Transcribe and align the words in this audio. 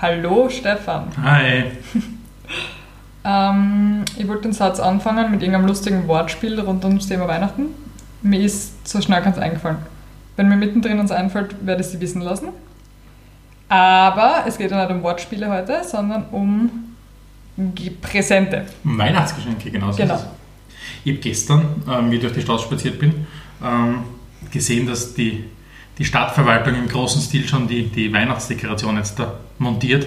Hallo 0.00 0.48
Stefan. 0.48 1.08
Hi. 1.22 1.64
Ähm, 3.24 4.04
ich 4.16 4.26
wollte 4.26 4.42
den 4.42 4.52
Satz 4.52 4.80
anfangen 4.80 5.30
mit 5.30 5.42
irgendeinem 5.42 5.66
lustigen 5.66 6.06
Wortspiel 6.08 6.58
rund 6.60 6.82
um 6.84 6.96
das 6.96 7.08
Thema 7.08 7.28
Weihnachten. 7.28 7.66
Mir 8.22 8.40
ist 8.40 8.88
so 8.88 9.02
schnell 9.02 9.20
ganz 9.20 9.36
eingefallen. 9.36 9.78
Wenn 10.36 10.48
mir 10.48 10.56
mittendrin 10.56 10.98
uns 10.98 11.10
einfällt, 11.10 11.54
werde 11.66 11.82
ich 11.82 11.88
sie 11.88 12.00
wissen 12.00 12.22
lassen. 12.22 12.48
Aber 13.68 14.44
es 14.46 14.56
geht 14.56 14.70
ja 14.70 14.80
nicht 14.80 14.94
um 14.94 15.02
Wortspiele 15.02 15.50
heute, 15.50 15.82
sondern 15.84 16.26
um 16.30 16.94
Präsente. 18.00 18.64
Weihnachtsgeschenke, 18.84 19.72
genau 19.72 19.90
so 19.90 19.98
Genau. 19.98 20.18
Ich 21.04 21.12
habe 21.12 21.20
gestern, 21.20 21.82
ähm, 21.90 22.10
wie 22.10 22.14
ich 22.14 22.22
durch 22.22 22.32
die 22.32 22.40
Stadt 22.40 22.60
spaziert 22.60 22.98
bin, 22.98 23.26
ähm, 23.62 24.04
gesehen, 24.50 24.86
dass 24.86 25.12
die, 25.12 25.44
die 25.98 26.04
Stadtverwaltung 26.04 26.74
im 26.74 26.88
großen 26.88 27.20
Stil 27.20 27.48
schon 27.48 27.68
die, 27.68 27.88
die 27.88 28.12
Weihnachtsdekoration 28.12 28.96
jetzt 28.96 29.18
da 29.18 29.34
montiert. 29.58 30.06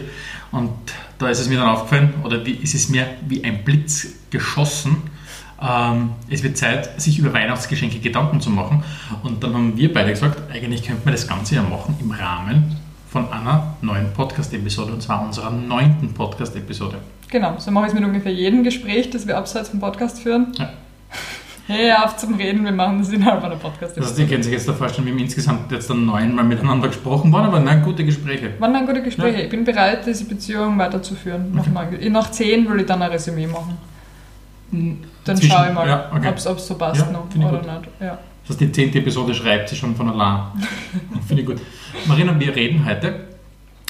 Und 0.52 0.72
da 1.18 1.30
ist 1.30 1.40
es 1.40 1.50
mir 1.50 1.60
dann 1.60 1.70
aufgefallen, 1.70 2.14
oder 2.24 2.46
wie, 2.46 2.60
es 2.64 2.74
ist 2.74 2.90
mir 2.90 3.08
wie 3.28 3.44
ein 3.44 3.64
Blitz 3.64 4.08
geschossen. 4.30 4.98
Ähm, 5.62 6.12
es 6.30 6.44
wird 6.44 6.58
Zeit, 6.58 7.00
sich 7.00 7.20
über 7.20 7.34
Weihnachtsgeschenke 7.34 8.00
Gedanken 8.00 8.42
zu 8.42 8.50
machen. 8.50 8.84
Und 9.24 9.44
dann 9.44 9.54
haben 9.54 9.78
wir 9.78 9.94
beide 9.94 10.10
gesagt, 10.10 10.52
eigentlich 10.52 10.84
könnte 10.84 11.04
man 11.06 11.14
das 11.14 11.28
Ganze 11.28 11.56
ja 11.56 11.62
machen 11.62 11.96
im 12.02 12.12
Rahmen 12.12 12.78
von 13.10 13.32
einer 13.32 13.76
neuen 13.82 14.14
Podcast-Episode, 14.14 14.94
und 14.94 15.04
zwar 15.04 15.22
unserer 15.24 15.52
neunten 15.52 16.14
Podcast-Episode. 16.14 16.98
Genau, 17.30 17.56
so 17.60 17.70
mache 17.72 17.88
ich 17.88 17.94
es 17.94 18.00
mit 18.00 18.08
ungefähr 18.08 18.34
jedem 18.34 18.64
Gespräch, 18.64 19.10
das 19.10 19.28
wir 19.28 19.38
abseits 19.38 19.70
vom 19.70 19.80
Podcast 19.80 20.22
führen. 20.22 20.54
Ja. 20.58 20.72
Hey, 21.68 21.92
auf 21.92 22.18
zum 22.18 22.34
Reden, 22.36 22.66
wir 22.66 22.72
machen 22.72 23.00
das 23.00 23.10
innerhalb 23.10 23.44
einer 23.44 23.56
podcast 23.56 23.96
Das 23.96 24.08
heißt, 24.08 24.20
ihr 24.20 24.28
könnt 24.28 24.44
sich 24.44 24.52
jetzt 24.52 24.68
da 24.68 24.74
vorstellen, 24.74 25.06
wir 25.06 25.14
haben 25.14 25.20
insgesamt 25.20 25.72
jetzt 25.72 25.90
dann 25.90 26.06
neunmal 26.06 26.44
miteinander 26.44 26.88
gesprochen 26.88 27.32
worden, 27.32 27.46
aber 27.46 27.60
nein, 27.60 27.82
gute 27.84 28.04
Gespräche. 28.04 28.54
Waren 28.60 28.74
dann 28.74 28.86
gute 28.88 29.02
Gespräche. 29.02 29.44
Ich 29.44 29.50
bin 29.50 29.64
bereit, 29.64 30.06
diese 30.06 30.26
Beziehung 30.26 30.78
weiterzuführen. 30.78 31.54
Nach, 31.54 31.66
neun- 31.68 32.12
nach 32.12 32.32
zehn 32.32 32.68
will 32.70 32.82
ich 32.82 32.86
dann 32.88 33.02
ein 33.02 33.12
Resümee 33.12 33.48
machen. 33.48 33.78
Dann 34.72 35.38
Zwischen- 35.38 35.52
schaue 35.52 35.68
ich 35.70 35.74
mal, 35.74 35.88
ja, 35.88 36.12
okay. 36.14 36.30
ob 36.30 36.58
es 36.58 36.68
so 36.68 36.76
passt 36.76 37.02
Ja, 37.02 37.12
noch 37.12 37.26
oder 37.36 37.60
gut. 37.60 37.68
nicht. 37.68 37.88
Ja. 38.02 38.18
Das 38.44 38.50
heißt, 38.50 38.62
die 38.62 38.72
zehnte 38.72 39.00
Episode 39.00 39.34
schreibt 39.34 39.70
sie 39.70 39.76
schon 39.76 39.96
von 39.96 40.10
allein. 40.10 40.44
Finde 41.28 41.44
ich 41.44 41.48
gut. 41.48 41.58
Marina, 42.06 42.38
wir 42.38 42.56
reden 42.56 42.84
heute. 42.86 43.28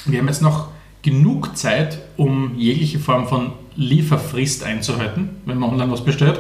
Wir 0.06 0.20
haben 0.20 0.28
jetzt 0.28 0.42
noch 0.42 0.68
genug 1.02 1.56
Zeit, 1.58 2.00
um 2.18 2.56
jegliche 2.58 3.00
Form 3.00 3.28
von 3.28 3.54
Lieferfrist 3.76 4.64
einzuhalten, 4.66 5.30
wenn 5.46 5.58
man 5.58 5.70
online 5.72 5.92
was 5.92 6.04
bestellt. 6.04 6.40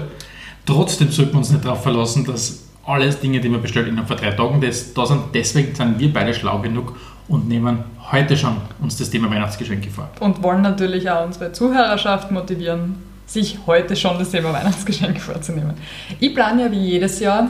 Trotzdem 0.65 1.11
sollten 1.11 1.33
wir 1.33 1.37
uns 1.39 1.51
nicht 1.51 1.65
darauf 1.65 1.83
verlassen, 1.83 2.25
dass 2.25 2.63
alles 2.85 3.19
Dinge, 3.19 3.39
die 3.39 3.49
man 3.49 3.61
bestellt, 3.61 3.87
innerhalb 3.87 4.07
von 4.07 4.17
drei 4.17 4.31
Tagen 4.31 4.61
das, 4.61 4.93
da 4.93 5.05
sind. 5.05 5.21
Deswegen 5.33 5.75
sind 5.75 5.99
wir 5.99 6.11
beide 6.11 6.33
schlau 6.33 6.59
genug 6.59 6.95
und 7.27 7.47
nehmen 7.47 7.83
heute 8.11 8.35
schon 8.35 8.57
uns 8.81 8.97
das 8.97 9.09
Thema 9.09 9.29
Weihnachtsgeschenke 9.29 9.89
vor. 9.89 10.09
Und 10.19 10.43
wollen 10.43 10.61
natürlich 10.61 11.09
auch 11.09 11.25
unsere 11.25 11.51
Zuhörerschaft 11.51 12.31
motivieren, 12.31 12.95
sich 13.25 13.59
heute 13.65 13.95
schon 13.95 14.19
das 14.19 14.31
Thema 14.31 14.51
Weihnachtsgeschenke 14.51 15.19
vorzunehmen. 15.19 15.73
Ich 16.19 16.33
plane 16.35 16.63
ja 16.63 16.71
wie 16.71 16.79
jedes 16.79 17.19
Jahr, 17.19 17.49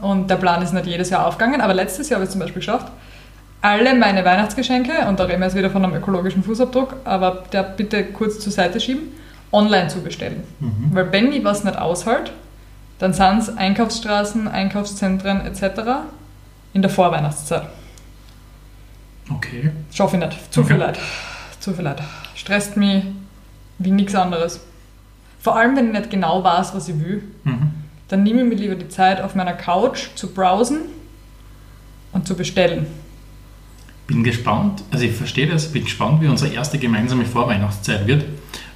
und 0.00 0.28
der 0.28 0.36
Plan 0.36 0.60
ist 0.62 0.72
nicht 0.72 0.86
jedes 0.86 1.10
Jahr 1.10 1.26
aufgegangen, 1.26 1.60
aber 1.60 1.74
letztes 1.74 2.08
Jahr 2.08 2.16
habe 2.16 2.24
ich 2.24 2.28
es 2.28 2.32
zum 2.32 2.40
Beispiel 2.40 2.60
geschafft, 2.60 2.88
alle 3.60 3.94
meine 3.94 4.24
Weihnachtsgeschenke, 4.24 5.06
und 5.08 5.20
da 5.20 5.24
reden 5.24 5.40
wir 5.40 5.46
jetzt 5.46 5.56
wieder 5.56 5.70
von 5.70 5.84
einem 5.84 5.94
ökologischen 5.94 6.42
Fußabdruck, 6.42 6.96
aber 7.04 7.44
der 7.52 7.62
bitte 7.62 8.04
kurz 8.06 8.40
zur 8.40 8.50
Seite 8.50 8.80
schieben, 8.80 9.02
online 9.52 9.86
zu 9.86 10.00
bestellen. 10.00 10.42
Weil 10.92 11.12
wenn 11.12 11.32
ich 11.32 11.44
was 11.44 11.62
nicht 11.62 11.78
aushält, 11.78 12.32
dann 13.02 13.12
sind 13.12 13.38
es 13.38 13.56
Einkaufsstraßen, 13.56 14.46
Einkaufszentren 14.46 15.40
etc. 15.40 16.04
in 16.72 16.82
der 16.82 16.90
Vorweihnachtszeit. 16.90 17.64
Okay. 19.28 19.70
Schaffe 19.92 20.16
ich 20.18 20.24
nicht. 20.24 20.52
Zu 20.54 20.60
Okay. 20.60 20.68
viel 20.74 20.76
Leid. 20.78 20.98
Zu 21.58 21.74
viel 21.74 21.84
Leid. 21.84 22.00
Stresst 22.36 22.76
mich 22.76 23.04
wie 23.78 23.90
nichts 23.90 24.14
anderes. 24.14 24.60
Vor 25.40 25.56
allem, 25.56 25.74
wenn 25.76 25.86
ich 25.88 25.92
nicht 25.98 26.10
genau 26.10 26.44
weiß, 26.44 26.74
was 26.74 26.88
ich 26.88 26.98
will, 27.00 27.24
Mhm. 27.42 27.70
dann 28.06 28.22
nehme 28.22 28.42
ich 28.42 28.48
mir 28.48 28.54
lieber 28.54 28.74
die 28.76 28.88
Zeit, 28.88 29.20
auf 29.20 29.34
meiner 29.34 29.54
Couch 29.54 30.08
zu 30.14 30.32
browsen 30.32 30.82
und 32.12 32.26
zu 32.28 32.36
bestellen. 32.36 32.86
Bin 34.06 34.22
gespannt, 34.22 34.82
also 34.92 35.04
ich 35.04 35.12
verstehe 35.16 35.48
das, 35.48 35.72
bin 35.72 35.84
gespannt, 35.84 36.20
wie 36.20 36.28
unsere 36.28 36.52
erste 36.52 36.78
gemeinsame 36.78 37.24
Vorweihnachtszeit 37.24 38.06
wird, 38.06 38.24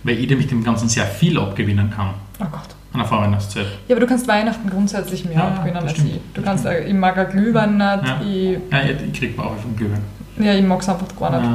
weil 0.02 0.18
ich 0.18 0.28
nämlich 0.28 0.48
dem 0.48 0.64
Ganzen 0.64 0.88
sehr 0.88 1.06
viel 1.06 1.38
abgewinnen 1.38 1.90
kann 1.90 2.14
Oh 2.40 2.46
Gott. 2.50 2.74
An 2.96 3.02
der 3.02 3.08
Vorweihnachtszeit. 3.08 3.66
Ja, 3.88 3.94
aber 3.94 4.00
du 4.00 4.06
kannst 4.06 4.26
Weihnachten 4.26 4.68
grundsätzlich 4.70 5.24
mehr 5.24 5.34
Ja, 5.36 5.48
abgewinnen 5.48 5.76
als 5.82 5.92
stimmt. 5.92 6.10
ich. 6.10 6.20
Du 6.34 6.42
kannst, 6.42 6.64
stimmt. 6.66 6.88
ich 6.88 6.94
mag 6.94 7.18
auch 7.18 7.30
Glühwein 7.30 7.76
nicht. 7.76 7.80
Ja. 8.06 8.20
Ich, 8.22 8.58
Ja, 8.72 8.82
ich, 8.82 9.12
kriege 9.18 9.34
Bauch 9.34 9.56
vom 9.60 9.76
Glühwein. 9.76 10.02
ja, 10.38 10.54
ich 10.54 10.64
mag 10.64 10.80
es 10.80 10.88
einfach 10.88 11.06
gar 11.18 11.38
nicht. 11.40 11.50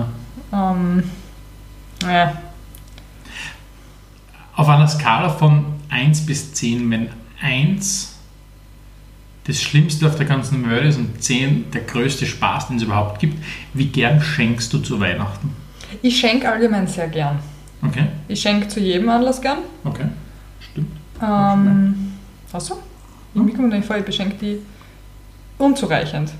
Ja. 0.52 0.72
Ähm, 0.72 1.04
ja. 2.08 2.34
Auf 4.56 4.70
einer 4.70 4.88
Skala 4.88 5.30
von 5.30 5.66
1 5.90 6.26
bis 6.26 6.54
10, 6.54 6.90
wenn 6.92 7.10
1 7.42 8.16
das 9.48 9.60
Schlimmste 9.62 10.06
auf 10.06 10.16
der 10.18 10.26
ganzen 10.28 10.70
Welt 10.70 10.86
ist 10.86 10.98
und 11.00 11.22
10 11.24 11.72
der 11.72 11.82
größte 11.82 12.26
Spaß, 12.28 12.68
den 12.68 12.78
es 12.78 12.84
überhaupt 12.84 13.20
gibt, 13.20 13.44
wie 13.74 13.86
gern 13.88 14.22
schenkst 14.22 14.72
du 14.74 14.78
zu 14.80 15.00
Weihnachten? 15.00 15.56
Ich 16.04 16.20
schenke 16.20 16.50
allgemein 16.50 16.86
sehr 16.88 17.08
gern. 17.08 17.40
Okay, 17.84 18.06
Ich 18.28 18.40
schenke 18.40 18.68
zu 18.68 18.80
jedem 18.80 19.10
Anlass 19.10 19.42
gern. 19.42 19.58
okay. 19.84 20.06
Ähm, 21.22 22.14
kommt 23.34 23.60
mir 23.60 23.68
nicht 23.68 23.86
vor, 23.86 23.98
ich 23.98 24.06
beschenke 24.06 24.36
die 24.42 24.60
unzureichend. 25.58 26.32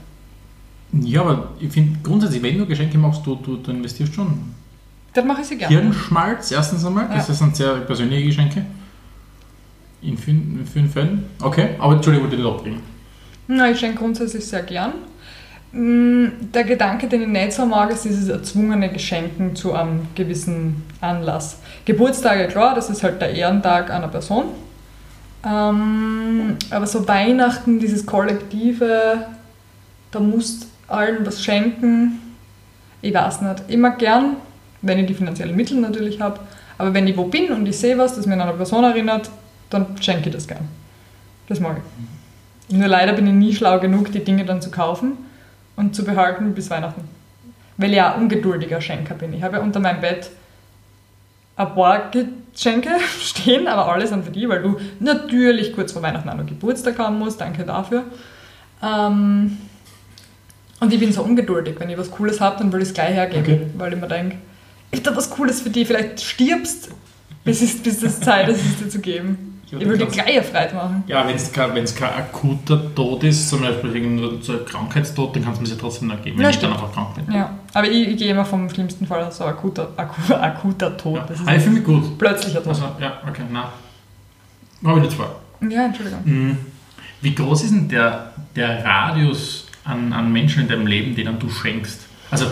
Ja, 0.94 1.22
aber 1.22 1.50
ich 1.60 1.72
finde 1.72 2.00
grundsätzlich, 2.04 2.42
wenn 2.44 2.58
du 2.58 2.66
Geschenke 2.66 2.98
machst, 2.98 3.26
du, 3.26 3.36
du, 3.36 3.58
du 3.58 3.72
investierst 3.72 4.14
schon 4.14 4.54
Das 5.14 5.24
mache 5.24 5.42
ich 5.42 5.48
sehr 5.48 5.58
gerne. 5.58 5.74
Hirnschmalz 5.76 6.52
erstens 6.52 6.84
einmal, 6.86 7.08
das 7.08 7.28
Ja. 7.30 7.34
sind 7.34 7.56
sehr 7.56 7.76
persönliche 7.76 8.26
Geschenke. 8.26 8.66
In 10.02 10.18
vielen, 10.18 10.68
vielen 10.72 10.90
Fällen. 10.90 11.26
Okay, 11.42 11.76
aber 11.80 11.94
Entschuldigung, 11.94 12.28
ich 12.28 12.34
wollte 12.34 12.44
dich 12.44 12.54
abbringen. 12.54 12.82
Na, 13.48 13.70
ich 13.70 13.80
schenke 13.80 14.00
grundsätzlich 14.00 14.46
sehr 14.46 14.64
gern. 14.64 14.94
Mm, 15.72 16.52
Der 16.54 16.64
Gedanke, 16.66 17.08
den 17.08 17.22
ich 17.22 17.28
nicht 17.28 17.54
so 17.54 17.66
mag, 17.66 17.92
ist 17.92 18.04
dieses 18.04 18.28
erzwungene 18.28 18.90
Geschenken 18.92 19.56
zu 19.56 19.74
einem 19.74 20.08
gewissen 20.16 20.84
Anlass. 21.00 21.60
Geburtstage, 21.86 22.48
klar, 22.48 22.76
das 22.76 22.90
ist 22.90 23.04
halt 23.04 23.22
der 23.22 23.32
Ehrentag 23.34 23.90
einer 23.92 24.08
Person. 24.10 24.46
Ähm, 25.44 26.58
aber 26.70 26.86
so 26.86 27.08
Weihnachten, 27.08 27.80
dieses 27.80 28.06
Kollektive, 28.06 29.26
da 30.12 30.20
musst 30.20 30.68
allen 30.88 31.26
was 31.26 31.44
schenken. 31.44 32.20
Ich 33.02 33.14
weiß 33.14 33.42
nicht. 33.42 33.64
Ich 33.68 33.78
mag 33.78 33.98
gern, 33.98 34.38
wenn 34.82 35.00
ich 35.00 35.08
die 35.08 35.14
finanziellen 35.14 35.56
Mittel 35.56 35.80
natürlich 35.80 36.22
habe, 36.22 36.40
aber 36.78 36.94
wenn 36.94 37.08
ich 37.08 37.18
wo 37.18 37.26
bin 37.26 37.52
und 37.52 37.66
ich 37.66 37.78
sehe 37.78 37.98
was, 37.98 38.16
das 38.16 38.26
mir 38.26 38.34
an 38.34 38.42
eine 38.42 38.54
Person 38.54 38.84
erinnert, 38.84 39.30
dann 39.70 39.98
schenke 40.00 40.30
ich 40.30 40.36
das 40.36 40.48
gern. 40.48 40.68
Das 41.48 41.60
mag 41.60 41.78
ich. 41.78 42.78
Nur 42.78 42.88
leider 42.88 43.14
bin 43.14 43.28
ich 43.28 43.34
nie 43.34 43.54
schlau 43.54 43.80
genug, 43.80 44.12
die 44.12 44.24
Dinge 44.24 44.46
dann 44.46 44.62
zu 44.62 44.72
kaufen 44.72 45.18
und 45.76 45.96
zu 45.96 46.04
behalten 46.04 46.54
bis 46.54 46.70
Weihnachten. 46.70 47.04
Weil 47.78 47.90
ich 47.90 47.98
ja 47.98 48.14
ungeduldiger 48.14 48.80
Schenker 48.80 49.16
bin. 49.16 49.34
Ich 49.34 49.44
habe 49.44 49.58
ja 49.58 49.64
unter 49.64 49.80
meinem 49.80 50.02
Bett 50.02 50.30
ein 51.56 51.76
paar 51.76 52.12
Geschenke 52.12 52.90
stehen, 53.20 53.68
aber 53.68 53.92
alle 53.92 54.08
sind 54.08 54.26
für 54.26 54.32
die, 54.32 54.48
weil 54.48 54.62
du 54.62 54.78
natürlich 55.00 55.74
kurz 55.74 55.92
vor 55.92 56.02
Weihnachten 56.02 56.28
noch 56.28 56.46
Geburtstag 56.46 56.98
haben 57.00 57.20
musst. 57.20 57.40
Danke 57.42 57.64
dafür. 57.64 58.04
Ähm, 58.84 59.58
und 60.80 60.92
ich 60.92 61.00
bin 61.00 61.12
so 61.14 61.22
ungeduldig. 61.22 61.76
Wenn 61.80 61.90
ich 61.90 61.98
was 61.98 62.10
Cooles 62.10 62.42
habe, 62.42 62.58
dann 62.58 62.74
will 62.74 62.82
ich 62.82 62.88
es 62.90 62.94
gleich 62.94 63.14
hergeben, 63.14 63.44
Okay. 63.44 63.62
weil 63.78 63.94
ich 63.94 64.00
mir 64.02 64.08
denke, 64.08 64.38
ich 64.90 65.00
habe 65.00 65.12
da 65.12 65.16
was 65.18 65.30
Cooles 65.30 65.62
für 65.62 65.70
dich. 65.70 65.88
Vielleicht 65.88 66.20
stirbst, 66.22 66.90
bis 67.44 67.62
es, 67.62 67.78
bis 67.82 68.02
es 68.02 68.20
Zeit 68.20 68.50
ist, 68.50 68.60
es 68.66 68.78
dir 68.80 68.90
zu 68.90 69.00
geben. 69.00 69.51
Ich 69.80 69.88
will 69.88 69.98
dir 69.98 70.06
das- 70.06 70.14
gleich 70.14 70.28
eine 70.28 70.44
Freude 70.44 70.76
machen. 70.76 71.04
Ja, 71.08 71.26
wenn 71.28 71.36
es 71.36 71.52
kein, 71.52 71.74
wenn's 71.76 71.96
kein 71.96 72.10
akuter 72.14 72.94
Tod 72.94 73.24
ist, 73.24 73.50
zum 73.50 73.62
Beispiel 73.62 73.96
irgendein 73.96 74.42
so 74.42 74.52
ein 74.54 74.66
Krankheitstod, 74.66 75.36
dann 75.36 75.44
kannst 75.46 75.60
du 75.60 75.64
mir 75.64 75.70
ja 75.70 75.76
trotzdem 75.80 76.08
noch 76.10 76.22
geben, 76.22 76.38
wenn 76.38 76.44
Ja, 76.44 76.50
ich 76.50 76.58
dann 76.60 76.72
stimmt. 76.74 76.84
einfach 76.84 76.94
krank 77.14 77.16
bin. 77.26 77.34
Ja, 77.36 77.50
aber 77.74 77.88
ich, 77.90 78.08
ich 78.10 78.18
gehe 78.18 78.32
immer 78.32 78.44
vom 78.46 78.70
schlimmsten 78.70 79.06
Fall 79.08 79.24
aus 79.24 79.38
so 79.38 79.46
akuter, 79.46 79.90
aku, 79.96 80.34
akuter 80.34 80.98
Tod. 80.98 81.16
Ja. 81.18 81.26
Das 81.28 81.40
ist 81.40 81.48
Aber 81.48 81.56
ich 81.56 81.64
fühle 81.64 81.76
mich 81.76 81.84
gut. 81.86 82.18
plötzlicher 82.18 82.60
Tod. 82.60 82.68
Also, 82.70 82.84
ja, 83.00 83.14
okay, 83.28 83.44
nein. 83.52 83.64
Habe 84.84 85.00
ich 85.00 85.06
nicht 85.06 85.16
vor. 85.16 85.36
Ja, 85.70 85.86
Entschuldigung. 85.86 86.20
Mhm. 86.26 86.58
Wie 87.22 87.36
groß 87.36 87.64
ist 87.64 87.72
denn 87.72 87.88
der, 87.88 88.34
der 88.56 88.84
Radius 88.84 89.68
an, 89.86 90.12
an 90.12 90.32
Menschen 90.34 90.64
in 90.64 90.68
deinem 90.68 90.88
Leben, 90.88 91.16
denen 91.16 91.38
du 91.40 91.50
schenkst? 91.50 92.02
Also, 92.32 92.48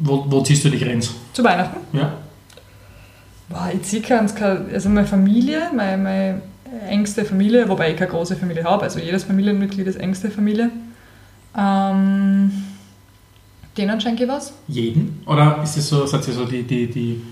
wo, 0.00 0.24
wo 0.28 0.40
ziehst 0.42 0.64
du 0.64 0.68
die 0.70 0.78
Grenze? 0.78 1.12
Zu 1.32 1.44
Weihnachten? 1.44 1.78
Ja? 1.96 2.12
Boah, 3.50 3.68
ich 3.74 3.82
ziehe 3.82 4.00
ganz 4.00 4.34
keine, 4.34 4.64
also 4.72 4.88
meine 4.88 5.06
Familie, 5.06 5.62
meine, 5.74 5.98
meine 5.98 6.42
engste 6.88 7.24
Familie, 7.24 7.68
wobei 7.68 7.90
ich 7.90 7.96
keine 7.96 8.10
große 8.10 8.36
Familie 8.36 8.64
habe, 8.64 8.84
also 8.84 9.00
jedes 9.00 9.24
Familienmitglied 9.24 9.86
ist 9.86 9.96
engste 9.96 10.30
Familie. 10.30 10.70
Ähm, 11.58 12.52
denen 13.76 14.00
schenke 14.00 14.22
ich 14.24 14.28
was? 14.28 14.52
Jeden? 14.68 15.22
Oder 15.26 15.60
ist 15.64 15.76
es 15.76 15.88
so, 15.88 16.06
seid 16.06 16.26
ihr 16.28 16.34
so 16.34 16.44
die, 16.44 16.62
die, 16.62 16.86
die. 16.88 17.22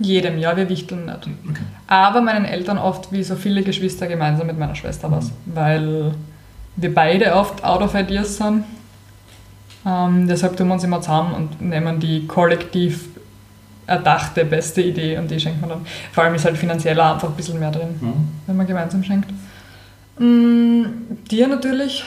Jedem, 0.00 0.38
ja, 0.38 0.56
wir 0.56 0.68
wichteln 0.68 1.06
nicht. 1.06 1.28
Okay. 1.48 1.62
Aber 1.86 2.20
meinen 2.22 2.44
Eltern 2.44 2.78
oft 2.78 3.12
wie 3.12 3.22
so 3.22 3.36
viele 3.36 3.62
Geschwister 3.62 4.08
gemeinsam 4.08 4.48
mit 4.48 4.58
meiner 4.58 4.74
Schwester 4.74 5.10
was, 5.10 5.30
weil 5.46 6.12
wir 6.76 6.94
beide 6.94 7.34
oft 7.34 7.64
out 7.64 7.82
of 7.82 7.94
ideas 7.94 8.36
sind 8.36 8.64
Ähm, 9.86 10.26
deshalb 10.26 10.56
tun 10.56 10.68
wir 10.68 10.74
uns 10.74 10.84
immer 10.84 11.00
zusammen 11.00 11.34
und 11.34 11.60
nehmen 11.60 12.00
die 12.00 12.26
kollektiv 12.26 13.08
erdachte 13.88 14.44
beste 14.44 14.82
Idee 14.82 15.18
und 15.18 15.30
die 15.30 15.40
schenkt 15.40 15.60
man 15.60 15.70
dann. 15.70 15.86
Vor 16.12 16.22
allem 16.24 16.34
ist 16.34 16.44
halt 16.44 16.56
finanziell 16.56 17.00
auch 17.00 17.14
einfach 17.14 17.28
ein 17.30 17.34
bisschen 17.34 17.58
mehr 17.58 17.70
drin, 17.72 17.88
Mhm. 18.00 18.28
wenn 18.46 18.56
man 18.56 18.66
gemeinsam 18.66 19.02
schenkt. 19.02 19.30
Mm, 20.18 20.84
dir 21.30 21.48
natürlich. 21.48 22.04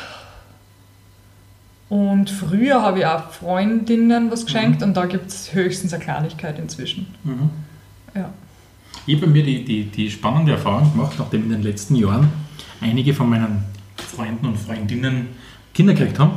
Und 1.90 2.30
früher 2.30 2.82
habe 2.82 3.00
ich 3.00 3.06
auch 3.06 3.32
Freundinnen 3.32 4.32
was 4.32 4.46
geschenkt 4.46 4.82
und 4.82 4.96
da 4.96 5.06
gibt 5.06 5.28
es 5.28 5.54
höchstens 5.54 5.94
eine 5.94 6.04
Kleinigkeit 6.04 6.58
inzwischen. 6.58 7.08
Mhm. 7.24 7.50
Ja. 8.16 8.30
Ich 9.06 9.16
habe 9.16 9.26
bei 9.28 9.32
mir 9.34 9.44
die, 9.44 9.66
die, 9.66 9.84
die 9.86 10.10
spannende 10.10 10.54
Erfahrung 10.54 10.92
gemacht, 10.94 11.16
nachdem 11.18 11.44
in 11.44 11.50
den 11.50 11.64
letzten 11.64 11.96
Jahren 11.96 12.30
einige 12.80 13.14
von 13.14 13.30
meinen 13.30 13.64
Freunden 13.98 14.46
und 14.46 14.58
Freundinnen 14.58 15.28
Kinder 15.74 15.94
gekriegt 15.94 16.20
haben, 16.20 16.32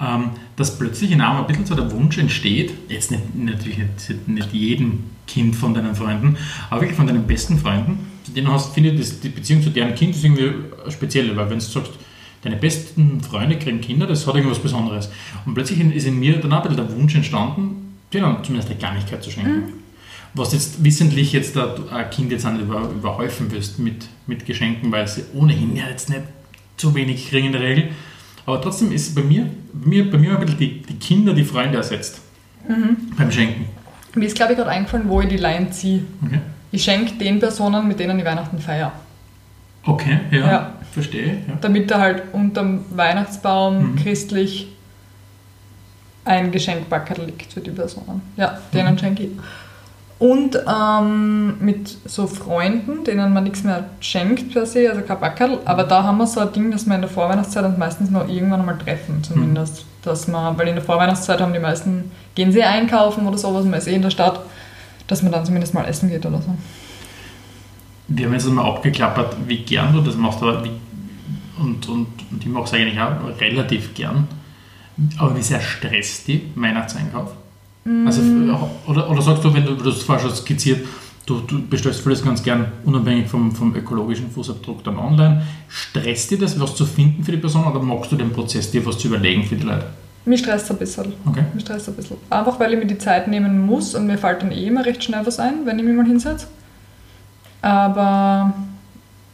ähm, 0.00 0.30
dass 0.58 0.76
plötzlich 0.76 1.12
in 1.12 1.20
einem 1.20 1.38
ein 1.38 1.46
bisschen 1.46 1.66
so 1.66 1.76
der 1.76 1.90
Wunsch 1.92 2.18
entsteht, 2.18 2.72
jetzt 2.88 3.12
nicht, 3.12 3.22
natürlich 3.34 3.78
nicht, 3.78 4.28
nicht 4.28 4.52
jedem 4.52 5.04
Kind 5.28 5.54
von 5.54 5.72
deinen 5.72 5.94
Freunden, 5.94 6.36
aber 6.68 6.80
wirklich 6.80 6.96
von 6.96 7.06
deinen 7.06 7.26
besten 7.28 7.58
Freunden, 7.58 8.00
zu 8.24 8.32
denen 8.32 8.52
hast, 8.52 8.74
finde 8.74 8.90
ich, 8.90 9.20
die 9.20 9.28
Beziehung 9.28 9.62
zu 9.62 9.70
deren 9.70 9.94
Kind 9.94 10.16
ist 10.16 10.24
irgendwie 10.24 10.50
speziell, 10.90 11.34
weil 11.36 11.48
wenn 11.48 11.60
du 11.60 11.64
sagst, 11.64 11.92
deine 12.42 12.56
besten 12.56 13.20
Freunde 13.20 13.56
kriegen 13.56 13.80
Kinder, 13.80 14.06
das 14.06 14.26
hat 14.26 14.34
irgendwas 14.34 14.58
Besonderes. 14.58 15.08
Und 15.46 15.54
plötzlich 15.54 15.80
ist 15.80 16.06
in 16.06 16.18
mir 16.18 16.38
dann 16.38 16.52
auch 16.52 16.64
ein 16.64 16.68
bisschen 16.68 16.88
der 16.88 16.96
Wunsch 16.96 17.14
entstanden, 17.14 17.96
denen 18.12 18.42
zumindest 18.42 18.70
eine 18.70 18.78
Kleinigkeit 18.78 19.22
zu 19.22 19.30
schenken. 19.30 19.74
Was 20.34 20.52
jetzt 20.52 20.82
wissentlich 20.84 21.32
jetzt 21.32 21.56
da 21.56 21.74
ein 21.90 22.10
Kind 22.10 22.32
jetzt 22.32 22.44
auch 22.44 22.52
nicht 22.52 22.62
über, 22.62 22.80
überhäufen 22.90 23.50
wirst 23.52 23.78
mit, 23.78 24.06
mit 24.26 24.44
Geschenken, 24.44 24.90
weil 24.90 25.06
sie 25.06 25.22
ohnehin 25.34 25.76
ja 25.76 25.88
jetzt 25.88 26.10
nicht 26.10 26.22
zu 26.76 26.94
wenig 26.94 27.28
kriegen 27.28 27.46
in 27.46 27.52
der 27.52 27.62
Regel. 27.62 27.90
Aber 28.48 28.62
trotzdem 28.62 28.92
ist 28.92 29.14
bei 29.14 29.20
mir, 29.20 29.46
bei 29.74 29.88
mir, 29.90 30.10
bei 30.10 30.16
mir 30.16 30.30
ein 30.32 30.40
bisschen 30.40 30.58
die, 30.58 30.80
die 30.80 30.94
Kinder 30.94 31.34
die 31.34 31.44
Freunde 31.44 31.76
ersetzt 31.76 32.22
beim 33.18 33.30
Schenken. 33.30 33.66
Mir 34.14 34.24
ist, 34.24 34.34
glaube 34.36 34.52
ich, 34.52 34.58
gerade 34.58 34.70
eingefallen, 34.70 35.06
wo 35.06 35.20
ich 35.20 35.28
die 35.28 35.36
Line 35.36 35.68
ziehe. 35.70 36.02
Okay, 36.24 36.40
Ich 36.70 36.82
schenke 36.82 37.12
den 37.18 37.38
Personen, 37.40 37.86
mit 37.86 38.00
denen 38.00 38.18
ich 38.18 38.24
Weihnachten 38.24 38.58
feiere. 38.58 38.92
okay 39.84 40.20
ja, 40.30 40.38
Ja. 40.38 40.72
verstehe. 40.92 41.42
Ja. 41.46 41.58
Damit 41.60 41.90
da 41.90 42.00
halt 42.00 42.22
unterm 42.32 42.86
Weihnachtsbaum 42.90 43.92
Mhm. 43.92 43.96
christlich 43.96 44.68
ein 46.24 46.50
Geschenkbackerl 46.50 47.26
liegt 47.26 47.52
für 47.52 47.60
die 47.60 47.70
Personen. 47.70 48.22
Ja, 48.38 48.58
denen 48.72 48.94
Mhm. 48.94 48.98
schenke 48.98 49.22
ich. 49.24 49.30
Und 50.18 50.58
ähm, 50.66 51.58
mit 51.60 51.96
so 52.04 52.26
Freunden, 52.26 53.04
denen 53.04 53.32
man 53.32 53.44
nichts 53.44 53.62
mehr 53.62 53.84
schenkt 54.00 54.52
per 54.52 54.66
se, 54.66 54.90
also 54.90 55.02
kein 55.02 55.20
Backerl, 55.20 55.60
aber 55.64 55.84
da 55.84 56.02
haben 56.02 56.18
wir 56.18 56.26
so 56.26 56.40
ein 56.40 56.52
Ding, 56.52 56.72
dass 56.72 56.86
wir 56.86 56.96
in 56.96 57.02
der 57.02 57.10
Vorweihnachtszeit 57.10 57.64
uns 57.64 57.78
meistens 57.78 58.10
noch 58.10 58.28
irgendwann 58.28 58.60
einmal 58.60 58.78
treffen, 58.78 59.22
zumindest. 59.22 59.84
Dass 60.02 60.26
man, 60.26 60.58
weil 60.58 60.68
in 60.68 60.74
der 60.74 60.84
Vorweihnachtszeit 60.84 61.40
haben 61.40 61.52
die 61.52 61.60
meisten, 61.60 62.10
gehen 62.34 62.50
sie 62.50 62.64
einkaufen 62.64 63.26
oder 63.28 63.38
sowas, 63.38 63.64
man 63.64 63.74
ist 63.74 63.86
eh 63.86 63.94
in 63.94 64.02
der 64.02 64.10
Stadt, 64.10 64.40
dass 65.06 65.22
man 65.22 65.30
dann 65.30 65.44
zumindest 65.46 65.74
mal 65.74 65.84
essen 65.84 66.08
geht 66.08 66.26
oder 66.26 66.42
so. 66.42 66.52
Wir 68.08 68.26
haben 68.26 68.32
jetzt 68.32 68.48
einmal 68.48 68.66
abgeklappert, 68.66 69.36
wie 69.46 69.58
gern 69.58 69.92
du 69.92 70.00
das 70.00 70.16
machst, 70.16 70.42
aber 70.42 70.64
wie, 70.64 70.72
und, 71.60 71.88
und, 71.88 72.08
und 72.30 72.42
ich 72.42 72.46
mache 72.46 72.64
es 72.64 72.74
eigentlich 72.74 73.00
auch 73.00 73.40
relativ 73.40 73.94
gern. 73.94 74.26
Aber 75.18 75.36
wie 75.36 75.42
sehr 75.42 75.60
stresst 75.60 76.26
die 76.26 76.50
Weihnachtseinkauf? 76.56 77.32
Also, 78.06 78.22
oder, 78.86 79.10
oder 79.10 79.22
sagst 79.22 79.44
du, 79.44 79.54
wenn 79.54 79.64
du, 79.64 79.74
du 79.74 79.90
hast 79.90 80.02
vorher 80.02 80.26
schon 80.26 80.36
skizziert, 80.36 80.86
du, 81.26 81.40
du 81.40 81.66
bestellst 81.66 82.00
vieles 82.00 82.22
ganz 82.22 82.42
gern 82.42 82.72
unabhängig 82.84 83.28
vom, 83.28 83.54
vom 83.54 83.74
ökologischen 83.74 84.30
Fußabdruck 84.30 84.84
dann 84.84 84.98
online. 84.98 85.42
Stresst 85.68 86.30
dir 86.30 86.38
das, 86.38 86.58
was 86.60 86.74
zu 86.74 86.84
finden 86.86 87.24
für 87.24 87.32
die 87.32 87.38
Person 87.38 87.64
oder 87.64 87.80
magst 87.80 88.10
du 88.12 88.16
den 88.16 88.32
Prozess, 88.32 88.70
dir 88.70 88.84
was 88.84 88.98
zu 88.98 89.08
überlegen 89.08 89.44
für 89.44 89.56
die 89.56 89.64
Leute? 89.64 89.86
Mich 90.24 90.40
stresst 90.40 90.70
ein 90.70 90.76
bisschen. 90.76 91.14
Okay. 91.24 91.44
Mich 91.54 91.64
stresst 91.64 91.88
ein 91.88 91.94
bisschen. 91.94 92.16
Einfach 92.28 92.60
weil 92.60 92.74
ich 92.74 92.78
mir 92.78 92.86
die 92.86 92.98
Zeit 92.98 93.28
nehmen 93.28 93.64
muss 93.64 93.94
und 93.94 94.06
mir 94.06 94.18
fällt 94.18 94.42
dann 94.42 94.52
eh 94.52 94.66
immer 94.66 94.84
recht 94.84 95.02
schnell 95.02 95.24
was 95.24 95.38
ein, 95.38 95.64
wenn 95.64 95.78
ich 95.78 95.84
mich 95.84 95.96
mal 95.96 96.06
hinsetze. 96.06 96.46
Aber 97.62 98.52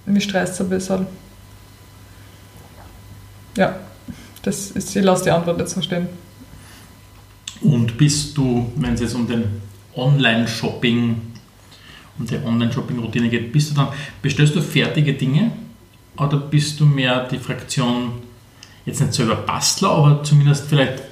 mich 0.06 0.24
stresst 0.24 0.60
ein 0.60 0.68
bisschen. 0.68 1.06
Ja, 3.56 3.74
das 4.42 4.70
ist, 4.72 4.94
ich 4.94 5.04
lasse 5.04 5.24
die 5.24 5.30
Antwort 5.30 5.58
jetzt 5.58 5.74
so 5.74 5.82
stehen. 5.82 6.08
Und 7.64 7.96
bist 7.98 8.36
du, 8.36 8.70
wenn 8.76 8.94
es 8.94 9.00
jetzt 9.00 9.14
um 9.14 9.26
den 9.26 9.44
Online-Shopping, 9.96 11.16
um 12.18 12.26
die 12.26 12.36
Online-Shopping-Routine 12.44 13.28
geht, 13.28 13.52
bist 13.52 13.70
du 13.70 13.74
dann, 13.74 13.88
bestellst 14.22 14.54
du 14.54 14.60
fertige 14.60 15.14
Dinge 15.14 15.50
oder 16.16 16.36
bist 16.36 16.78
du 16.78 16.86
mehr 16.86 17.26
die 17.28 17.38
Fraktion, 17.38 18.12
jetzt 18.84 19.00
nicht 19.00 19.14
selber 19.14 19.36
Bastler, 19.36 19.90
aber 19.90 20.22
zumindest 20.22 20.66
vielleicht 20.68 21.02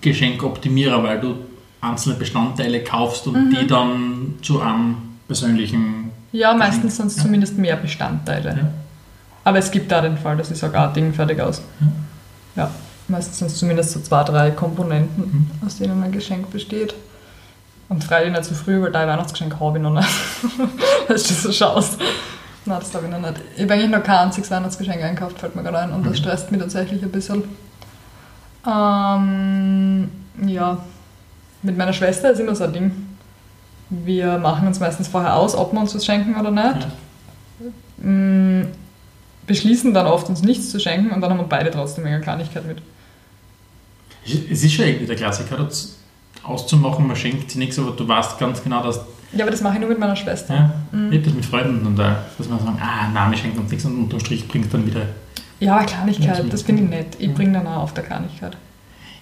Geschenkoptimierer, 0.00 1.02
weil 1.02 1.20
du 1.20 1.34
einzelne 1.80 2.16
Bestandteile 2.16 2.84
kaufst 2.84 3.26
und 3.26 3.50
die 3.50 3.66
dann 3.66 4.34
zu 4.42 4.60
einem 4.60 4.96
persönlichen. 5.26 6.10
Ja, 6.32 6.54
meistens 6.54 6.96
sind 6.96 7.06
es 7.06 7.16
Ja. 7.16 7.22
zumindest 7.22 7.56
mehr 7.56 7.76
Bestandteile. 7.76 8.48
Ja. 8.50 8.70
Aber 9.44 9.58
es 9.58 9.70
gibt 9.70 9.90
da 9.90 10.02
den 10.02 10.18
Fall, 10.18 10.36
dass 10.36 10.50
ich 10.50 10.58
sage, 10.58 10.78
ah, 10.78 10.88
Ding 10.88 11.12
fertig 11.14 11.40
aus. 11.40 11.62
Ja, 12.54 12.70
meistens 13.08 13.38
sind 13.38 13.46
es 13.48 13.56
zumindest 13.58 13.90
so 13.92 14.00
zwei, 14.00 14.24
drei 14.24 14.50
Komponenten, 14.50 15.24
Mhm. 15.60 15.66
aus 15.66 15.76
denen 15.78 16.02
ein 16.02 16.12
Geschenk 16.12 16.50
besteht. 16.50 16.94
Und 17.88 18.04
freilich 18.04 18.30
nicht 18.32 18.44
zu 18.44 18.54
früh, 18.54 18.82
weil 18.82 18.92
dein 18.92 19.08
Weihnachtsgeschenk 19.08 19.58
habe 19.60 19.78
ich 19.78 19.82
noch 19.82 19.92
nicht. 19.94 20.08
Dass 21.08 21.24
du 21.24 21.32
so 21.34 21.50
schaust. 21.52 21.98
Nein, 22.66 22.78
das 22.80 22.94
habe 22.94 23.06
ich 23.06 23.10
noch 23.10 23.20
nicht. 23.20 23.34
Ich 23.56 23.62
habe 23.62 23.72
eigentlich 23.74 23.90
noch 23.90 24.02
kein 24.02 24.26
einziges 24.26 24.50
Weihnachtsgeschenk 24.50 25.02
einkauft, 25.02 25.38
fällt 25.38 25.56
mir 25.56 25.62
gerade 25.62 25.78
ein. 25.78 25.92
Und 25.92 26.04
das 26.04 26.12
Mhm. 26.12 26.16
stresst 26.16 26.50
mich 26.52 26.60
tatsächlich 26.60 27.02
ein 27.02 27.10
bisschen. 27.10 27.44
Ähm, 28.66 30.10
ja, 30.46 30.78
mit 31.62 31.76
meiner 31.76 31.92
Schwester 31.92 32.30
ist 32.30 32.40
immer 32.40 32.54
so 32.54 32.64
ein 32.64 32.72
Ding. 32.72 32.92
Wir 33.90 34.38
machen 34.38 34.66
uns 34.66 34.80
meistens 34.80 35.08
vorher 35.08 35.34
aus, 35.36 35.54
ob 35.54 35.72
wir 35.72 35.80
uns 35.80 35.94
was 35.94 36.04
schenken 36.04 36.38
oder 36.38 36.50
nicht. 36.50 36.86
Mm, 37.98 38.64
beschließen 39.46 39.94
dann 39.94 40.06
oft, 40.06 40.28
uns 40.28 40.42
nichts 40.42 40.70
zu 40.70 40.78
schenken 40.78 41.10
und 41.14 41.20
dann 41.22 41.30
haben 41.30 41.38
wir 41.38 41.44
beide 41.48 41.70
trotzdem 41.70 42.04
eine 42.04 42.20
Kleinigkeit 42.20 42.66
mit. 42.66 42.78
Es 44.50 44.64
ist 44.64 44.72
schon 44.72 44.86
irgendwie 44.86 45.06
der 45.06 45.16
Klassiker, 45.16 45.56
das 45.56 45.96
auszumachen, 46.42 47.06
man 47.06 47.16
schenkt 47.16 47.50
sich 47.50 47.58
nichts, 47.58 47.78
aber 47.78 47.90
du 47.92 48.06
weißt 48.06 48.38
ganz 48.38 48.62
genau, 48.62 48.82
dass 48.82 49.00
Ja, 49.32 49.44
aber 49.44 49.50
das 49.50 49.60
mache 49.60 49.74
ich 49.74 49.80
nur 49.80 49.88
mit 49.90 49.98
meiner 49.98 50.16
Schwester. 50.16 50.54
Ja, 50.54 50.98
Mhm. 50.98 51.22
das 51.22 51.34
mit 51.34 51.44
Freunden 51.44 51.86
und 51.86 51.96
da, 51.96 52.24
dass 52.38 52.48
man 52.48 52.58
sagen, 52.58 52.78
ah, 52.80 53.08
nein, 53.12 53.30
wir 53.30 53.38
schenken 53.38 53.58
uns 53.58 53.70
nichts 53.70 53.84
und 53.84 53.98
unterm 54.04 54.20
Strich 54.20 54.48
bringt 54.48 54.72
dann 54.72 54.86
wieder. 54.86 55.02
Ja, 55.60 55.76
eine 55.76 55.86
Kleinigkeit, 55.86 56.52
das 56.52 56.62
finde 56.62 56.84
ich 56.84 56.88
nett. 56.88 57.16
Ich 57.18 57.34
bringe 57.34 57.52
dann 57.52 57.66
auch 57.66 57.82
auf 57.82 57.94
der 57.94 58.04
Kleinigkeit. 58.04 58.56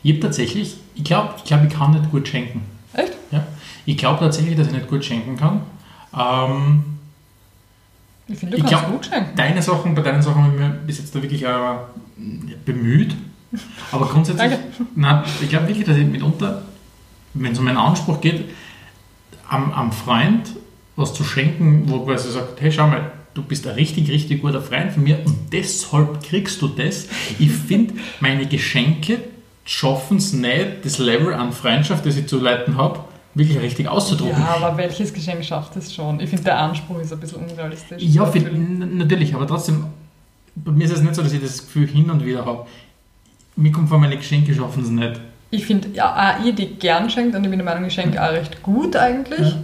Ich 0.02 0.12
habe 0.12 0.20
tatsächlich, 0.20 0.76
ich 0.94 1.02
glaube, 1.04 1.30
ich, 1.38 1.44
glaub, 1.44 1.64
ich 1.64 1.72
kann 1.72 1.92
nicht 1.92 2.10
gut 2.10 2.28
schenken. 2.28 2.60
Echt? 2.92 3.12
Ja? 3.32 3.42
Ich 3.86 3.96
glaube 3.96 4.20
tatsächlich, 4.20 4.56
dass 4.56 4.66
ich 4.68 4.72
nicht 4.74 4.88
gut 4.88 5.04
schenken 5.04 5.36
kann. 5.36 5.62
Ähm, 6.16 6.84
Ich 8.28 8.38
finde, 8.38 8.56
du 8.56 8.62
Ich 8.64 8.68
kannst 8.70 8.84
glaub- 8.86 8.92
gut 8.96 9.06
schenken. 9.06 9.36
deine 9.36 9.62
Sachen, 9.62 9.94
bei 9.94 10.02
deinen 10.02 10.20
Sachen 10.22 10.42
habe 10.44 10.52
ich 10.54 10.58
mir 10.60 10.70
bis 10.86 10.98
jetzt 10.98 11.14
da 11.14 11.22
wirklich 11.22 11.42
äh, 11.44 11.48
bemüht. 12.64 13.14
Aber 13.92 14.06
grundsätzlich, 14.06 14.50
Danke. 14.50 14.64
nein, 14.94 15.22
ich 15.40 15.48
glaube 15.48 15.68
wirklich, 15.68 15.86
dass 15.86 15.96
ich 15.96 16.06
mitunter, 16.06 16.62
wenn 17.34 17.52
es 17.52 17.58
um 17.58 17.66
einen 17.68 17.76
Anspruch 17.78 18.20
geht, 18.20 18.44
am, 19.48 19.72
am 19.72 19.92
Freund 19.92 20.50
was 20.96 21.12
zu 21.14 21.24
schenken, 21.24 21.84
wo 21.86 22.00
quasi 22.00 22.30
sagt, 22.30 22.60
hey, 22.60 22.72
schau 22.72 22.86
mal, 22.88 23.12
du 23.34 23.42
bist 23.42 23.66
ein 23.66 23.74
richtig, 23.74 24.10
richtig 24.10 24.40
guter 24.42 24.62
Freund 24.62 24.92
von 24.92 25.02
mir 25.04 25.18
und 25.24 25.36
deshalb 25.52 26.22
kriegst 26.22 26.60
du 26.62 26.68
das. 26.68 27.06
Ich 27.38 27.50
finde, 27.52 27.94
meine 28.20 28.46
Geschenke 28.46 29.18
schaffen 29.64 30.16
es 30.16 30.32
nicht, 30.32 30.84
das 30.84 30.98
Level 30.98 31.34
an 31.34 31.52
Freundschaft, 31.52 32.06
das 32.06 32.16
ich 32.16 32.26
zu 32.26 32.40
leiten 32.40 32.76
habe, 32.78 33.00
wirklich 33.34 33.60
richtig 33.60 33.88
auszudrucken. 33.88 34.40
Ja, 34.40 34.56
aber 34.56 34.76
welches 34.78 35.12
Geschenk 35.12 35.44
schafft 35.44 35.76
es 35.76 35.94
schon? 35.94 36.18
Ich 36.20 36.30
finde, 36.30 36.44
der 36.44 36.58
Anspruch 36.58 36.98
ist 37.00 37.12
ein 37.12 37.20
bisschen 37.20 37.42
unrealistisch. 37.44 38.02
Ja, 38.02 38.24
für, 38.24 38.38
Natürlich. 38.38 38.58
n- 38.58 38.96
natürlich, 38.96 39.34
aber 39.34 39.46
trotzdem, 39.46 39.84
bei 40.54 40.72
mir 40.72 40.84
ist 40.84 40.92
es 40.92 41.02
nicht 41.02 41.14
so, 41.14 41.22
dass 41.22 41.32
ich 41.34 41.42
das 41.42 41.58
Gefühl 41.58 41.86
hin 41.88 42.08
und 42.10 42.24
wieder 42.24 42.46
habe. 42.46 42.66
Mir 43.56 43.72
kommt 43.72 43.88
vor, 43.88 43.98
meine 43.98 44.16
Geschenke 44.16 44.54
schaffen 44.54 44.82
es 44.82 44.90
nicht. 44.90 45.20
Ich 45.50 45.64
finde, 45.64 45.88
ja, 45.94 46.12
auch 46.38 46.44
ich, 46.44 46.54
die 46.54 46.74
gern 46.74 47.08
schenkt, 47.08 47.34
und 47.34 47.42
ich 47.44 47.50
bin 47.50 47.58
der 47.58 47.64
Meinung, 47.64 47.86
ich 47.86 47.94
schenke 47.94 48.22
auch 48.22 48.32
recht 48.32 48.62
gut 48.62 48.94
eigentlich. 48.96 49.56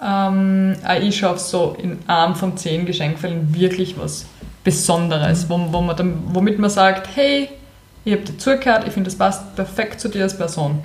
Ähm, 0.00 0.76
auch 0.84 1.00
ich 1.00 1.16
schaffe 1.16 1.38
so 1.38 1.76
in 1.80 1.98
einem 2.06 2.34
von 2.34 2.56
zehn 2.56 2.86
Geschenkfällen 2.86 3.54
wirklich 3.54 3.96
was 3.98 4.26
Besonderes, 4.64 5.48
wo, 5.48 5.58
wo 5.72 5.80
man 5.80 5.96
dann, 5.96 6.22
womit 6.32 6.58
man 6.58 6.70
sagt, 6.70 7.08
hey, 7.14 7.48
ich 8.04 8.12
habe 8.12 8.24
dir 8.24 8.36
zugehört, 8.38 8.84
ich 8.86 8.92
finde, 8.92 9.08
das 9.08 9.18
passt 9.18 9.54
perfekt 9.54 10.00
zu 10.00 10.08
dir 10.08 10.24
als 10.24 10.36
Person. 10.36 10.82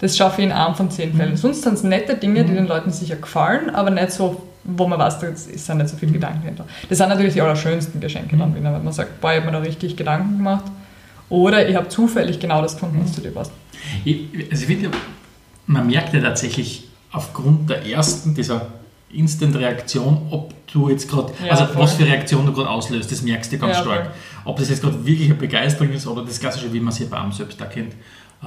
Das 0.00 0.16
schaffe 0.16 0.42
ich 0.42 0.46
in 0.46 0.52
einem 0.52 0.74
von 0.74 0.90
zehn 0.90 1.14
Fällen. 1.14 1.36
Sonst 1.36 1.62
sind 1.62 1.74
es 1.74 1.82
nette 1.82 2.14
Dinge, 2.14 2.44
die 2.44 2.54
den 2.54 2.68
Leuten 2.68 2.90
sicher 2.90 3.16
gefallen, 3.16 3.70
aber 3.70 3.90
nicht 3.90 4.12
so, 4.12 4.42
wo 4.76 4.86
man 4.86 4.98
weiß, 4.98 5.18
da 5.20 5.28
ist 5.28 5.66
ja 5.68 5.74
nicht 5.74 5.88
so 5.88 5.96
viel 5.96 6.12
Gedanken 6.12 6.42
hinter. 6.42 6.66
Das 6.88 6.98
sind 6.98 7.08
natürlich 7.08 7.32
die 7.34 7.40
allerschönsten 7.42 8.00
Geschenke 8.00 8.36
dann 8.36 8.54
wieder, 8.54 8.72
wenn 8.72 8.84
man 8.84 8.92
sagt, 8.92 9.20
boah, 9.20 9.30
ich 9.32 9.36
habe 9.38 9.46
mir 9.46 9.52
da 9.52 9.58
richtig 9.58 9.96
Gedanken 9.96 10.36
gemacht. 10.36 10.64
Oder 11.30 11.68
ich 11.68 11.74
habe 11.76 11.88
zufällig 11.88 12.38
genau 12.40 12.60
das 12.62 12.74
gefunden, 12.74 13.00
was 13.02 13.12
zu 13.12 13.20
dir 13.20 13.30
passt. 13.32 13.50
Also 14.04 14.62
ich 14.62 14.66
finde, 14.66 14.90
man 15.66 15.86
merkt 15.86 16.12
ja 16.14 16.20
tatsächlich 16.20 16.88
aufgrund 17.12 17.68
der 17.70 17.86
ersten, 17.86 18.34
dieser 18.34 18.66
Instant-Reaktion, 19.10 20.26
ob 20.30 20.52
du 20.72 20.90
jetzt 20.90 21.08
gerade, 21.08 21.32
Ja, 21.44 21.52
also 21.52 21.66
voll. 21.66 21.82
was 21.82 21.94
für 21.94 22.04
Reaktion 22.04 22.44
du 22.46 22.52
gerade 22.52 22.68
auslöst, 22.68 23.10
das 23.10 23.22
merkst 23.22 23.52
du 23.52 23.58
ganz 23.58 23.76
Ja, 23.76 23.82
stark. 23.82 24.04
voll. 24.06 24.14
Ob 24.44 24.58
das 24.58 24.68
jetzt 24.70 24.82
gerade 24.82 25.04
wirklich 25.06 25.26
eine 25.28 25.34
Begeisterung 25.38 25.92
ist 25.92 26.06
oder 26.06 26.24
das 26.24 26.40
Klassische, 26.40 26.72
wie 26.72 26.80
man 26.80 26.92
sich 26.92 27.08
bei 27.08 27.18
einem 27.18 27.32
selbst 27.32 27.60
erkennt. 27.60 27.92
Äh, 28.42 28.46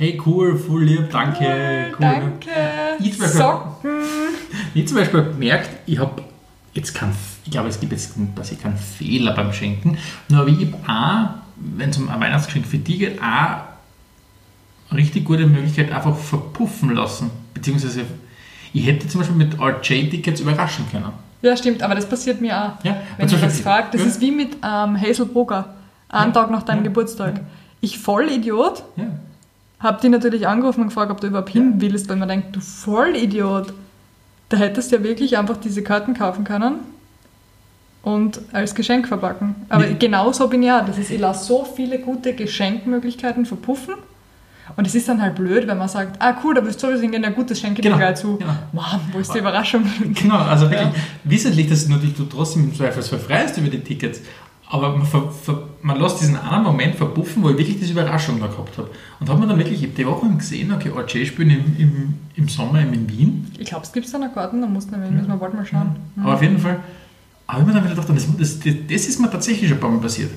hey, 0.00 0.18
cool, 0.24 0.56
voll 0.58 0.82
lieb, 0.84 1.10
danke, 1.10 1.44
cool. 1.44 1.96
Danke. 2.00 2.50
Ich 3.00 3.12
zum 3.12 3.20
Beispiel- 3.20 3.38
Socken. 3.40 3.90
Ich 4.74 4.88
zum 4.88 4.96
Beispiel 4.96 5.22
gemerkt, 5.24 5.68
ich 5.86 5.98
habe 5.98 6.22
jetzt 6.72 6.94
keinen, 6.94 7.12
ich 7.44 7.50
glaube, 7.50 7.68
es 7.68 7.78
gibt 7.78 7.92
jetzt 7.92 8.14
quasi 8.34 8.56
keinen 8.56 8.76
Fehler 8.78 9.34
beim 9.34 9.52
Schenken, 9.52 9.98
nur 10.28 10.40
aber 10.40 10.48
ich 10.48 10.66
habe 10.72 10.76
auch, 10.88 11.34
wenn 11.56 11.90
es 11.90 11.98
um 11.98 12.08
ein 12.08 12.18
Weihnachtsgeschenk 12.20 12.66
für 12.66 12.78
die 12.78 12.96
geht, 12.98 13.20
auch 13.20 13.60
eine 14.90 14.98
richtig 14.98 15.24
gute 15.24 15.46
Möglichkeit 15.46 15.92
einfach 15.92 16.16
verpuffen 16.16 16.94
lassen. 16.94 17.30
Beziehungsweise, 17.52 18.02
ich 18.72 18.86
hätte 18.86 19.06
zum 19.06 19.20
Beispiel 19.20 19.36
mit 19.36 19.60
RJ-Tickets 19.60 20.40
überraschen 20.40 20.86
können. 20.90 21.10
Ja, 21.42 21.56
stimmt, 21.56 21.82
aber 21.82 21.94
das 21.94 22.08
passiert 22.08 22.40
mir 22.40 22.56
auch. 22.56 22.84
Ja, 22.84 22.96
Wenn 23.18 23.26
ich 23.26 23.32
Beispiel- 23.40 23.62
frage, 23.62 23.88
das 23.92 24.00
ja. 24.00 24.06
ist 24.06 24.20
wie 24.20 24.30
mit 24.30 24.54
ähm, 24.64 25.00
Hazel 25.00 25.26
Brugger, 25.26 25.74
einen 26.08 26.32
Ja. 26.32 26.40
Tag 26.40 26.50
nach 26.50 26.62
deinem. 26.62 26.84
Geburtstag. 26.84 27.40
Ich 27.82 27.98
Vollidiot, 27.98 28.82
Ja. 28.96 29.04
Hab 29.80 30.00
die 30.00 30.08
natürlich 30.08 30.46
angerufen 30.46 30.82
und 30.82 30.88
gefragt, 30.88 31.10
ob 31.10 31.20
du 31.20 31.26
überhaupt 31.28 31.50
hin 31.50 31.74
willst, 31.78 32.08
weil 32.08 32.16
man 32.16 32.28
denkt, 32.28 32.54
du 32.54 32.60
Vollidiot, 32.60 33.72
da 34.48 34.56
hättest 34.56 34.92
du 34.92 34.96
ja 34.96 35.02
wirklich 35.02 35.38
einfach 35.38 35.56
diese 35.56 35.82
Karten 35.82 36.14
kaufen 36.14 36.44
können 36.44 36.80
und 38.02 38.40
als 38.52 38.74
Geschenk 38.74 39.08
verpacken. 39.08 39.54
Aber 39.68 39.86
Ja. 39.86 39.94
genau 39.98 40.32
so 40.32 40.48
bin 40.48 40.62
ich 40.62 40.70
auch. 40.70 40.84
Das 40.86 40.98
ist, 40.98 41.10
ich 41.10 41.20
lasse 41.20 41.44
so 41.46 41.64
viele 41.64 41.98
gute 41.98 42.34
Geschenkmöglichkeiten 42.34 43.44
verpuffen. 43.46 43.94
Und 44.76 44.86
es 44.86 44.94
ist 44.94 45.08
dann 45.08 45.20
halt 45.20 45.34
blöd, 45.34 45.66
wenn 45.66 45.78
man 45.78 45.88
sagt, 45.88 46.22
ah 46.22 46.36
cool, 46.44 46.54
da 46.54 46.64
willst 46.64 46.80
du 46.80 46.86
sowieso 46.86 47.02
hingehen, 47.02 47.24
ja 47.24 47.30
gut, 47.30 47.50
das 47.50 47.58
schenke 47.58 47.80
ich 47.80 47.82
Genau, 47.82 47.96
dir 47.96 48.02
gleich 48.04 48.16
zu. 48.18 48.36
genau. 48.36 48.52
Mann, 48.72 49.00
wo 49.12 49.18
ist 49.18 49.34
die 49.34 49.38
Überraschung? 49.38 49.82
Genau, 50.14 50.36
also 50.36 50.66
wirklich 50.70 50.88
Ja. 50.88 50.94
wissentlich, 51.24 51.68
dass 51.68 51.88
natürlich 51.88 52.14
du 52.16 52.24
trotzdem 52.24 52.64
im 52.64 52.74
Zweifelsfall 52.74 53.18
freust 53.18 53.58
über 53.58 53.68
die 53.68 53.80
Tickets, 53.80 54.20
aber 54.72 54.96
man, 54.96 55.04
ver, 55.04 55.30
ver, 55.30 55.64
man 55.82 56.00
lässt 56.00 56.20
diesen 56.20 56.36
einen 56.36 56.62
Moment 56.62 56.94
verpuffen, 56.94 57.42
wo 57.42 57.50
ich 57.50 57.58
wirklich 57.58 57.80
diese 57.80 57.92
Überraschung 57.92 58.38
da 58.38 58.46
gehabt 58.46 58.78
habe. 58.78 58.88
Und 59.18 59.28
habe 59.28 59.40
mir 59.40 59.48
dann 59.48 59.58
wirklich, 59.58 59.82
ich 59.82 59.88
habe 59.88 59.96
die 59.96 60.06
Woche 60.06 60.28
gesehen, 60.28 60.72
okay, 60.72 60.90
RJ 60.90 61.26
spielen 61.26 61.50
im, 61.50 61.76
im, 61.76 62.14
im 62.36 62.48
Sommer 62.48 62.80
in 62.80 63.08
Wien, 63.08 63.50
Ich 63.58 63.68
glaube, 63.68 63.84
es 63.84 63.92
gibt 63.92 64.12
da 64.14 64.18
noch 64.18 64.32
Karten, 64.32 64.60
da 64.60 64.68
muss 64.68 64.88
man, 64.88 65.00
müssen 65.12 65.26
wir 65.26 65.36
bald 65.36 65.54
mal 65.54 65.66
schauen. 65.66 65.96
aber 66.22 66.34
auf 66.34 66.42
jeden 66.42 66.58
Fall 66.58 66.78
habe 67.48 67.62
ich 67.62 67.66
mir 67.66 67.72
dann 67.72 67.84
wieder 67.84 67.96
gedacht, 67.96 68.16
das, 68.16 68.36
das, 68.36 68.58
das, 68.60 69.06
ist 69.06 69.20
mir 69.20 69.28
tatsächlich 69.28 69.68
schon 69.68 69.78
ein 69.78 69.80
paar 69.80 69.90
Mal 69.90 70.00
passiert. 70.00 70.30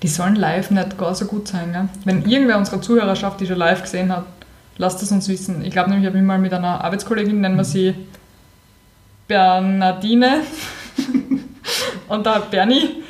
Die 0.00 0.08
sollen 0.08 0.36
live 0.36 0.70
nicht 0.70 0.96
gar 0.96 1.14
so 1.16 1.24
gut 1.24 1.48
sein. 1.48 1.72
Gell? 1.72 1.88
Wenn 2.04 2.24
irgendwer 2.30 2.56
unserer 2.56 2.80
Zuhörerschaft 2.80 3.40
die 3.40 3.46
schon 3.46 3.58
live 3.58 3.82
gesehen 3.82 4.12
hat, 4.12 4.26
lasst 4.76 5.02
es 5.02 5.10
uns 5.10 5.28
wissen. 5.28 5.64
Ich 5.64 5.72
glaube 5.72 5.90
nämlich, 5.90 6.04
ich 6.04 6.08
habe 6.08 6.18
mich 6.18 6.26
mal 6.26 6.38
mit 6.38 6.52
einer 6.52 6.84
Arbeitskollegin, 6.84 7.40
nennen 7.40 7.56
wir 7.56 7.64
sie 7.64 7.94
Bernardine 9.26 10.42
und 12.08 12.26
der 12.26 12.40
Bernie 12.48 13.02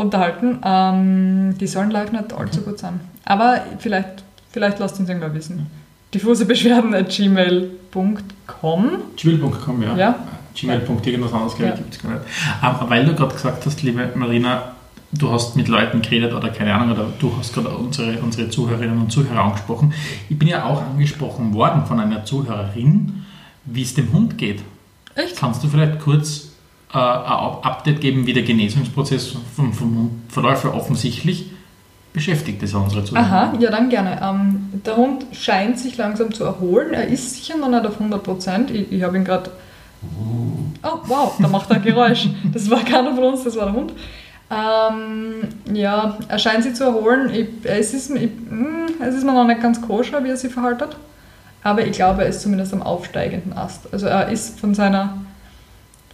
unterhalten. 0.00 0.58
Ähm, 0.64 1.56
die 1.58 1.66
sollen 1.66 1.90
live 1.90 2.12
nicht 2.12 2.32
allzu 2.32 2.62
gut 2.62 2.78
sein. 2.78 3.00
Aber 3.24 3.60
vielleicht, 3.78 4.24
vielleicht 4.50 4.78
lasst 4.78 4.98
uns 4.98 5.08
irgendwer 5.08 5.32
wissen. 5.34 5.66
Diffuse 6.12 6.44
Beschwerden 6.44 6.94
at 6.94 7.08
gmail.com. 7.08 8.88
Gmail.com, 9.16 9.82
ja. 9.82 9.96
Ja. 9.96 10.14
Gmail. 10.54 10.80
irgendwas 10.80 11.32
anderes, 11.32 11.54
glaube 11.54 11.64
ich, 11.64 11.70
Ja. 11.70 11.76
gibt 11.76 11.94
es 11.94 12.02
gar 12.02 12.10
nicht. 12.12 12.22
Aber 12.60 12.90
weil 12.90 13.04
du 13.04 13.14
gerade 13.14 13.34
gesagt 13.34 13.64
hast, 13.64 13.82
liebe 13.82 14.08
Marina, 14.16 14.74
du 15.12 15.30
hast 15.30 15.56
mit 15.56 15.68
Leuten 15.68 16.02
geredet 16.02 16.32
oder 16.34 16.48
keine 16.50 16.74
Ahnung, 16.74 16.92
oder 16.96 17.06
du 17.18 17.32
hast 17.38 17.52
gerade 17.54 17.68
unsere, 17.68 18.18
unsere 18.18 18.48
Zuhörerinnen 18.50 18.98
und 18.98 19.12
Zuhörer 19.12 19.44
angesprochen. 19.44 19.92
Ich 20.28 20.38
bin 20.38 20.48
ja 20.48 20.64
auch 20.64 20.82
angesprochen 20.82 21.54
worden 21.54 21.86
von 21.86 22.00
einer 22.00 22.24
Zuhörerin, 22.24 23.24
wie 23.64 23.82
es 23.82 23.94
dem 23.94 24.12
Hund 24.12 24.38
geht. 24.38 24.62
Echt? 25.14 25.36
Kannst 25.36 25.62
du 25.62 25.68
vielleicht 25.68 26.00
kurz 26.00 26.49
äh, 26.92 26.96
ein 26.96 27.02
Up- 27.02 27.64
Update 27.64 28.00
geben, 28.00 28.26
wie 28.26 28.32
der 28.32 28.42
Genesungsprozess 28.42 29.36
vom, 29.54 29.72
vom? 29.72 30.22
Weil 30.34 30.70
offensichtlich 30.72 31.50
beschäftigt 32.12 32.62
es 32.62 32.72
ja 32.72 32.78
unsere 32.78 33.04
Zuhörer. 33.04 33.24
Aha, 33.24 33.52
ja 33.58 33.70
dann 33.70 33.88
gerne. 33.88 34.20
Ähm, 34.22 34.68
der 34.84 34.96
Hund 34.96 35.26
scheint 35.32 35.78
sich 35.78 35.96
langsam 35.96 36.32
zu 36.32 36.44
erholen. 36.44 36.92
Er 36.92 37.06
ist 37.06 37.34
sicher 37.34 37.56
noch 37.56 37.68
nicht 37.68 37.86
auf 37.86 37.94
100 37.94 38.22
Prozent. 38.22 38.70
Ich, 38.70 38.90
ich 38.90 39.02
habe 39.02 39.16
ihn 39.16 39.24
gerade... 39.24 39.50
Oh, 40.82 40.98
wow, 41.06 41.34
da 41.38 41.46
macht 41.46 41.70
er 41.70 41.76
ein 41.76 41.82
Geräusch. 41.82 42.28
Das 42.52 42.68
war 42.70 42.80
keiner 42.80 43.14
von 43.14 43.24
uns, 43.24 43.44
das 43.44 43.54
war 43.56 43.66
der 43.66 43.74
Hund. 43.74 43.92
Ähm, 44.50 45.74
ja, 45.76 46.18
er 46.26 46.38
scheint 46.38 46.64
sich 46.64 46.74
zu 46.74 46.84
erholen. 46.84 47.30
Ich, 47.32 47.48
es, 47.62 47.94
ist, 47.94 48.10
ich, 48.10 48.30
mm, 48.30 49.02
es 49.02 49.14
ist 49.14 49.24
mir 49.24 49.32
noch 49.32 49.46
nicht 49.46 49.60
ganz 49.60 49.80
koscher, 49.80 50.24
wie 50.24 50.30
er 50.30 50.36
sich 50.36 50.52
verhaltet. 50.52 50.96
Aber 51.62 51.84
ich 51.86 51.92
glaube, 51.92 52.22
er 52.22 52.28
ist 52.28 52.40
zumindest 52.40 52.72
am 52.72 52.82
aufsteigenden 52.82 53.52
Ast. 53.52 53.92
Also 53.92 54.06
er 54.06 54.28
ist 54.30 54.58
von 54.58 54.74
seiner... 54.74 55.18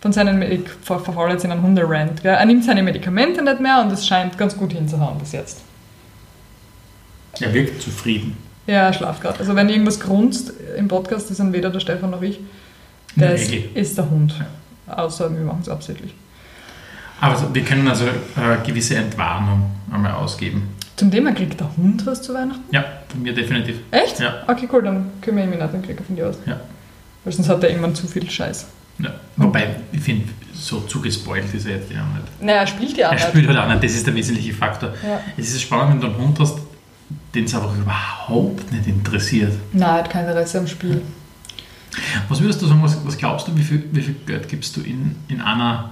Von 0.06 0.12
seinen, 0.12 0.40
ich 0.40 0.60
ver- 0.82 1.00
verfalle 1.00 1.32
jetzt 1.32 1.44
in 1.44 1.50
einen 1.50 1.62
Hunderant. 1.62 2.22
Gell? 2.22 2.32
Er 2.32 2.44
nimmt 2.46 2.64
seine 2.64 2.80
Medikamente 2.80 3.42
nicht 3.42 3.58
mehr 3.60 3.80
und 3.82 3.90
es 3.90 4.06
scheint 4.06 4.38
ganz 4.38 4.56
gut 4.56 4.72
hinzuhauen 4.72 5.18
bis 5.18 5.32
jetzt. 5.32 5.62
Er 7.40 7.52
wirkt 7.52 7.82
zufrieden. 7.82 8.36
Ja, 8.68 8.86
er 8.86 8.92
schlaft 8.92 9.20
gerade. 9.20 9.40
Also 9.40 9.56
wenn 9.56 9.68
irgendwas 9.68 9.98
grunzt 9.98 10.52
im 10.78 10.86
Podcast, 10.86 11.28
das 11.28 11.38
sind 11.38 11.52
weder 11.52 11.70
der 11.70 11.80
Stefan 11.80 12.10
noch 12.10 12.22
ich. 12.22 12.38
Das 13.16 13.48
Nee. 13.48 13.68
ist 13.74 13.98
der 13.98 14.08
Hund. 14.08 14.32
Außer 14.86 15.28
wir 15.34 15.40
machen 15.40 15.58
es 15.62 15.68
absichtlich. 15.68 16.14
Aber 17.20 17.52
wir 17.52 17.64
können 17.64 17.88
also 17.88 18.04
äh, 18.06 18.64
gewisse 18.64 18.94
Entwarnung 18.94 19.72
einmal 19.92 20.12
ausgeben. 20.12 20.68
Zum 20.94 21.10
Thema 21.10 21.32
kriegt 21.32 21.58
der 21.58 21.76
Hund 21.76 22.06
was 22.06 22.22
zu 22.22 22.32
Weihnachten? 22.32 22.62
Ja, 22.70 22.84
von 23.08 23.22
mir 23.22 23.34
definitiv. 23.34 23.78
Echt? 23.90 24.20
Ja. 24.20 24.44
Okay, 24.46 24.68
cool, 24.72 24.84
dann 24.84 25.10
kümmere 25.20 25.46
ich 25.46 25.50
mich 25.50 25.58
nicht, 25.58 25.74
dann 25.74 25.82
kriege 25.82 25.98
ich 25.98 26.06
von 26.06 26.14
dir 26.14 26.28
aus. 26.28 26.36
Ja. 26.46 26.60
Weil 27.24 27.32
sonst 27.32 27.48
hat 27.48 27.60
er 27.64 27.70
irgendwann 27.70 27.96
zu 27.96 28.06
viel 28.06 28.30
Scheiß. 28.30 28.66
Ja. 28.98 29.10
Wobei, 29.36 29.76
ich 29.92 30.00
finde, 30.00 30.28
so 30.54 30.80
zugespoilt 30.80 31.52
ist 31.54 31.66
er 31.66 31.76
jetzt 31.76 31.90
ja 31.90 31.98
nicht. 32.06 32.42
Naja, 32.42 32.60
er 32.60 32.66
spielt 32.66 32.96
ja 32.96 33.08
auch 33.08 33.12
Er 33.12 33.18
nicht. 33.18 33.28
spielt 33.28 33.48
halt 33.48 33.58
auch 33.58 33.68
nicht, 33.68 33.84
das 33.84 33.92
ist 33.92 34.06
der 34.06 34.14
wesentliche 34.14 34.54
Faktor. 34.54 34.90
Ja. 35.06 35.20
Es 35.36 35.50
ist 35.50 35.62
spannend, 35.62 35.92
wenn 35.94 36.00
du 36.00 36.06
einen 36.16 36.26
Hund 36.28 36.40
hast, 36.40 36.58
den 37.34 37.44
es 37.44 37.54
einfach 37.54 37.76
überhaupt 37.76 38.72
nicht 38.72 38.86
interessiert. 38.86 39.52
Nein, 39.72 39.82
er 39.88 39.94
hat 39.98 40.10
kein 40.10 40.24
Interesse 40.26 40.58
am 40.58 40.66
Spiel. 40.66 41.02
Was 42.28 42.40
würdest 42.40 42.60
du 42.62 42.66
sagen, 42.66 42.82
was, 42.82 42.96
was 43.04 43.16
glaubst 43.16 43.46
du, 43.48 43.56
wie 43.56 43.62
viel, 43.62 43.84
wie 43.92 44.02
viel 44.02 44.14
Geld 44.26 44.48
gibst 44.48 44.76
du 44.76 44.80
in, 44.80 45.16
in 45.28 45.40
einer 45.40 45.90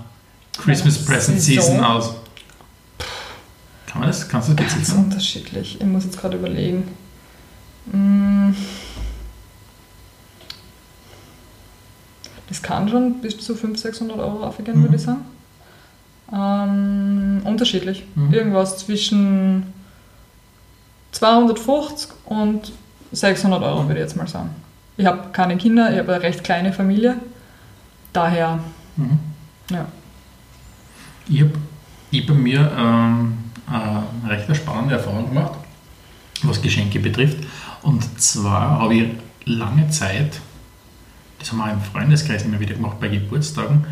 Christmas 0.59 0.99
Einer 0.99 1.07
Present 1.07 1.41
Saison? 1.41 1.65
Season 1.65 1.85
aus? 1.85 2.15
Kann 3.87 4.01
man 4.01 4.09
das? 4.09 4.29
Kannst 4.29 4.49
du 4.49 4.55
das 4.55 4.67
Ganz 4.67 4.79
beziffern? 4.79 5.05
unterschiedlich. 5.05 5.77
Ich 5.81 5.87
muss 5.87 6.05
jetzt 6.05 6.19
gerade 6.19 6.37
überlegen. 6.37 6.89
Mm. 7.93 8.51
Das 12.55 12.63
kann 12.63 12.89
schon 12.89 13.15
bis 13.21 13.37
zu 13.37 13.57
500, 13.57 13.81
600 13.81 14.17
Euro 14.17 14.45
aufgehen, 14.45 14.79
Mhm. 14.79 14.83
würde 14.85 14.95
ich 14.95 15.03
sagen. 15.03 15.23
Ähm, 16.33 17.43
unterschiedlich. 17.45 18.05
Mhm. 18.15 18.33
Irgendwas 18.33 18.79
zwischen 18.79 19.73
250 21.11 22.11
und 22.27 22.71
600 23.11 23.61
Euro, 23.61 23.83
würde 23.89 23.95
ich 23.95 24.05
jetzt 24.07 24.17
mal 24.17 24.29
sagen. 24.29 24.51
Ich 24.97 25.05
habe 25.05 25.31
keine 25.33 25.57
Kinder, 25.57 25.93
ich 25.93 25.99
habe 25.99 26.15
eine 26.15 26.23
recht 26.23 26.45
kleine 26.45 26.73
Familie. 26.73 27.17
Daher, 28.13 28.61
Mhm. 28.97 29.19
ja. 29.71 29.87
Ich 31.29 31.41
habe 31.41 31.51
ich 32.13 32.25
bei 32.25 32.35
mir 32.35 32.71
ähm, 32.79 33.37
eine 33.67 34.31
recht 34.31 34.55
spannende 34.57 34.95
Erfahrung 34.95 35.29
gemacht, 35.29 35.55
was 36.45 36.63
Geschenke 36.63 37.01
betrifft. 37.01 37.39
Und 37.83 38.21
zwar 38.21 38.79
habe 38.79 38.95
ich 38.95 39.09
lange 39.45 39.89
Zeit, 39.91 40.39
das 41.45 41.53
haben 41.53 41.59
wir 41.59 41.73
im 41.73 41.81
Freundeskreis 41.81 42.45
immer 42.45 42.59
wieder 42.59 42.75
gemacht 42.75 42.99
bei 43.01 43.09
Geburtstagen, 43.09 43.85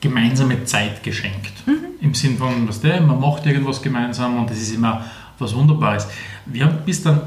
gemeinsame 0.00 0.64
Zeit 0.64 1.02
geschenkt. 1.02 1.52
Im 2.00 2.14
Sinn 2.14 2.38
von, 2.38 2.66
was 2.66 2.80
der, 2.80 3.00
man 3.02 3.20
macht 3.20 3.44
irgendwas 3.44 3.82
gemeinsam 3.82 4.38
und 4.38 4.48
das 4.48 4.58
ist 4.58 4.74
immer 4.74 5.04
was 5.38 5.54
Wunderbares. 5.54 6.08
Wir 6.46 6.64
haben 6.64 6.78
bis 6.86 7.02
dann, 7.02 7.20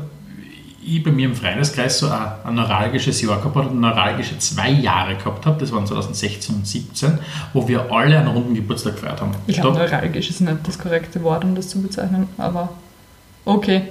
ich 0.84 1.04
bei 1.04 1.12
mir 1.12 1.28
im 1.28 1.36
Freundeskreis 1.36 2.00
so 2.00 2.10
ein, 2.10 2.32
ein 2.44 2.56
neuralgisches 2.56 3.22
Jahr 3.22 3.38
gehabt 3.38 3.56
habe, 3.56 3.76
neuralgische 3.76 4.40
zwei 4.40 4.72
Jahre 4.72 5.16
gehabt 5.16 5.46
habe, 5.46 5.60
das 5.60 5.72
waren 5.72 5.86
2016 5.86 6.56
und 6.56 6.68
2017, 6.68 7.20
wo 7.54 7.68
wir 7.68 7.92
alle 7.92 8.18
einen 8.18 8.30
runden 8.30 8.56
Geburtstag 8.56 8.96
gefeiert 8.96 9.22
haben. 9.22 9.36
Ich 9.46 9.62
glaube, 9.62 9.78
neuralgisch 9.78 10.32
ist 10.32 10.42
nicht 10.42 10.58
das 10.64 10.80
korrekte 10.80 11.22
Wort, 11.22 11.44
um 11.44 11.54
das 11.54 11.70
zu 11.70 11.80
bezeichnen, 11.80 12.28
aber 12.40 12.70
okay. 13.46 13.84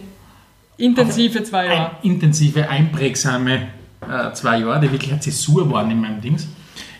Intensive 0.76 1.44
zwei 1.44 1.68
ein, 1.68 1.70
Jahre. 1.70 1.90
intensive, 2.02 2.68
einprägsame 2.68 3.68
äh, 4.08 4.32
zwei 4.34 4.58
Jahre, 4.58 4.80
die 4.80 4.92
wirklich 4.92 5.12
eine 5.12 5.20
Zäsur 5.20 5.70
waren 5.70 5.90
in 5.90 6.00
meinem 6.00 6.20
Dings, 6.20 6.48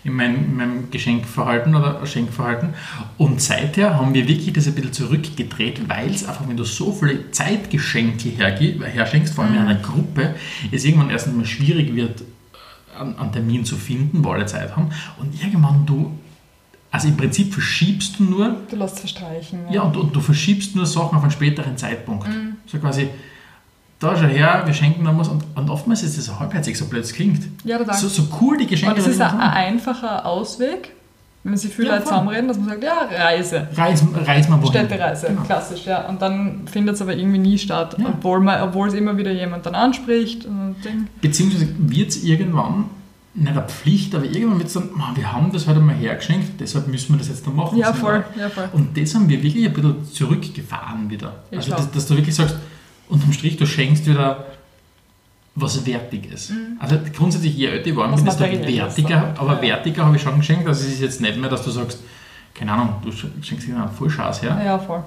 in 0.05 0.15
meinem, 0.15 0.37
in 0.37 0.57
meinem 0.57 0.91
Geschenkverhalten 0.91 1.75
oder 1.75 2.05
Schenkverhalten. 2.07 2.71
Und 3.19 3.41
seither 3.41 3.97
haben 3.97 4.15
wir 4.15 4.27
wirklich 4.27 4.53
das 4.53 4.67
ein 4.67 4.75
bisschen 4.75 4.93
zurückgedreht, 4.93 5.89
weil 5.89 6.11
es 6.11 6.27
einfach, 6.27 6.49
wenn 6.49 6.57
du 6.57 6.65
so 6.65 6.93
viele 6.93 7.31
Zeitgeschenke 7.31 8.31
herschenkst, 8.31 9.35
vor 9.35 9.45
allem 9.45 9.55
in 9.55 9.61
einer 9.61 9.77
Gruppe, 9.77 10.35
es 10.71 10.85
irgendwann 10.85 11.11
erst 11.11 11.29
einmal 11.29 11.47
schwierig 11.47 11.95
wird, 11.95 12.21
äh, 12.21 13.01
einen, 13.01 13.19
einen 13.19 13.33
Termin 13.33 13.65
zu 13.65 13.77
finden, 13.77 14.25
wo 14.25 14.31
alle 14.31 14.47
Zeit 14.47 14.75
haben. 14.77 14.91
Und 15.19 15.41
irgendwann 15.43 15.87
du, 15.87 16.13
also 16.91 17.09
im 17.09 17.17
Prinzip 17.17 17.53
verschiebst 17.53 18.19
du 18.19 18.25
nur 18.25 18.57
Du 18.69 18.77
lässt 18.77 19.01
verstreichen. 19.01 19.61
ja, 19.71 19.83
und, 19.83 19.97
und 19.97 20.15
du 20.15 20.21
verschiebst 20.21 20.77
nur 20.77 20.87
Sachen 20.87 21.17
auf 21.17 21.23
einen 21.23 21.33
späteren 21.33 21.77
Zeitpunkt. 21.77 22.29
So 22.67 22.79
quasi, 22.79 23.09
da 24.03 24.17
schau 24.17 24.27
her, 24.27 24.63
wir 24.65 24.75
schenken 24.75 25.03
noch 25.05 25.17
was. 25.19 25.29
Und, 25.29 25.45
und 25.55 25.71
oftmals 25.71 26.03
ist 26.03 26.19
das 26.19 26.27
so 26.27 26.39
halbherzig, 26.39 26.77
so 26.77 26.87
blöd 26.87 27.05
es 27.05 27.13
klingt. 27.13 27.43
Ja, 27.65 27.79
total. 27.79 27.95
So, 27.97 28.09
so 28.09 28.23
cool 28.41 28.57
die 28.59 28.67
Geschenke 28.67 28.95
Und 28.95 28.99
das 28.99 29.07
ist 29.07 29.21
ein, 29.21 29.31
ein 29.41 29.51
einfacher 29.51 30.27
Ausweg, 30.27 30.91
wenn 31.45 31.57
sich 31.57 31.75
viele 31.75 31.89
Ja, 31.89 31.95
Leute 31.95 32.05
zusammenreden, 32.07 32.49
dass 32.49 32.59
man 32.59 32.69
sagt, 32.69 32.85
ja, 32.85 33.09
Reise. 33.11 33.67
Reis, 33.77 34.05
reis 34.27 34.49
mal 34.49 34.61
wohin. 34.63 34.71
Städtereise, 34.71 35.27
Genau. 35.29 35.43
klassisch, 35.43 35.87
ja. 35.87 36.07
Und 36.09 36.23
dann 36.23 36.63
findet 36.67 36.95
es 36.97 37.03
aber 37.03 37.15
irgendwie 37.17 37.39
nie 37.39 37.59
statt, 37.59 37.97
Ja. 37.99 38.07
obwohl, 38.11 38.41
man, 38.41 38.63
obwohl 38.63 38.89
es 38.89 38.95
immer 38.95 39.17
wieder 39.17 39.33
jemand 39.33 39.67
dann 39.67 39.75
anspricht. 39.75 40.45
Und 40.47 40.77
Beziehungsweise 41.21 41.69
wird 41.79 42.11
es 42.11 42.23
irgendwann, 42.23 42.85
nicht 43.35 43.49
eine 43.49 43.63
Pflicht, 43.63 44.15
aber 44.15 44.25
irgendwann 44.27 44.59
wird 44.59 44.69
es 44.69 44.75
dann, 44.75 44.91
"Man, 44.95 45.17
wir 45.17 45.33
haben 45.33 45.51
das 45.53 45.67
heute 45.67 45.81
mal 45.81 45.95
hergeschenkt, 45.95 46.61
deshalb 46.61 46.87
müssen 46.89 47.15
wir 47.15 47.19
das 47.19 47.29
jetzt 47.29 47.47
dann 47.47 47.57
machen. 47.57 47.79
ja, 47.79 47.93
voll, 47.95 48.23
ja, 48.39 48.49
voll. 48.51 48.69
Und 48.75 48.95
das 48.97 49.15
haben 49.15 49.27
wir 49.29 49.43
wirklich 49.43 49.65
ein 49.67 49.73
bisschen 49.73 50.05
zurückgefahren 50.13 51.09
wieder. 51.09 51.33
Ich 51.51 51.57
also, 51.59 51.71
dass, 51.73 51.91
dass 51.91 52.07
du 52.07 52.17
wirklich 52.17 52.35
sagst, 52.35 52.57
unterm 53.13 53.33
Strich, 53.33 53.57
du 53.57 53.67
schenkst 53.67 54.07
wieder 54.07 54.47
was 55.55 55.85
Wertiges. 55.87 56.51
Also 56.79 56.97
grundsätzlich, 57.15 57.55
je 57.57 57.67
älter 57.67 57.89
ich 57.89 57.97
war, 57.97 58.09
Mhm. 58.09 58.17
Bin 58.17 58.25
Materielles 58.25 58.75
wertiger, 58.97 59.35
aber 59.39 59.57
Ja. 59.57 59.63
wertiger 59.63 60.07
habe 60.07 60.17
ich 60.17 60.23
schon 60.23 60.39
geschenkt. 60.39 60.67
Also 60.67 60.87
es 60.87 60.95
ist 60.95 61.01
jetzt 61.01 61.21
nicht 61.21 61.37
mehr, 61.37 61.51
dass 61.51 61.63
du 61.65 61.71
sagst, 61.71 61.99
keine 62.55 62.73
Ahnung, 62.73 62.95
du 63.05 63.13
schenkst 63.13 63.67
dir 63.69 63.77
einen 63.77 63.91
Vollschaß 63.91 64.43
her, 64.43 64.61
Ja, 64.65 64.79
voll. 64.79 65.03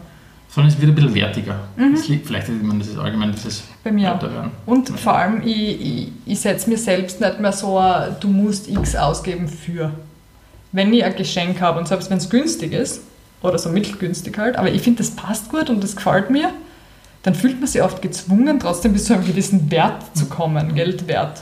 sondern 0.49 0.71
es 0.71 0.79
wird 0.79 0.91
ein 0.91 0.95
bisschen 0.95 1.15
wertiger. 1.15 1.59
Mhm. 1.75 1.95
Das 1.95 2.07
liegt 2.07 2.27
vielleicht, 2.27 2.47
ich 2.49 2.61
meine, 2.61 2.79
das 2.79 2.89
ist 2.89 2.97
allgemein, 2.99 3.31
das 3.31 3.45
ist 3.45 3.63
Bei 3.83 3.91
mir 3.91 4.19
werden. 4.21 4.51
Und 4.67 4.89
vor 4.99 5.15
allem, 5.17 5.41
ich, 5.43 5.81
ich, 5.81 6.07
ich 6.27 6.39
setze 6.39 6.69
mir 6.69 6.77
selbst 6.77 7.19
nicht 7.21 7.39
mehr 7.39 7.51
so, 7.51 7.77
ein, 7.79 8.15
du 8.19 8.27
musst 8.27 8.67
X 8.69 8.95
ausgeben 8.95 9.47
für. 9.47 9.91
Wenn 10.71 10.93
ich 10.93 11.03
ein 11.03 11.15
Geschenk 11.15 11.59
habe 11.61 11.79
und 11.79 11.87
selbst 11.87 12.09
wenn 12.11 12.17
es 12.19 12.29
günstig 12.29 12.71
ist, 12.73 13.01
oder 13.41 13.57
so 13.57 13.69
mittelgünstig 13.69 14.37
halt, 14.37 14.57
aber 14.57 14.71
ich 14.71 14.81
finde, 14.81 14.99
das 14.99 15.11
passt 15.11 15.49
gut 15.49 15.69
und 15.69 15.83
das 15.83 15.95
gefällt 15.95 16.29
mir, 16.31 16.49
dann 17.25 17.33
fühlt 17.35 17.59
man 17.59 17.67
sich 17.67 17.81
oft 17.81 18.01
gezwungen, 18.01 18.59
trotzdem 18.59 18.93
bis 18.93 19.05
zu 19.05 19.13
einem 19.15 19.25
gewissen 19.25 19.69
Wert 19.71 20.15
zu 20.15 20.27
kommen, 20.27 20.75
Geldwert. 20.75 21.41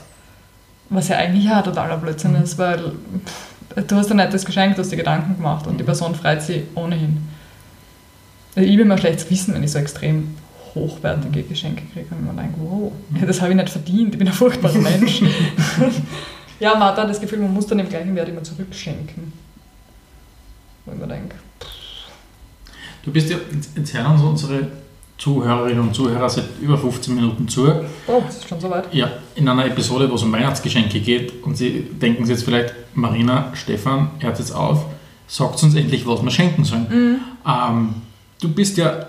Was 0.89 1.09
ja 1.09 1.17
eigentlich 1.17 1.43
ja 1.45 1.61
totaler 1.61 1.97
Blödsinn 1.97 2.35
ist, 2.35 2.57
weil 2.57 2.93
pff, 3.25 3.85
du 3.87 3.95
hast 3.97 4.09
ein 4.11 4.17
nettes 4.17 4.45
Geschenk, 4.45 4.75
du 4.75 4.81
hast 4.81 4.91
dir 4.91 4.97
Gedanken 4.97 5.35
gemacht 5.35 5.67
und 5.67 5.77
die 5.79 5.83
Person 5.83 6.15
freut 6.15 6.41
sich 6.41 6.63
ohnehin. 6.75 7.27
Also 8.55 8.69
ich 8.69 8.77
bin 8.77 8.87
mir 8.87 8.97
schlechtes 8.97 9.25
Gewissen, 9.25 9.53
wenn 9.55 9.63
ich 9.63 9.71
so 9.71 9.79
extrem 9.79 10.35
hochwertige 10.73 11.43
Geschenke 11.43 11.83
kriege 11.91 12.07
und 12.15 12.23
mir 12.25 12.41
denke, 12.41 12.55
wow, 12.59 12.91
ja, 13.19 13.25
das 13.25 13.41
habe 13.41 13.51
ich 13.51 13.57
nicht 13.57 13.69
verdient, 13.69 14.13
ich 14.13 14.19
bin 14.19 14.27
ein 14.27 14.33
furchtbarer 14.33 14.77
Mensch. 14.79 15.21
ja, 16.59 16.71
man 16.75 16.83
hat 16.89 16.97
dann 16.97 17.07
das 17.09 17.19
Gefühl, 17.19 17.39
man 17.39 17.53
muss 17.53 17.67
dann 17.67 17.79
im 17.79 17.89
gleichen 17.89 18.15
Wert 18.15 18.29
immer 18.29 18.43
zurückschenken. 18.43 19.33
Wo 20.85 20.93
ich 20.93 20.97
mir 20.99 21.07
denke, 21.07 21.35
Du 23.03 23.11
bist 23.11 23.29
ja, 23.29 23.37
jetzt- 23.75 23.93
hören 23.93 24.13
uns 24.13 24.21
unsere 24.21 24.67
Zuhörerinnen 25.23 25.79
und 25.79 25.95
Zuhörer 25.95 26.27
seit 26.27 26.43
über 26.61 26.77
15 26.77 27.15
Minuten 27.15 27.47
zu. 27.47 27.65
oh, 28.07 28.21
das 28.25 28.39
ist 28.39 28.49
schon 28.49 28.59
so 28.59 28.69
weit. 28.69 28.93
Ja, 28.93 29.09
in 29.35 29.47
einer 29.47 29.65
Episode, 29.65 30.11
wo 30.11 30.15
es 30.15 30.23
um 30.23 30.33
Weihnachtsgeschenke 30.33 30.99
geht 30.99 31.41
und 31.43 31.55
Sie 31.55 31.79
denken 31.79 32.25
sich 32.25 32.35
jetzt 32.35 32.43
vielleicht, 32.43 32.73
Marina, 32.93 33.53
Stefan, 33.53 34.09
hört 34.19 34.37
jetzt 34.37 34.51
auf, 34.51 34.85
sagt 35.27 35.63
uns 35.63 35.75
endlich, 35.75 36.05
was 36.05 36.21
wir 36.21 36.29
schenken 36.29 36.65
sollen. 36.65 37.21
Ähm, 37.47 37.93
du 38.41 38.49
bist 38.49 38.75
ja 38.75 39.07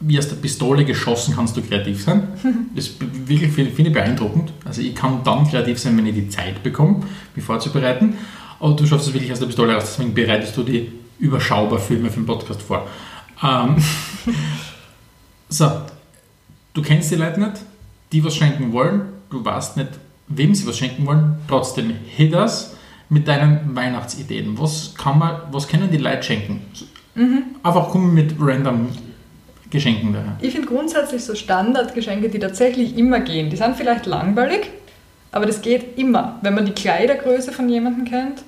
wie 0.00 0.18
aus 0.18 0.28
der 0.28 0.36
Pistole 0.36 0.84
geschossen 0.84 1.34
kannst 1.36 1.56
du 1.56 1.62
kreativ 1.62 2.02
sein. 2.02 2.26
Das 2.74 2.90
wirklich 2.98 3.52
finde 3.52 3.70
finde 3.70 3.90
ich 3.90 3.94
beeindruckend. 3.94 4.52
Also 4.64 4.80
ich 4.80 4.96
kann 4.96 5.22
dann 5.22 5.46
kreativ 5.48 5.78
sein, 5.78 5.96
wenn 5.96 6.06
ich 6.06 6.14
die 6.14 6.28
Zeit 6.28 6.60
bekomme, 6.62 7.02
mich 7.36 7.44
vorzubereiten. 7.44 8.14
Aber 8.58 8.74
du 8.74 8.84
schaffst 8.84 9.06
es 9.06 9.14
wirklich 9.14 9.30
aus 9.30 9.38
der 9.38 9.46
Pistole 9.46 9.74
raus, 9.74 9.84
deswegen 9.86 10.12
bereitest 10.12 10.56
du 10.56 10.64
die 10.64 10.90
überschaubar 11.20 11.78
Filme 11.78 12.10
für 12.10 12.20
den 12.20 12.26
Podcast 12.26 12.62
vor. 12.62 12.88
Ähm, 13.44 13.76
so, 15.50 15.70
du 16.72 16.82
kennst 16.82 17.10
die 17.10 17.16
Leute 17.16 17.40
nicht, 17.40 17.56
die 18.12 18.24
was 18.24 18.34
schenken 18.34 18.72
wollen, 18.72 19.02
du 19.28 19.44
weißt 19.44 19.76
nicht, 19.76 19.90
wem 20.28 20.54
sie 20.54 20.66
was 20.66 20.78
schenken 20.78 21.06
wollen, 21.06 21.36
trotzdem 21.48 21.90
hit 21.90 22.32
das 22.32 22.76
mit 23.08 23.28
deinen 23.28 23.74
Weihnachtsideen. 23.74 24.58
Was 24.58 24.94
kann 24.94 25.18
man, 25.18 25.40
was 25.50 25.68
können 25.68 25.90
die 25.90 25.98
Leute 25.98 26.22
schenken? 26.22 26.62
Einfach 27.62 27.90
kommen 27.90 28.14
mit 28.14 28.34
random 28.40 28.88
Geschenken 29.68 30.12
daher. 30.12 30.36
Ich 30.40 30.52
finde 30.52 30.68
grundsätzlich 30.68 31.24
so 31.24 31.34
Standardgeschenke, 31.34 32.28
die 32.28 32.38
tatsächlich 32.38 32.96
immer 32.96 33.20
gehen, 33.20 33.50
die 33.50 33.56
sind 33.56 33.76
vielleicht 33.76 34.06
langweilig, 34.06 34.70
aber 35.32 35.46
das 35.46 35.62
geht 35.62 35.98
immer. 35.98 36.38
Wenn 36.42 36.54
man 36.54 36.66
die 36.66 36.72
Kleidergröße 36.72 37.52
von 37.52 37.68
jemandem 37.68 38.04
kennt, 38.04 38.42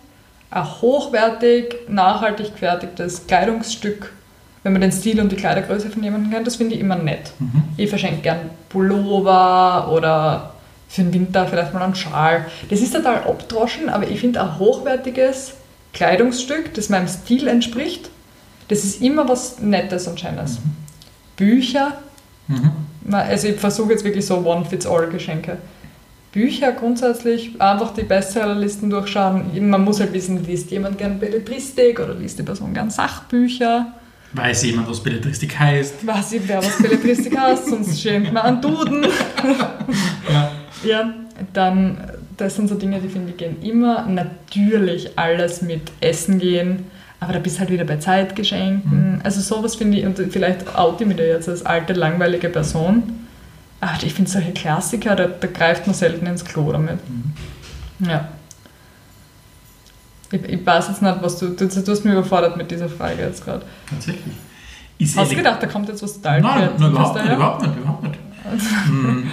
ein 0.51 0.65
hochwertig, 0.65 1.75
nachhaltig 1.89 2.53
gefertigtes 2.53 3.27
Kleidungsstück, 3.27 4.13
wenn 4.63 4.73
man 4.73 4.83
den 4.83 4.93
Stil 4.93 5.21
und 5.21 5.33
die 5.33 5.37
Kleidergröße 5.37 5.91
von 5.91 6.03
jemandem 6.03 6.31
kennt, 6.33 6.47
das 6.47 6.57
finde 6.57 6.75
ich 6.75 6.81
immer 6.81 6.97
nett. 6.97 7.33
Mhm. 7.39 7.63
Ich 7.77 7.91
verschenke 7.91 8.23
gern 8.23 8.51
Pullover 8.69 9.91
oder 9.93 10.53
für 10.89 11.03
den 11.03 11.13
Winter 11.13 11.47
vielleicht 11.47 11.75
mal 11.75 11.83
einen 11.83 11.95
Schal. 11.95 12.47
Das 12.71 12.81
ist 12.81 12.95
total 12.95 13.25
abdroschen, 13.25 13.89
aber 13.89 14.09
ich 14.09 14.21
finde 14.21 14.41
ein 14.43 14.59
hochwertiges 14.59 15.55
Kleidungsstück, 15.93 16.75
das 16.75 16.89
meinem 16.89 17.09
Stil 17.09 17.49
entspricht, 17.49 18.11
das 18.69 18.85
ist 18.85 19.03
immer 19.03 19.29
was 19.29 19.59
Nettes 19.59 20.07
und 20.07 20.19
Schönes. 20.21 20.59
Bücher, 21.37 21.99
Mhm. 22.49 23.15
also 23.15 23.49
ich 23.49 23.57
versuche 23.59 23.93
jetzt 23.93 24.05
wirklich 24.05 24.27
so 24.27 24.39
One-Fits-All-Geschenke. 24.45 25.59
Bücher 26.33 26.73
grundsätzlich, 26.73 27.61
einfach 27.61 27.93
die 27.95 28.03
Bestsellerlisten 28.03 28.91
durchschauen. 28.91 29.69
Man 29.69 29.85
muss 29.85 30.01
halt 30.01 30.13
wissen, 30.13 30.45
liest 30.45 30.71
jemand 30.71 30.99
gern 30.99 31.19
Belletristik 31.19 32.01
oder 32.01 32.15
liest 32.15 32.39
die 32.39 32.43
Person 32.43 32.73
gern 32.75 32.91
Sachbücher. 32.91 33.93
Weiß 34.35 34.65
jemand, 34.65 34.89
was 34.89 35.03
Belletristik 35.03 35.59
heißt? 35.59 36.07
Weiß 36.07 36.33
ich, 36.33 36.43
wer 36.47 36.59
was 36.59 36.81
Belletristik 36.81 37.39
heißt, 37.39 37.67
sonst 37.69 38.01
schenkt 38.01 38.33
man 38.33 38.43
einen 38.43 38.63
Duden. 38.63 39.07
Ja. 40.31 40.53
Ja, 40.85 41.15
dann, 41.53 41.99
das 42.37 42.57
sind 42.57 42.69
so 42.69 42.75
Dinge, 42.75 43.01
die 43.01 43.09
finde 43.09 43.31
ich 43.31 43.37
gehen 43.37 43.63
immer. 43.63 44.07
Natürlich 44.07 45.17
alles 45.17 45.63
mit 45.63 45.93
Essen 46.01 46.39
gehen, 46.39 46.87
aber 47.21 47.35
da 47.35 47.39
bist 47.39 47.61
halt 47.61 47.71
wieder 47.71 47.85
bei 47.85 47.99
Zeitgeschenken. 47.99 49.21
Also 49.23 49.41
sowas 49.41 49.77
finde 49.77 49.99
ich, 49.99 50.07
und 50.07 50.19
vielleicht 50.31 50.75
oute 50.77 51.05
ich 51.05 51.09
mich 51.09 51.19
da 51.19 51.23
jetzt 51.23 51.49
als 51.49 51.65
alte, 51.65 51.93
langweilige 51.93 52.49
Person. 52.49 53.27
Aber 53.81 53.93
ich 54.03 54.15
finde 54.15 54.31
solche 54.31 54.53
Klassiker, 54.53 55.15
da, 55.15 55.27
da 55.27 55.47
greift 55.47 55.87
man 55.87 55.95
selten 55.95 56.27
ins 56.27 56.45
Klo 56.45 56.73
damit. 56.73 56.99
Ja. 58.01 58.29
Ich, 60.33 60.43
ich 60.45 60.67
weiß 60.67 60.89
jetzt 60.89 61.03
nicht, 61.03 61.17
was 61.23 61.39
du, 61.39 61.51
du, 61.51 61.67
du 61.69 61.91
hast 61.93 62.05
mich 62.05 62.13
überfordert 62.13 62.57
mit 62.57 62.71
dieser 62.71 62.89
Frage 62.89 63.21
jetzt 63.23 63.45
gerade. 63.45 63.65
Tatsächlich. 63.89 64.35
Ist 64.99 65.17
Hast 65.17 65.33
du 65.33 65.37
gedacht, 65.37 65.63
da 65.63 65.67
kommt 65.67 65.89
jetzt 65.89 66.03
was 66.03 66.15
total 66.15 66.41
Nein, 66.41 66.71
nein, 66.79 66.91
überhaupt 66.91 67.17
nicht, 67.23 67.33
überhaupt 67.35 67.63
nicht, 67.63 67.77
überhaupt 67.77 68.03
nicht. 68.05 68.19
Hm. 68.87 69.31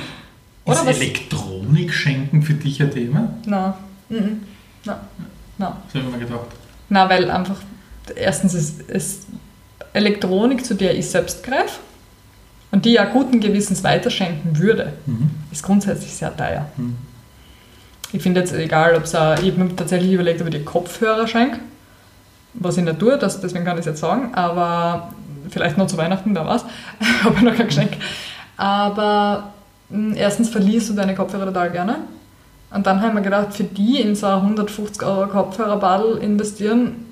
Ist 0.66 0.86
Elektronik 0.86 1.94
schenken 1.94 2.42
für 2.44 2.54
dich 2.54 2.82
ein 2.82 2.92
Thema? 2.92 3.34
Nein. 3.46 3.74
Mhm. 4.10 4.42
Nein. 4.86 4.96
Nein. 5.58 5.72
Das 5.92 6.02
habe 6.02 6.06
ich 6.12 6.20
mir 6.20 6.26
gedacht. 6.26 6.48
Na, 6.90 7.10
weil 7.10 7.30
einfach, 7.32 7.58
erstens 8.16 8.54
ist 8.54 8.82
es 8.90 9.28
Elektronik, 9.94 10.66
zu 10.66 10.76
der 10.76 10.98
ich 10.98 11.10
selbst 11.10 11.44
greife 11.44 11.80
und 12.72 12.86
die 12.86 12.94
ja 12.94 13.06
guten 13.06 13.40
Gewissens 13.40 13.84
weiterschenken 13.84 14.58
würde, 14.58 14.94
Mhm. 15.06 15.30
ist 15.52 15.64
grundsätzlich 15.64 16.12
sehr 16.14 16.36
teuer. 16.36 16.66
Mhm. 16.78 16.96
Ich 18.12 18.24
finde 18.24 18.40
jetzt 18.40 18.54
egal, 18.54 18.96
ob 18.96 19.04
es 19.04 19.14
ich 19.14 19.18
habe 19.20 19.52
mir 19.58 19.76
tatsächlich 19.76 20.12
überlegt, 20.12 20.42
ob 20.42 20.48
ich 20.48 20.56
die 20.56 20.64
Kopfhörer 20.64 21.28
schenke, 21.28 21.60
was 22.54 22.78
ich 22.78 22.84
nicht 22.84 23.00
tue, 23.00 23.18
das, 23.18 23.40
deswegen 23.40 23.66
kann 23.66 23.76
ich 23.76 23.82
es 23.82 23.86
jetzt 23.86 24.00
sagen, 24.00 24.34
aber 24.34 25.10
vielleicht 25.50 25.78
noch 25.78 25.88
zu 25.88 25.98
Weihnachten, 25.98 26.34
wer 26.34 26.46
weiß, 26.46 26.66
habe 27.24 27.36
ich 27.36 27.42
noch 27.42 27.56
kein 27.56 27.68
Geschenk. 27.68 27.92
Aber 28.58 29.54
mh, 29.90 30.16
erstens 30.16 30.50
verlierst 30.50 30.90
du 30.90 30.94
deine 30.94 31.16
Kopfhörer 31.16 31.46
total 31.46 31.72
gerne. 31.72 31.98
Und 32.72 32.86
dann 32.86 33.02
haben 33.02 33.16
wir 33.16 33.22
gedacht, 33.22 33.54
für 33.54 33.64
die 33.64 34.00
in 34.02 34.16
so 34.16 34.28
ein 34.28 34.42
150 34.42 35.02
Euro 35.04 35.28
Kopfhörerbadel 35.28 36.18
investieren, 36.18 37.06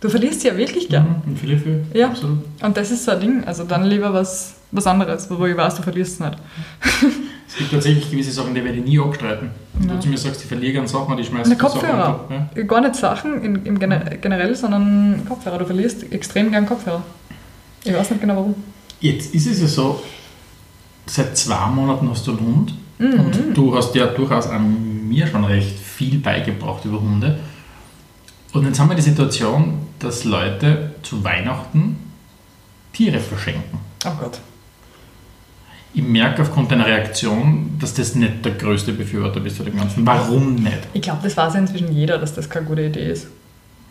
du 0.00 0.08
verlierst 0.08 0.42
sie 0.42 0.48
ja 0.48 0.56
wirklich 0.56 0.88
gern. 0.88 1.22
Mhm. 1.24 1.30
Und 1.30 1.38
viele 1.38 1.58
für? 1.58 1.80
Ja. 1.94 2.08
Absolut. 2.08 2.38
Und 2.62 2.76
das 2.76 2.90
ist 2.90 3.04
so 3.04 3.12
ein 3.12 3.20
Ding. 3.20 3.44
Also 3.44 3.64
dann 3.64 3.84
lieber 3.84 4.12
was, 4.12 4.54
was 4.70 4.86
anderes, 4.86 5.28
wo 5.30 5.44
ich 5.46 5.56
weiß, 5.56 5.76
du 5.76 5.82
verlierst 5.82 6.14
es 6.14 6.20
nicht. 6.20 6.38
Es 7.48 7.56
gibt 7.56 7.72
tatsächlich 7.72 8.10
gewisse 8.10 8.30
Sachen, 8.30 8.54
die 8.54 8.62
werde 8.62 8.78
ich 8.78 8.84
nie 8.84 9.00
abstreiten. 9.00 9.50
Wenn 9.74 9.88
Ja. 9.88 9.94
du 9.94 10.00
zu 10.02 10.08
mir 10.08 10.18
sagst, 10.18 10.42
ich 10.42 10.46
verliere 10.46 10.72
gerne 10.74 10.88
Sachen, 10.88 11.16
die 11.16 11.22
du 11.22 11.30
Sachen 11.30 11.56
Kopfhörer. 11.58 12.20
runter. 12.28 12.50
Ja. 12.54 12.62
Gar 12.64 12.80
nicht 12.82 12.94
Sachen 12.96 13.42
in, 13.42 13.64
im 13.64 13.78
Gener 13.78 14.00
generell, 14.20 14.54
sondern 14.54 15.24
Kopfhörer. 15.26 15.58
Du 15.58 15.64
verlierst 15.64 16.12
extrem 16.12 16.50
gern 16.50 16.66
Kopfhörer. 16.66 17.02
Ich 17.84 17.92
weiß 17.94 18.10
nicht 18.10 18.20
genau 18.20 18.36
warum. 18.36 18.54
Jetzt 19.00 19.34
ist 19.34 19.46
es 19.46 19.60
ja 19.62 19.66
so, 19.66 20.02
seit 21.06 21.36
zwei 21.38 21.66
Monaten 21.68 22.10
hast 22.10 22.26
du 22.26 22.32
einen 22.32 22.40
Hund 22.40 22.74
Mhm. 22.98 23.20
und 23.20 23.56
du 23.56 23.74
hast 23.76 23.94
ja 23.94 24.06
durchaus 24.08 24.48
an 24.48 25.08
mir 25.08 25.26
schon 25.28 25.44
recht 25.44 25.78
viel 25.78 26.18
beigebracht 26.18 26.84
über 26.84 27.00
Hunde. 27.00 27.38
Und 28.52 28.66
jetzt 28.66 28.80
haben 28.80 28.88
wir 28.88 28.96
die 28.96 29.02
Situation, 29.02 29.78
dass 30.00 30.24
Leute 30.24 30.94
zu 31.02 31.22
Weihnachten 31.22 31.96
Tiere 32.92 33.20
verschenken. 33.20 33.78
Oh 34.04 34.10
Gott. 34.20 34.40
Ich 35.94 36.02
merke 36.02 36.42
aufgrund 36.42 36.70
deiner 36.70 36.86
Reaktion, 36.86 37.76
dass 37.80 37.94
das 37.94 38.14
nicht 38.14 38.44
der 38.44 38.52
größte 38.52 38.92
Befürworter 38.92 39.40
bist 39.40 39.56
für 39.56 39.64
dem 39.64 39.76
Ganzen. 39.76 40.06
Warum 40.06 40.54
nicht? 40.56 40.78
Ich 40.92 41.02
glaube, 41.02 41.20
das 41.22 41.36
weiß 41.36 41.54
ja 41.54 41.60
inzwischen 41.60 41.92
jeder, 41.92 42.18
dass 42.18 42.34
das 42.34 42.48
keine 42.48 42.66
gute 42.66 42.82
Idee 42.82 43.10
ist. 43.10 43.28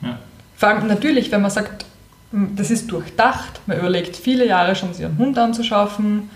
Ja. 0.01 0.19
Vor 0.55 0.69
allem 0.69 0.87
natürlich, 0.87 1.31
wenn 1.31 1.41
man 1.41 1.51
sagt, 1.51 1.85
m, 2.31 2.51
das 2.55 2.71
ist 2.71 2.91
durchdacht, 2.91 3.61
man 3.65 3.77
überlegt 3.79 4.15
viele 4.15 4.45
Jahre 4.47 4.75
schon, 4.75 4.93
sich 4.93 5.05
einen 5.05 5.17
Hund 5.17 5.37
anzuschaffen 5.37 6.29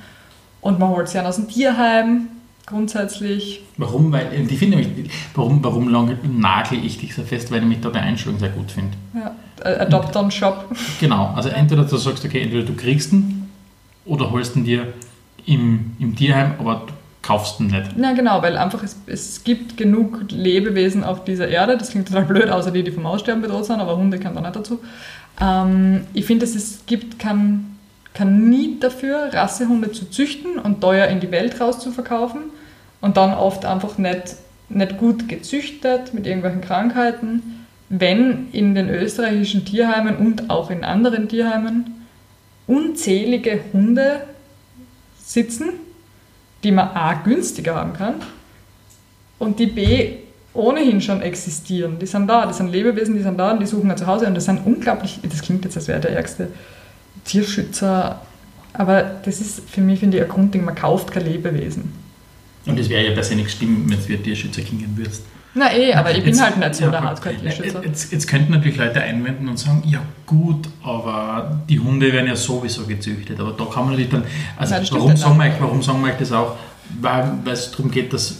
Und 0.62 0.80
man 0.80 0.90
holt 0.90 1.08
sie 1.10 1.20
an 1.20 1.26
aus 1.26 1.38
dem 1.38 1.48
Tierheim, 1.48 2.28
grundsätzlich. 2.66 3.64
Warum? 3.78 4.12
Weil, 4.12 4.28
ich 4.48 4.58
finde 4.60 4.78
nämlich, 4.78 5.12
warum, 5.34 5.64
warum 5.64 5.92
nagel 6.40 6.84
ich 6.86 7.00
dich 7.00 7.16
so 7.16 7.24
fest? 7.24 7.52
Weil 7.52 7.60
ich 7.62 7.66
mich 7.68 7.82
da 7.82 7.90
der 7.90 8.04
Einstellung 8.04 8.40
sehr 8.40 8.50
gut 8.50 8.72
finde. 8.72 8.92
Ja, 9.14 9.36
Adopt 9.64 10.16
on 10.16 10.32
Shop. 10.32 10.66
Genau, 11.00 11.34
also 11.36 11.50
entweder 11.50 11.84
du 11.84 11.98
sagst, 11.98 12.24
okay, 12.26 12.42
entweder 12.42 12.64
du 12.64 12.76
kriegst 12.76 13.12
ihn 13.14 13.50
oder 14.06 14.32
holst 14.32 14.56
ihn 14.56 14.64
dir 14.64 14.94
im, 15.46 15.96
im 16.00 16.16
Tierheim, 16.16 16.54
aber 16.60 16.84
du 16.88 16.94
kaufst 17.22 17.60
ihn 17.60 17.68
nicht. 17.68 17.98
Ja, 17.98 18.14
genau, 18.14 18.42
weil 18.42 18.58
einfach 18.58 18.84
es, 18.84 18.98
es 19.08 19.44
gibt 19.44 19.78
genug 19.78 20.32
Lebewesen 20.32 21.04
auf 21.04 21.24
dieser 21.24 21.48
Erde. 21.48 21.78
Das 21.78 21.92
klingt 21.92 22.08
total 22.08 22.26
blöd, 22.26 22.50
außer 22.50 22.72
die, 22.72 22.84
die 22.84 22.92
vom 22.92 23.06
Aussterben 23.06 23.42
bedroht 23.42 23.66
sind, 23.66 23.80
aber 23.80 23.98
Hunde 23.98 24.20
kann 24.20 24.36
da 24.36 24.42
nicht 24.42 24.56
dazu. 24.56 24.80
Ähm, 25.40 26.06
ich 26.14 26.26
finde, 26.26 26.46
es 26.46 26.84
gibt 26.86 27.20
kein, 27.20 27.78
kein 28.14 28.50
Need 28.50 28.84
dafür, 28.84 29.30
Rassehunde 29.32 29.92
zu 29.92 30.10
züchten 30.10 30.58
und 30.58 30.82
teuer 30.82 31.08
in 31.08 31.20
die 31.20 31.32
Welt 31.32 31.60
rauszuverkaufen 31.60 32.42
und 33.02 33.18
dann 33.18 33.34
oft 33.34 33.66
einfach 33.66 33.98
nicht, 33.98 34.36
nicht 34.70 34.98
gut 34.98 35.28
gezüchtet 35.28 36.14
mit 36.14 36.26
irgendwelchen 36.26 36.62
Krankheiten, 36.62 37.66
wenn 37.90 38.48
in 38.52 38.74
den 38.74 38.90
österreichischen 38.90 39.66
Tierheimen 39.66 40.16
und 40.16 40.50
auch 40.50 40.70
in 40.72 40.84
anderen 40.84 41.28
Tierheimen 41.28 42.06
unzählige 42.68 43.60
Hunde 43.74 44.22
sitzen, 45.32 45.70
die 46.64 46.72
man 46.72 46.90
A 46.90 47.14
günstiger 47.14 47.76
haben 47.76 47.94
kann 47.94 48.16
und 49.40 49.60
die 49.60 49.68
B 49.68 50.18
ohnehin 50.54 51.02
schon 51.02 51.22
existieren. 51.22 51.98
Die 52.00 52.06
sind 52.06 52.28
da, 52.28 52.46
die 52.46 52.54
sind 52.54 52.72
Lebewesen, 52.72 53.16
die 53.16 53.24
sind 53.24 53.38
da 53.38 53.52
und 53.52 53.62
die 53.62 53.66
suchen 53.66 53.90
ein 53.90 53.98
Zuhause 53.98 54.28
und 54.28 54.36
das 54.36 54.46
sind 54.46 54.66
unglaublich, 54.66 55.20
das 55.24 55.42
klingt 55.42 55.64
jetzt, 55.64 55.78
als 55.78 55.88
wäre 55.88 56.00
der 56.00 56.12
ärgste 56.12 56.50
Tierschützer, 57.24 58.22
aber 58.74 59.02
das 59.24 59.40
ist 59.42 59.70
für 59.70 59.82
mich, 59.82 60.00
finde 60.00 60.18
ich, 60.18 60.24
ein 60.24 60.30
Grundding, 60.30 60.66
man 60.66 60.76
kauft 60.76 61.12
kein 61.12 61.26
Lebewesen. 61.26 61.94
Und 62.66 62.78
das 62.78 62.90
wäre 62.90 63.08
ja 63.08 63.14
per 63.14 63.24
se 63.24 63.36
nicht 63.36 63.52
stimmen, 63.52 63.90
wenn 63.90 64.18
du 64.18 64.24
Tierschützer 64.24 64.62
klingen 64.62 64.96
würdest. 64.96 65.24
Na 65.54 65.74
eh, 65.74 65.94
aber 65.94 66.12
ich 66.12 66.20
bin 66.24 66.28
Jetzt- 66.28 66.42
halt 66.42 66.58
nicht 66.58 66.76
so 66.76 66.86
ja, 66.86 66.92
der 66.92 67.02
Hardcore-Tierschützer. 67.02 67.84
Jetzt, 67.84 68.12
jetzt 68.14 68.28
könnten 68.28 68.54
natürlich 68.54 68.78
Leute 68.78 69.02
einwenden 69.02 69.50
und 69.50 69.60
sagen, 69.60 69.84
ja 69.86 70.00
gut, 70.26 70.70
aber 70.82 71.60
die 71.68 71.78
Hunde 71.80 72.12
werden 72.14 72.28
ja 72.28 72.36
sowieso 72.38 72.86
gezüchtet. 72.86 73.40
Aber 73.40 73.52
da 73.52 73.66
kann 73.66 73.84
man 73.84 73.92
natürlich 73.92 74.10
dann, 74.12 74.24
also 74.58 74.76
Nein, 74.76 74.88
warum, 74.92 75.18
sagen 75.18 75.38
wir, 75.38 75.46
euch- 75.46 75.60
warum 75.60 75.82
sagen 75.84 76.02
wir 76.06 76.14
das 76.14 76.32
auch? 76.32 76.56
Weil, 77.02 77.34
weil 77.44 77.54
es 77.54 77.72
darum 77.72 77.92
geht, 77.92 78.14
dass 78.14 78.38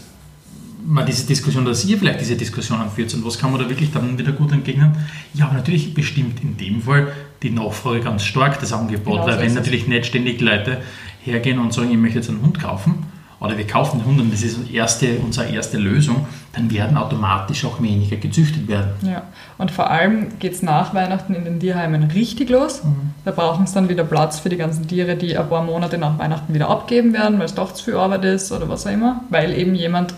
man 0.86 1.06
diese 1.06 1.28
Diskussion, 1.28 1.64
dass 1.66 1.84
ihr 1.86 1.98
vielleicht 1.98 2.22
diese 2.22 2.36
Diskussion 2.36 2.80
anführt 2.80 3.14
und 3.14 3.24
was 3.26 3.38
kann 3.38 3.52
man 3.52 3.62
da 3.62 3.70
wirklich 3.70 3.92
dann 3.92 4.18
wieder 4.18 4.32
gut 4.32 4.52
entgegnen? 4.52 4.94
Ja, 5.34 5.46
aber 5.46 5.56
natürlich 5.56 5.94
bestimmt 5.94 6.42
in 6.42 6.58
dem 6.58 6.82
Fall 6.82 7.12
die 7.44 7.50
Nachfrage 7.52 8.00
ganz 8.00 8.24
stark 8.24 8.60
das 8.60 8.74
Angebot, 8.74 9.14
Genau 9.14 9.26
weil 9.28 9.34
so 9.36 9.40
wenn 9.42 9.48
es. 9.48 9.54
natürlich 9.56 9.88
nicht 9.88 10.06
ständig 10.08 10.42
Leute 10.42 10.78
hergehen 11.24 11.60
und 11.60 11.74
sagen, 11.74 11.92
ich 11.92 11.98
möchte 11.98 12.18
jetzt 12.20 12.30
einen 12.30 12.42
Hund 12.42 12.60
kaufen, 12.60 13.06
oder 13.40 13.58
wir 13.58 13.66
kaufen 13.68 14.00
den 14.00 14.06
Hund 14.06 14.22
und 14.22 14.34
das 14.34 14.42
ist 14.44 14.58
erste, 14.72 15.18
unsere 15.20 15.50
erste 15.50 15.78
Lösung, 15.78 16.26
dann 16.54 16.70
werden 16.72 16.98
automatisch 16.98 17.64
auch 17.64 17.82
weniger 17.82 18.18
gezüchtet 18.18 18.68
werden. 18.68 18.92
Ja, 19.04 19.24
und 19.58 19.72
vor 19.72 19.90
allem 19.90 20.38
geht 20.40 20.54
es 20.54 20.62
nach 20.62 20.94
Weihnachten 20.94 21.34
in 21.34 21.46
den 21.46 21.60
Tierheimen 21.60 22.04
richtig 22.04 22.50
los. 22.50 22.84
Mhm. 22.84 23.14
Da 23.24 23.32
brauchen 23.32 23.66
sie 23.68 23.74
dann 23.74 23.88
wieder 23.88 24.04
Platz 24.04 24.40
für 24.40 24.50
die 24.50 24.58
ganzen 24.58 24.88
Tiere, 24.88 25.16
die 25.16 25.38
ein 25.38 25.48
paar 25.48 25.64
Monate 25.64 25.98
nach 25.98 26.20
Weihnachten 26.20 26.54
wieder 26.54 26.70
abgeben 26.70 27.14
werden, 27.14 27.40
weil 27.40 27.46
es 27.46 27.56
doch 27.56 27.74
zu 27.74 27.86
viel 27.86 27.96
Arbeit 27.96 28.26
ist 28.26 28.52
oder 28.52 28.68
was 28.68 28.86
auch 28.86 28.92
immer, 28.92 29.22
weil 29.30 29.58
eben 29.58 29.76
jemand 29.76 30.14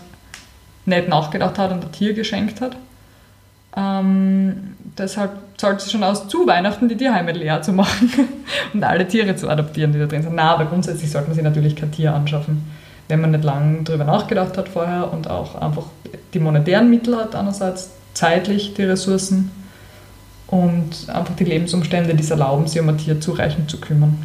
nicht 0.86 1.08
nachgedacht 1.08 1.58
hat 1.58 1.70
und 1.70 1.84
ein 1.84 1.92
Tier 1.92 2.14
geschenkt 2.14 2.60
hat. 2.60 2.76
Ähm, 3.76 4.74
deshalb 4.98 5.32
zahlt 5.56 5.80
es 5.80 5.90
schon 5.90 6.04
aus, 6.04 6.28
zu 6.28 6.46
Weihnachten 6.46 6.88
die 6.88 6.96
Tierheime 6.96 7.32
leer 7.32 7.62
zu 7.62 7.72
machen 7.74 8.10
und 8.72 8.82
alle 8.82 9.06
Tiere 9.06 9.36
zu 9.36 9.48
adoptieren, 9.48 9.92
die 9.92 9.98
da 9.98 10.06
drin 10.06 10.22
sind. 10.22 10.34
Na, 10.34 10.54
aber 10.54 10.66
grundsätzlich 10.66 11.10
sollte 11.10 11.28
man 11.28 11.34
sich 11.34 11.44
natürlich 11.44 11.76
kein 11.76 11.92
Tier 11.92 12.12
anschaffen, 12.14 12.64
wenn 13.08 13.20
man 13.20 13.32
nicht 13.32 13.44
lange 13.44 13.82
darüber 13.82 14.04
nachgedacht 14.04 14.56
hat 14.56 14.68
vorher 14.68 15.12
und 15.12 15.28
auch 15.28 15.54
einfach 15.60 15.84
die 16.32 16.38
monetären 16.38 16.90
Mittel 16.90 17.16
hat 17.16 17.34
einerseits, 17.34 17.90
zeitlich 18.14 18.74
die 18.74 18.84
Ressourcen 18.84 19.50
und 20.46 21.08
einfach 21.08 21.34
die 21.36 21.44
Lebensumstände, 21.44 22.14
die 22.14 22.22
es 22.22 22.30
erlauben, 22.30 22.66
sich 22.66 22.80
um 22.80 22.88
ein 22.88 22.98
Tier 22.98 23.20
zureichend 23.20 23.70
zu 23.70 23.80
kümmern. 23.80 24.24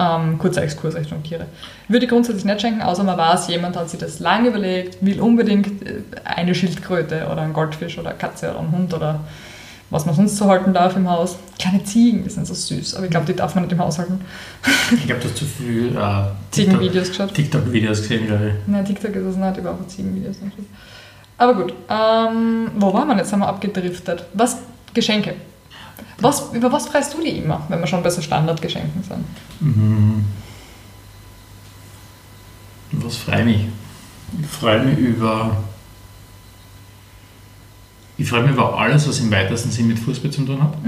Ähm, 0.00 0.38
kurzer 0.38 0.62
Exkurs 0.62 0.94
Richtung 0.94 1.22
Tiere. 1.24 1.46
Würde 1.88 2.04
ich 2.04 2.10
grundsätzlich 2.10 2.44
nicht 2.44 2.60
schenken, 2.60 2.82
außer 2.82 3.02
man 3.02 3.18
weiß, 3.18 3.48
jemand 3.48 3.76
hat 3.76 3.90
sich 3.90 3.98
das 3.98 4.20
lange 4.20 4.50
überlegt, 4.50 5.04
will 5.04 5.20
unbedingt 5.20 5.82
äh, 5.82 6.02
eine 6.24 6.54
Schildkröte 6.54 7.26
oder 7.30 7.42
einen 7.42 7.52
Goldfisch 7.52 7.98
oder 7.98 8.10
eine 8.10 8.18
Katze 8.18 8.50
oder 8.50 8.60
einen 8.60 8.72
Hund 8.72 8.94
oder 8.94 9.20
was 9.90 10.04
man 10.04 10.14
sonst 10.14 10.36
so 10.36 10.46
halten 10.46 10.74
darf 10.74 10.96
im 10.96 11.08
Haus. 11.08 11.36
Kleine 11.58 11.82
Ziegen, 11.84 12.24
die 12.24 12.30
sind 12.30 12.46
so 12.46 12.54
süß, 12.54 12.94
aber 12.96 13.06
ich 13.06 13.10
glaube, 13.10 13.26
die 13.26 13.34
darf 13.34 13.54
man 13.54 13.64
nicht 13.64 13.72
im 13.72 13.78
Haus 13.78 13.98
halten. 13.98 14.20
Ich 14.92 15.06
glaube, 15.06 15.20
du 15.20 15.28
hast 15.28 15.36
zu 15.36 15.44
viel 15.44 15.96
äh, 15.96 16.24
Ziegenvideos 16.50 17.08
geschaut. 17.08 17.34
TikTok-Videos 17.34 18.02
gesehen, 18.02 18.26
glaube 18.26 18.48
ich. 18.48 18.54
Nein, 18.66 18.84
TikTok 18.84 19.14
ist 19.14 19.24
es 19.24 19.36
nicht, 19.36 19.58
ich 19.58 19.64
habe 19.64 19.70
auch 19.70 19.86
Ziegenvideos 19.86 20.36
angeschaut. 20.42 20.66
Aber 21.38 21.54
gut, 21.54 21.72
ähm, 21.88 22.70
wo 22.76 22.92
waren 22.92 23.08
wir 23.08 23.16
jetzt? 23.16 23.32
Haben 23.32 23.40
wir 23.40 23.48
abgedriftet. 23.48 24.24
Was? 24.34 24.58
Geschenke. 24.92 25.36
Was, 26.20 26.52
über 26.52 26.72
was 26.72 26.88
freust 26.88 27.14
du 27.14 27.22
dich 27.22 27.38
immer, 27.38 27.62
wenn 27.68 27.78
wir 27.78 27.86
schon 27.86 28.02
bei 28.02 28.10
so 28.10 28.20
Standardgeschenken 28.20 29.02
sind? 29.02 29.24
Mhm. 29.60 30.24
Was 32.92 33.16
freue 33.16 33.44
mich? 33.44 33.66
Ich 34.40 34.46
freue 34.46 34.82
mich 34.82 34.98
über. 34.98 35.56
Ich 38.20 38.28
freue 38.28 38.42
mich 38.42 38.50
über 38.52 38.76
alles, 38.78 39.08
was 39.08 39.20
im 39.20 39.30
weitesten 39.30 39.70
Sinn 39.70 39.86
mit 39.88 39.98
Fußball 39.98 40.30
zu 40.30 40.42
tun 40.44 40.62
hat. 40.62 40.74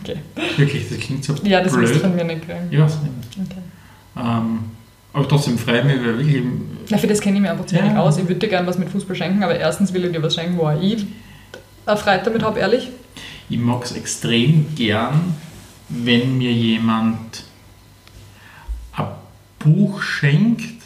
Okay. 0.00 0.16
Wirklich, 0.56 0.88
das 0.88 0.98
klingt 0.98 1.22
so 1.22 1.34
Ja, 1.42 1.60
das 1.62 1.74
blöd. 1.74 1.94
von 1.96 2.16
mir 2.16 2.24
nicht 2.24 2.46
kriegen. 2.46 2.68
Ich 2.70 2.78
weiß 2.80 3.00
nicht. 3.02 3.50
Okay. 3.50 3.60
Ähm, 4.16 4.60
aber 5.12 5.28
trotzdem 5.28 5.58
freue 5.58 5.80
ich 5.80 5.84
mich 5.84 5.96
über 5.96 6.16
wirklich. 6.18 6.42
Na, 6.88 6.96
für 6.96 7.06
das 7.06 7.20
kenne 7.20 7.36
ich 7.36 7.42
mich 7.42 7.50
einfach 7.50 7.66
zu 7.66 7.76
Ja. 7.76 7.98
aus. 8.00 8.16
Ich 8.16 8.22
würde 8.26 8.36
dir 8.40 8.48
gerne 8.48 8.66
was 8.66 8.78
mit 8.78 8.88
Fußball 8.88 9.14
schenken, 9.14 9.42
aber 9.42 9.58
erstens 9.58 9.92
will 9.92 10.06
ich 10.06 10.12
dir 10.12 10.22
was 10.22 10.34
schenken, 10.34 10.56
wo 10.56 10.70
ich 10.80 11.04
Freude 11.84 12.22
damit 12.24 12.42
habe, 12.42 12.60
ehrlich. 12.60 12.88
Ich 13.50 13.58
mag 13.58 13.84
es 13.84 13.92
extrem 13.92 14.74
gern, 14.74 15.34
wenn 15.90 16.38
mir 16.38 16.50
jemand 16.52 17.44
ein 18.92 19.04
Buch 19.58 20.00
schenkt, 20.00 20.82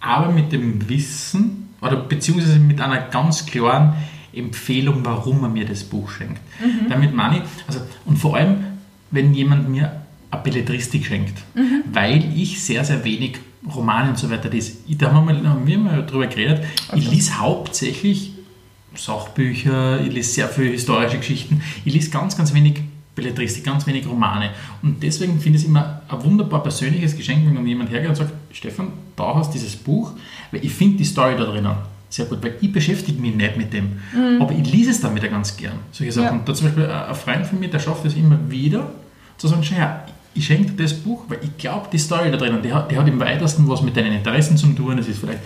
aber 0.00 0.32
mit 0.32 0.50
dem 0.50 0.88
Wissen 0.88 1.68
oder 1.80 1.96
beziehungsweise 1.96 2.58
mit 2.58 2.80
einer 2.80 2.98
ganz 3.02 3.46
klaren 3.46 3.94
Empfehlung, 4.36 5.04
warum 5.04 5.42
er 5.42 5.48
mir 5.48 5.64
das 5.64 5.82
Buch 5.84 6.10
schenkt. 6.10 6.40
Damit 6.88 7.14
meine 7.14 7.38
ich, 7.38 7.42
also, 7.66 7.80
und 8.04 8.18
vor 8.18 8.36
allem, 8.36 8.56
wenn 9.10 9.32
jemand 9.34 9.68
mir 9.68 10.02
eine 10.30 10.42
Belletristik 10.42 11.06
schenkt, 11.06 11.42
weil 11.92 12.32
ich 12.36 12.62
sehr, 12.62 12.84
sehr 12.84 13.02
wenig 13.04 13.38
Romane 13.74 14.10
und 14.10 14.18
so 14.18 14.30
weiter 14.30 14.48
lese. 14.50 14.74
Ich, 14.86 14.98
da 14.98 15.12
haben 15.12 15.26
wir, 15.26 15.34
mal- 15.34 15.48
haben 15.48 15.66
wir 15.66 15.78
mal 15.78 16.04
drüber 16.06 16.26
geredet. 16.26 16.62
Ich 16.94 17.06
Okay. 17.06 17.14
lese 17.16 17.38
hauptsächlich 17.38 18.32
Sachbücher, 18.94 20.00
ich 20.00 20.12
lese 20.12 20.32
sehr 20.32 20.48
viele 20.48 20.70
historische 20.70 21.18
Geschichten. 21.18 21.60
Ich 21.84 21.92
lese 21.94 22.10
ganz, 22.10 22.36
ganz 22.36 22.52
wenig 22.54 22.80
Belletristik, 23.14 23.64
ganz 23.64 23.86
wenig 23.86 24.06
Romane. 24.06 24.50
Und 24.82 25.02
deswegen 25.02 25.40
finde 25.40 25.58
ich 25.58 25.64
es 25.64 25.68
immer 25.68 26.02
ein 26.08 26.22
wunderbar 26.24 26.62
persönliches 26.62 27.16
Geschenk, 27.16 27.46
wenn 27.46 27.54
dann 27.54 27.66
jemand 27.66 27.90
hergeht 27.90 28.10
und 28.10 28.16
sagt, 28.16 28.32
Stefan, 28.52 28.88
da 29.16 29.34
hast 29.34 29.50
du 29.50 29.58
dieses 29.58 29.76
Buch, 29.76 30.12
weil 30.50 30.64
ich 30.64 30.72
finde 30.72 30.98
die 30.98 31.04
Story 31.04 31.34
da 31.36 31.44
drinnen 31.44 31.76
sehr 32.16 32.24
gut, 32.24 32.42
weil 32.42 32.54
ich 32.60 32.72
beschäftige 32.72 33.20
mich 33.20 33.34
nicht 33.34 33.56
mit 33.56 33.72
dem. 33.72 34.00
Aber 34.40 34.52
ich 34.52 34.72
lese 34.72 34.90
es 34.90 35.00
dann 35.00 35.14
wieder 35.14 35.28
ganz 35.28 35.56
gern. 35.56 35.78
Solche 35.92 36.12
Sachen. 36.12 36.24
Ja. 36.24 36.32
Und 36.32 36.48
da 36.48 36.54
zum 36.54 36.68
Beispiel 36.68 36.86
ein 36.86 37.14
Freund 37.14 37.46
von 37.46 37.60
mir, 37.60 37.68
der 37.68 37.78
schafft 37.78 38.06
es 38.06 38.14
immer 38.14 38.38
wieder, 38.48 38.90
zu 39.36 39.48
sagen, 39.48 39.62
schau 39.62 39.76
her, 39.76 40.06
ich 40.34 40.46
schenke 40.46 40.72
dir 40.72 40.82
das 40.84 40.94
Buch, 40.94 41.24
weil 41.28 41.40
ich 41.42 41.56
glaube, 41.58 41.88
die 41.92 41.98
Story 41.98 42.30
da 42.30 42.38
drinnen, 42.38 42.62
die 42.62 42.72
hat, 42.72 42.90
die 42.90 42.96
hat 42.96 43.06
im 43.06 43.20
weitesten 43.20 43.68
was 43.68 43.82
mit 43.82 43.96
deinen 43.96 44.14
Interessen 44.14 44.56
zu 44.56 44.68
tun. 44.68 44.98
Es 44.98 45.08
ist 45.08 45.18
vielleicht 45.18 45.40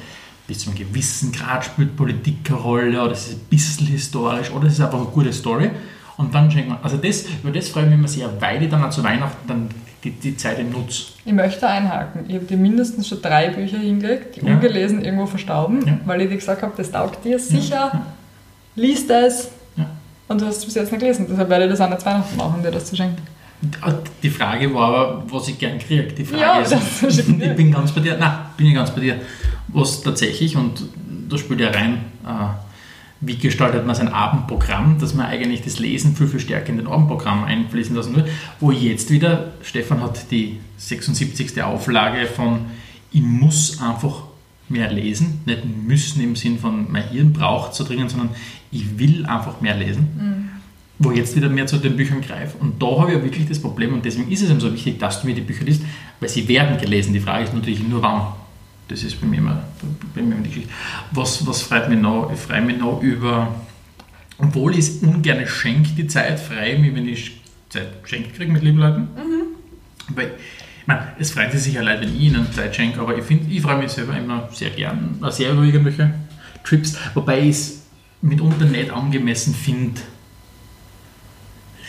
bis 0.46 0.60
zu 0.60 0.70
einem 0.70 0.78
gewissen 0.78 1.32
Grad 1.32 1.64
spielt 1.64 1.96
Politik 1.96 2.38
eine 2.48 2.58
Rolle 2.58 3.02
oder 3.02 3.12
es 3.12 3.28
ist 3.28 3.34
ein 3.34 3.46
bisschen 3.50 3.86
historisch 3.88 4.50
oder 4.50 4.66
es 4.66 4.74
ist 4.74 4.80
einfach 4.80 4.98
eine 4.98 5.08
gute 5.08 5.32
Story. 5.32 5.70
Und 6.18 6.34
dann 6.34 6.50
schenkt 6.50 6.68
man, 6.68 6.78
also 6.82 6.98
das, 6.98 7.24
über 7.42 7.50
das 7.50 7.68
freue 7.68 7.84
ich 7.84 7.90
mich 7.90 7.98
immer 7.98 8.08
sehr, 8.08 8.40
weil 8.40 8.62
ich 8.62 8.68
dann 8.68 8.84
auch 8.84 8.90
zu 8.90 9.02
Weihnachten 9.02 9.48
dann 9.48 9.68
die, 10.04 10.10
die 10.10 10.36
Zeit 10.36 10.58
im 10.58 10.70
Nutz. 10.70 11.12
Ich 11.24 11.32
möchte 11.32 11.66
einhaken. 11.68 12.24
Ich 12.28 12.34
habe 12.34 12.44
dir 12.44 12.56
mindestens 12.56 13.08
schon 13.08 13.20
drei 13.22 13.50
Bücher 13.50 13.78
hingelegt, 13.78 14.36
die 14.36 14.46
Ja. 14.46 14.54
ungelesen 14.54 15.04
irgendwo 15.04 15.26
verstauben, 15.26 15.86
Ja. 15.86 15.98
weil 16.06 16.22
ich 16.22 16.28
dir 16.30 16.36
gesagt 16.36 16.62
habe, 16.62 16.72
das 16.76 16.90
taugt 16.90 17.24
dir 17.24 17.38
sicher, 17.38 18.00
lies 18.76 19.06
das. 19.06 19.50
Ja. 19.76 19.86
Und 20.28 20.40
du 20.40 20.46
hast 20.46 20.58
es 20.58 20.64
bis 20.64 20.74
jetzt 20.74 20.90
nicht 20.92 21.00
gelesen. 21.00 21.26
Deshalb 21.28 21.48
werde 21.50 21.64
ich 21.64 21.70
das 21.70 21.80
auch 21.80 21.90
nicht 21.90 22.04
Weihnachten 22.06 22.36
machen, 22.36 22.62
dir 22.62 22.70
das 22.70 22.86
zu 22.86 22.96
schenken. 22.96 23.22
Die 24.22 24.30
Frage 24.30 24.72
war 24.74 24.88
aber, 24.94 25.24
was 25.30 25.48
ich 25.48 25.58
gern 25.58 25.78
kriege. 25.78 26.04
Die 26.04 26.24
Frage 26.24 26.40
Ja, 26.42 26.60
ist, 26.60 27.02
ich 27.18 27.56
bin 27.56 27.70
ganz 27.70 27.92
bei 27.92 28.00
dir, 28.00 28.16
nein, 28.16 28.32
bin 28.56 28.68
ich 28.68 28.74
ganz 28.74 28.90
bei 28.90 29.00
dir. 29.02 29.16
Was 29.68 30.00
tatsächlich, 30.00 30.56
und 30.56 30.82
da 31.28 31.36
spielt 31.36 31.60
ja 31.60 31.68
rein, 31.68 31.98
äh, 32.24 32.28
wie 33.20 33.36
gestaltet 33.36 33.86
man 33.86 33.94
sein 33.94 34.08
Abendprogramm, 34.08 34.98
dass 34.98 35.14
man 35.14 35.26
eigentlich 35.26 35.62
das 35.62 35.78
Lesen 35.78 36.16
viel, 36.16 36.26
viel 36.26 36.40
stärker 36.40 36.70
in 36.70 36.78
den 36.78 36.86
Abendprogramm 36.86 37.44
einfließen 37.44 37.94
lassen 37.94 38.16
will. 38.16 38.24
Wo 38.60 38.70
jetzt 38.70 39.10
wieder, 39.10 39.52
Stefan 39.62 40.00
hat 40.00 40.30
die 40.30 40.58
76. 40.78 41.62
Auflage 41.62 42.26
von 42.26 42.60
ich 43.12 43.22
muss 43.22 43.80
einfach 43.82 44.22
mehr 44.68 44.90
lesen, 44.92 45.40
nicht 45.46 45.64
müssen 45.64 46.22
im 46.22 46.36
Sinn 46.36 46.58
von 46.58 46.90
mein 46.90 47.08
Hirn 47.08 47.32
braucht 47.32 47.74
so 47.74 47.84
dringend, 47.84 48.10
sondern 48.10 48.30
ich 48.70 48.98
will 48.98 49.26
einfach 49.26 49.60
mehr 49.60 49.76
lesen. 49.76 50.08
wo 51.02 51.10
ich 51.10 51.16
jetzt 51.16 51.34
wieder 51.34 51.48
mehr 51.48 51.66
zu 51.66 51.78
den 51.78 51.96
Büchern 51.96 52.20
greife. 52.20 52.58
Und 52.58 52.80
da 52.80 53.00
habe 53.00 53.10
ich 53.10 53.16
ja 53.16 53.24
wirklich 53.24 53.48
das 53.48 53.58
Problem, 53.58 53.94
und 53.94 54.04
deswegen 54.04 54.30
ist 54.30 54.42
es 54.42 54.50
eben 54.50 54.60
so 54.60 54.72
wichtig, 54.72 54.98
dass 54.98 55.22
du 55.22 55.26
mir 55.26 55.34
die 55.34 55.40
Bücher 55.40 55.64
liest, 55.64 55.82
weil 56.20 56.28
sie 56.28 56.46
werden 56.46 56.78
gelesen. 56.78 57.14
Die 57.14 57.20
Frage 57.20 57.44
ist 57.44 57.54
natürlich 57.54 57.82
nur 57.82 58.02
wann. 58.02 58.34
Das 58.90 59.04
ist 59.04 59.20
bei 59.20 59.26
mir 59.28 59.38
immer, 59.38 59.62
bei 60.14 60.20
mir 60.20 60.34
immer 60.34 60.42
die 60.42 60.48
Geschichte. 60.48 60.70
Was, 61.12 61.46
was 61.46 61.62
freut 61.62 61.88
mich 61.88 62.00
noch? 62.00 62.30
Ich 62.34 62.40
freue 62.40 62.60
mich 62.60 62.76
noch 62.76 63.00
über, 63.00 63.54
obwohl 64.36 64.72
ich 64.72 64.80
es 64.80 64.90
ungern 64.96 65.46
schenke, 65.46 65.90
die 65.90 66.08
Zeit, 66.08 66.40
freue 66.40 66.72
ich 66.72 66.80
mich, 66.80 66.94
wenn 66.96 67.06
ich 67.08 67.40
Zeit 67.68 68.02
geschenkt 68.02 68.34
kriege 68.34 68.50
mit 68.50 68.64
lieben 68.64 68.78
Leuten. 68.78 69.02
Mhm. 69.14 70.16
Weil, 70.16 70.32
ich 70.80 70.86
meine, 70.88 71.06
es 71.20 71.30
freut 71.30 71.52
sich 71.52 71.62
sicher 71.62 71.84
leid, 71.84 72.00
wenn 72.00 72.08
ich 72.16 72.20
ihnen 72.20 72.52
Zeit 72.52 72.74
schenke, 72.74 73.00
aber 73.00 73.16
ich, 73.16 73.22
find, 73.24 73.48
ich 73.50 73.62
freue 73.62 73.78
mich 73.78 73.92
selber 73.92 74.16
immer 74.16 74.48
sehr 74.52 74.70
gern, 74.70 75.20
sehr 75.30 75.52
über 75.52 75.62
irgendwelche 75.62 76.12
Trips, 76.64 76.96
wobei 77.14 77.42
ich 77.42 77.50
es 77.50 77.82
mitunter 78.22 78.64
nicht 78.64 78.90
angemessen 78.90 79.54
finde, 79.54 80.00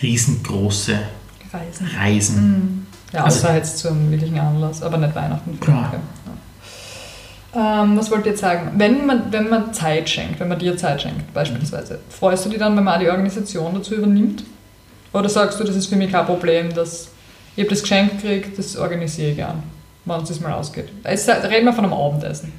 riesengroße 0.03 0.99
Reisen. 1.51 1.87
Reisen. 1.97 2.43
Mhm. 2.51 2.85
Ja, 3.11 3.23
Also- 3.23 3.39
außer 3.39 3.55
jetzt 3.55 3.79
zum 3.79 4.11
wirklichen 4.11 4.39
Anlass, 4.39 4.83
aber 4.83 4.97
nicht 4.97 5.15
Weihnachten. 5.15 5.57
Okay. 5.59 5.71
Ja. 5.71 5.93
Ähm, 7.53 7.97
was 7.97 8.09
wollt 8.11 8.25
ihr 8.25 8.31
jetzt 8.31 8.41
sagen? 8.41 8.71
Wenn 8.77 9.05
man, 9.05 9.31
wenn 9.31 9.49
man 9.49 9.73
Zeit 9.73 10.09
schenkt, 10.09 10.39
wenn 10.39 10.47
man 10.47 10.57
dir 10.59 10.77
Zeit 10.77 11.01
schenkt, 11.01 11.33
beispielsweise, 11.33 11.99
freust 12.09 12.45
du 12.45 12.49
dich 12.49 12.59
dann, 12.59 12.77
wenn 12.77 12.83
man 12.83 12.99
die 12.99 13.09
Organisation 13.09 13.73
dazu 13.73 13.95
übernimmt? 13.95 14.43
Oder 15.13 15.27
sagst 15.27 15.59
du, 15.59 15.63
das 15.65 15.75
ist 15.75 15.87
für 15.87 15.97
mich 15.97 16.11
kein 16.11 16.25
Problem, 16.25 16.73
dass 16.73 17.09
ich 17.55 17.63
hab 17.63 17.69
das 17.69 17.81
Geschenk 17.81 18.21
gekriegt, 18.21 18.57
das 18.57 18.77
organisiere 18.77 19.31
ich 19.31 19.35
gern, 19.35 19.63
wenn 20.05 20.21
es 20.21 20.39
mal 20.39 20.53
ausgeht? 20.53 20.87
Jetzt 21.03 21.27
reden 21.27 21.65
wir 21.65 21.73
von 21.73 21.83
einem 21.85 21.93
Abendessen 21.93 22.53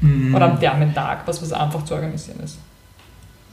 Mhm. 0.00 0.34
oder 0.34 0.44
am 0.52 0.60
Thermentag, 0.60 1.26
was, 1.26 1.42
was 1.42 1.52
einfach 1.52 1.84
zu 1.84 1.94
organisieren 1.94 2.40
ist. 2.44 2.58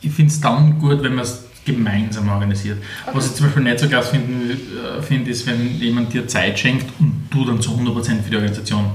Ich 0.02 0.12
finde 0.12 0.32
es 0.32 0.40
dann 0.40 0.78
gut, 0.80 1.02
wenn 1.02 1.16
man 1.16 1.24
es 1.24 1.44
gemeinsam 1.66 2.30
organisiert. 2.30 2.78
Was 3.12 3.26
ich 3.28 3.34
zum 3.34 3.48
Beispiel 3.48 3.64
nicht 3.64 3.80
so 3.80 3.90
krass 3.90 4.10
finde, 4.10 4.54
äh, 4.54 5.02
finde, 5.02 5.32
ist, 5.32 5.48
wenn 5.48 5.80
jemand 5.80 6.14
dir 6.14 6.28
Zeit 6.28 6.60
schenkt 6.60 6.86
und 7.00 7.28
du 7.32 7.46
dann 7.46 7.60
zu 7.60 7.72
100% 7.72 8.22
für 8.22 8.30
die 8.30 8.36
Organisation 8.36 8.92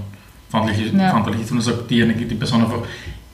verantwortlich 0.50 0.92
Ja. 0.92 1.08
verantwortlich 1.08 1.44
ist 1.44 1.52
und 1.52 1.60
sagst, 1.62 1.90
diejenige, 1.90 2.26
die 2.26 2.34
Person 2.34 2.62
einfach, 2.62 2.82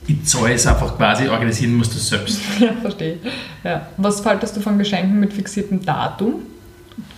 ich 0.07 0.23
zahle 0.23 0.53
es 0.53 0.65
einfach 0.65 0.95
quasi, 0.95 1.27
organisieren 1.27 1.75
musst 1.75 1.93
du 1.93 1.97
es 1.97 2.07
selbst. 2.07 2.39
ja, 2.59 2.73
verstehe. 2.73 3.17
Ja. 3.63 3.87
Was 3.97 4.25
haltest 4.25 4.55
du 4.55 4.61
von 4.61 4.77
Geschenken 4.77 5.19
mit 5.19 5.33
fixiertem 5.33 5.83
Datum? 5.83 6.35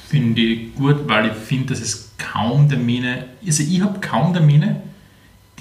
Finde 0.07 0.41
ich 0.41 0.73
gut, 0.75 1.07
weil 1.07 1.27
ich 1.27 1.33
finde, 1.33 1.67
dass 1.73 1.81
es 1.81 2.11
kaum 2.17 2.67
Termine, 2.67 3.25
also 3.45 3.61
ich 3.61 3.81
habe 3.81 3.99
kaum 3.99 4.33
Termine, 4.33 4.81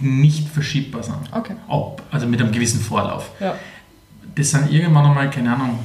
die 0.00 0.06
nicht 0.06 0.48
verschiebbar 0.48 1.02
sind. 1.02 1.16
Okay. 1.32 1.54
Ab, 1.68 2.02
also 2.10 2.26
mit 2.26 2.40
einem 2.40 2.52
gewissen 2.52 2.80
Vorlauf. 2.80 3.30
Ja. 3.40 3.56
Das 4.34 4.50
sind 4.52 4.70
irgendwann 4.72 5.04
einmal, 5.06 5.28
keine 5.28 5.52
Ahnung, 5.54 5.80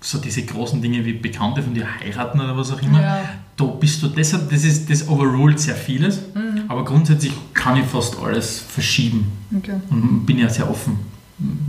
so 0.00 0.18
diese 0.18 0.42
großen 0.42 0.80
Dinge 0.80 1.04
wie 1.04 1.12
Bekannte 1.12 1.62
von 1.62 1.74
dir 1.74 1.86
heiraten 2.00 2.40
oder 2.40 2.56
was 2.56 2.72
auch 2.72 2.80
immer. 2.80 3.02
Ja. 3.02 3.20
Da 3.56 3.64
bist 3.64 4.02
du, 4.02 4.08
deshalb, 4.08 4.48
das, 4.48 4.64
ist, 4.64 4.88
das 4.88 5.06
overruled 5.06 5.60
sehr 5.60 5.74
vieles, 5.74 6.20
aber 6.70 6.84
grundsätzlich 6.84 7.32
kann 7.52 7.76
ich 7.76 7.84
fast 7.86 8.16
alles 8.22 8.60
verschieben 8.60 9.32
Okay. 9.58 9.74
und 9.90 10.24
bin 10.24 10.38
ja 10.38 10.48
sehr 10.48 10.70
offen, 10.70 11.00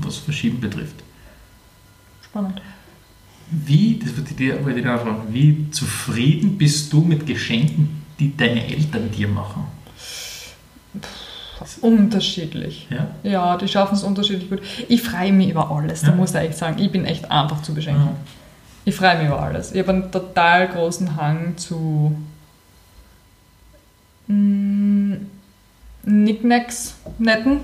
was 0.01 0.17
Verschieben 0.17 0.59
betrifft. 0.61 0.97
Spannend. 2.23 2.61
Wie, 3.49 3.97
das 3.97 4.15
wollte 4.15 4.29
ich 4.29 4.35
dir, 4.37 4.63
wollte 4.63 4.77
ich 4.79 4.85
dir 4.85 4.95
auch 4.95 5.01
fragen, 5.01 5.23
wie 5.31 5.71
zufrieden 5.71 6.55
bist 6.57 6.93
du 6.93 7.01
mit 7.01 7.25
Geschenken, 7.25 8.03
die 8.19 8.37
deine 8.37 8.63
Eltern 8.67 9.09
dir 9.11 9.27
machen? 9.27 9.63
Unterschiedlich. 11.81 12.87
Ja? 12.91 13.07
Ja, 13.23 13.57
die 13.57 13.67
schaffen 13.67 13.95
es 13.95 14.03
unterschiedlich 14.03 14.49
gut. 14.49 14.61
Ich 14.87 15.01
freue 15.01 15.33
mich 15.33 15.49
über 15.49 15.69
alles, 15.71 16.01
da 16.01 16.09
Ja. 16.09 16.15
muss 16.15 16.29
ich 16.31 16.35
echt 16.37 16.57
sagen. 16.57 16.79
Ich 16.79 16.91
bin 16.91 17.05
echt 17.05 17.29
einfach 17.31 17.61
zu 17.63 17.73
beschenken. 17.73 18.05
Ja. 18.05 18.15
Ich 18.85 18.95
freue 18.95 19.17
mich 19.17 19.27
über 19.27 19.41
alles. 19.41 19.71
Ich 19.71 19.79
habe 19.79 19.89
einen 19.93 20.11
total 20.11 20.67
großen 20.67 21.15
Hang 21.15 21.57
zu 21.57 22.15
mm, 24.27 25.13
Knickknacks, 26.03 26.95
netten, 27.19 27.59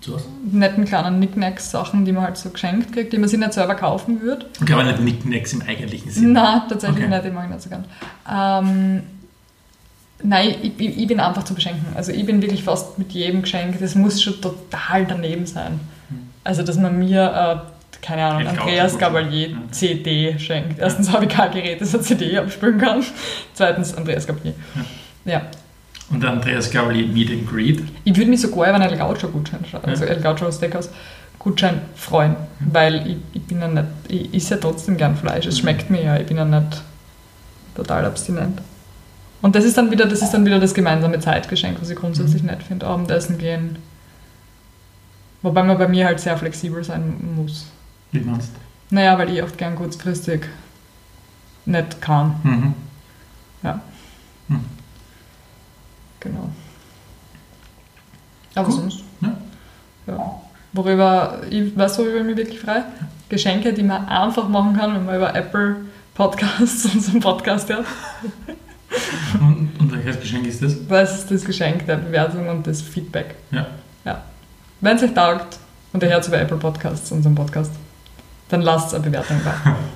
So 0.00 0.20
netten 0.52 0.84
kleinen 0.84 1.16
Knickknacks, 1.16 1.70
Sachen, 1.70 2.04
die 2.04 2.12
man 2.12 2.24
halt 2.24 2.36
so 2.36 2.50
geschenkt 2.50 2.92
kriegt, 2.92 3.12
die 3.12 3.18
man 3.18 3.28
sich 3.28 3.38
nicht 3.40 3.52
selber 3.52 3.74
kaufen 3.74 4.20
würde. 4.20 4.46
Okay, 4.62 4.72
aber 4.72 4.84
nicht 4.84 5.00
Nicknacks 5.00 5.52
im 5.52 5.62
eigentlichen 5.62 6.10
Sinn. 6.10 6.32
Nein, 6.32 6.62
tatsächlich 6.68 7.04
Okay. 7.04 7.08
nicht, 7.08 7.24
die 7.24 7.30
mag 7.30 7.44
ich 7.46 7.50
nicht 7.50 7.62
so 7.62 7.68
gern. 7.70 7.84
Ähm, 8.30 9.02
nein, 10.22 10.54
ich, 10.62 10.72
ich, 10.78 10.98
ich 10.98 11.06
bin 11.08 11.18
einfach 11.18 11.42
zu 11.44 11.54
beschenken. 11.54 11.86
Also 11.96 12.12
ich 12.12 12.24
bin 12.24 12.40
wirklich 12.40 12.62
fast 12.62 12.98
mit 12.98 13.10
jedem 13.12 13.42
Geschenk, 13.42 13.80
das 13.80 13.94
muss 13.96 14.22
schon 14.22 14.40
total 14.40 15.06
daneben 15.06 15.46
sein. 15.46 15.80
Also 16.44 16.62
dass 16.62 16.76
man 16.78 16.96
mir, 17.00 17.64
äh, 17.66 17.75
keine 18.02 18.24
Ahnung, 18.24 18.46
Andreas. 18.48 18.98
Gabalier 18.98 19.48
Ja. 19.50 19.56
CD 19.70 20.38
schenkt. 20.38 20.78
Erstens 20.78 21.12
habe 21.12 21.24
ich 21.24 21.30
kein 21.30 21.50
Gerät, 21.52 21.80
das 21.80 21.94
eine 21.94 22.02
CD 22.02 22.38
abspielen 22.38 22.78
kann. 22.78 23.04
Zweitens 23.54 23.94
Andreas 23.94 24.26
Gabalier. 24.26 24.54
Ja. 25.24 25.42
Und 26.10 26.22
der 26.22 26.30
Andreas 26.30 26.70
Gavali 26.70 27.06
Meet 27.06 27.30
and 27.30 27.50
Greet. 27.50 27.82
Ich 28.04 28.16
würde 28.16 28.30
mich 28.30 28.40
sogar 28.40 28.68
über 28.68 28.74
einen 28.76 28.90
El 28.92 28.96
Gaucho 28.96 29.28
Gutschein, 29.28 29.64
also 29.82 30.04
El 30.04 30.20
Gaucho 30.20 30.50
Steakhouse 30.52 30.90
Gutschein 31.38 31.80
freuen, 31.96 32.36
weil 32.60 33.06
ich, 33.06 33.16
ich 33.32 33.42
bin 33.42 33.60
ja 33.60 33.68
nicht, 33.68 33.86
ich 34.08 34.34
esse 34.34 34.54
ja 34.54 34.60
trotzdem 34.60 34.96
gern 34.96 35.16
Fleisch, 35.16 35.46
es 35.46 35.58
schmeckt 35.58 35.90
mir 35.90 36.02
ja, 36.02 36.16
ich 36.16 36.26
bin 36.26 36.36
ja 36.36 36.44
nicht 36.44 36.82
total 37.74 38.04
abstinent. 38.04 38.60
Und 39.42 39.54
das 39.54 39.64
ist 39.64 39.76
dann 39.76 39.90
wieder, 39.90 40.06
das 40.06 40.22
ist 40.22 40.30
dann 40.30 40.46
wieder 40.46 40.58
das 40.58 40.74
gemeinsame 40.74 41.18
Zeitgeschenk, 41.20 41.80
was 41.80 41.90
ich 41.90 41.96
grundsätzlich 41.96 42.42
nett 42.42 42.62
finde, 42.62 42.86
Abendessen 42.86 43.38
gehen. 43.38 43.78
Wobei 45.42 45.62
man 45.62 45.78
bei 45.78 45.86
mir 45.88 46.06
halt 46.06 46.20
sehr 46.20 46.36
flexibel 46.36 46.82
sein 46.82 47.14
muss. 47.36 47.66
Wie 48.12 48.20
meinst 48.20 48.50
Naja, 48.90 49.18
weil 49.18 49.30
ich 49.30 49.42
oft 49.42 49.58
gern 49.58 49.74
kurzfristig 49.76 50.46
nicht 51.64 52.00
kann. 52.00 52.36
du? 52.42 52.48
Mhm. 52.48 52.74
Ja. 53.62 53.80
Hm. 54.48 54.64
Genau. 56.20 56.48
Aber 58.54 58.66
Gut. 58.66 58.74
sonst. 58.76 59.00
Ja. 59.20 59.36
Ja. 60.06 60.40
Worüber, 60.72 61.40
ich 61.50 61.76
weiß, 61.76 61.98
worüber 61.98 62.18
ich 62.18 62.24
mich 62.26 62.36
wirklich 62.36 62.60
freue? 62.60 62.84
Geschenke, 63.28 63.72
die 63.72 63.82
man 63.82 64.06
einfach 64.08 64.48
machen 64.48 64.76
kann, 64.76 64.94
wenn 64.94 65.04
man 65.04 65.16
über 65.16 65.34
Apple 65.34 65.76
Podcasts 66.14 66.84
unseren 66.94 67.20
Podcast 67.20 67.68
hört. 67.68 67.86
Und, 69.40 69.70
und 69.78 69.92
welches 69.92 70.20
Geschenk 70.20 70.46
ist 70.46 70.62
das? 70.62 70.86
Das 70.86 71.18
ist 71.18 71.30
das 71.30 71.44
Geschenk 71.44 71.86
der 71.86 71.96
Bewertung 71.96 72.48
und 72.48 72.66
das 72.66 72.80
Feedback. 72.80 73.34
Ja. 73.50 73.66
Ja. 74.04 74.22
Wenn 74.80 74.96
es 74.96 75.02
euch 75.02 75.12
taugt 75.14 75.58
und 75.92 76.02
ihr 76.02 76.10
hört 76.10 76.26
über 76.28 76.38
Apple 76.38 76.56
Podcasts, 76.58 77.10
unseren 77.10 77.34
Podcast, 77.34 77.72
dann 78.48 78.62
lasst 78.62 78.94
eine 78.94 79.04
Bewertung 79.04 79.40
da. 79.44 79.76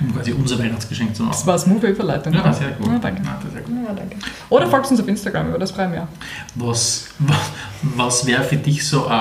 Um 0.00 0.14
quasi 0.14 0.30
unser 0.32 0.56
Weihnachtsgeschenk 0.60 1.16
zu 1.16 1.26
Das 1.26 1.38
machen. 1.38 1.46
war 1.48 1.54
eine 1.54 1.62
smooth 1.62 1.82
Überleitung. 1.82 2.32
Ja, 2.32 2.42
oder? 2.42 2.52
sehr 2.52 2.68
gut. 2.70 2.86
Ja, 2.86 2.98
danke. 3.00 3.20
Ja, 3.24 3.34
das 3.34 3.44
ist 3.46 3.52
sehr 3.52 3.62
gut. 3.62 3.74
Ja, 3.84 3.92
danke. 3.92 4.16
Oder 4.48 4.66
folgt 4.68 4.90
uns 4.92 5.00
auf 5.00 5.08
Instagram, 5.08 5.48
über 5.48 5.58
das 5.58 5.72
freuen 5.72 5.90
wir. 5.90 6.06
Was, 6.54 7.08
was, 7.18 7.36
was 7.82 8.24
wäre 8.26 8.44
für 8.44 8.54
dich 8.58 8.86
so 8.86 9.08
ein, 9.08 9.18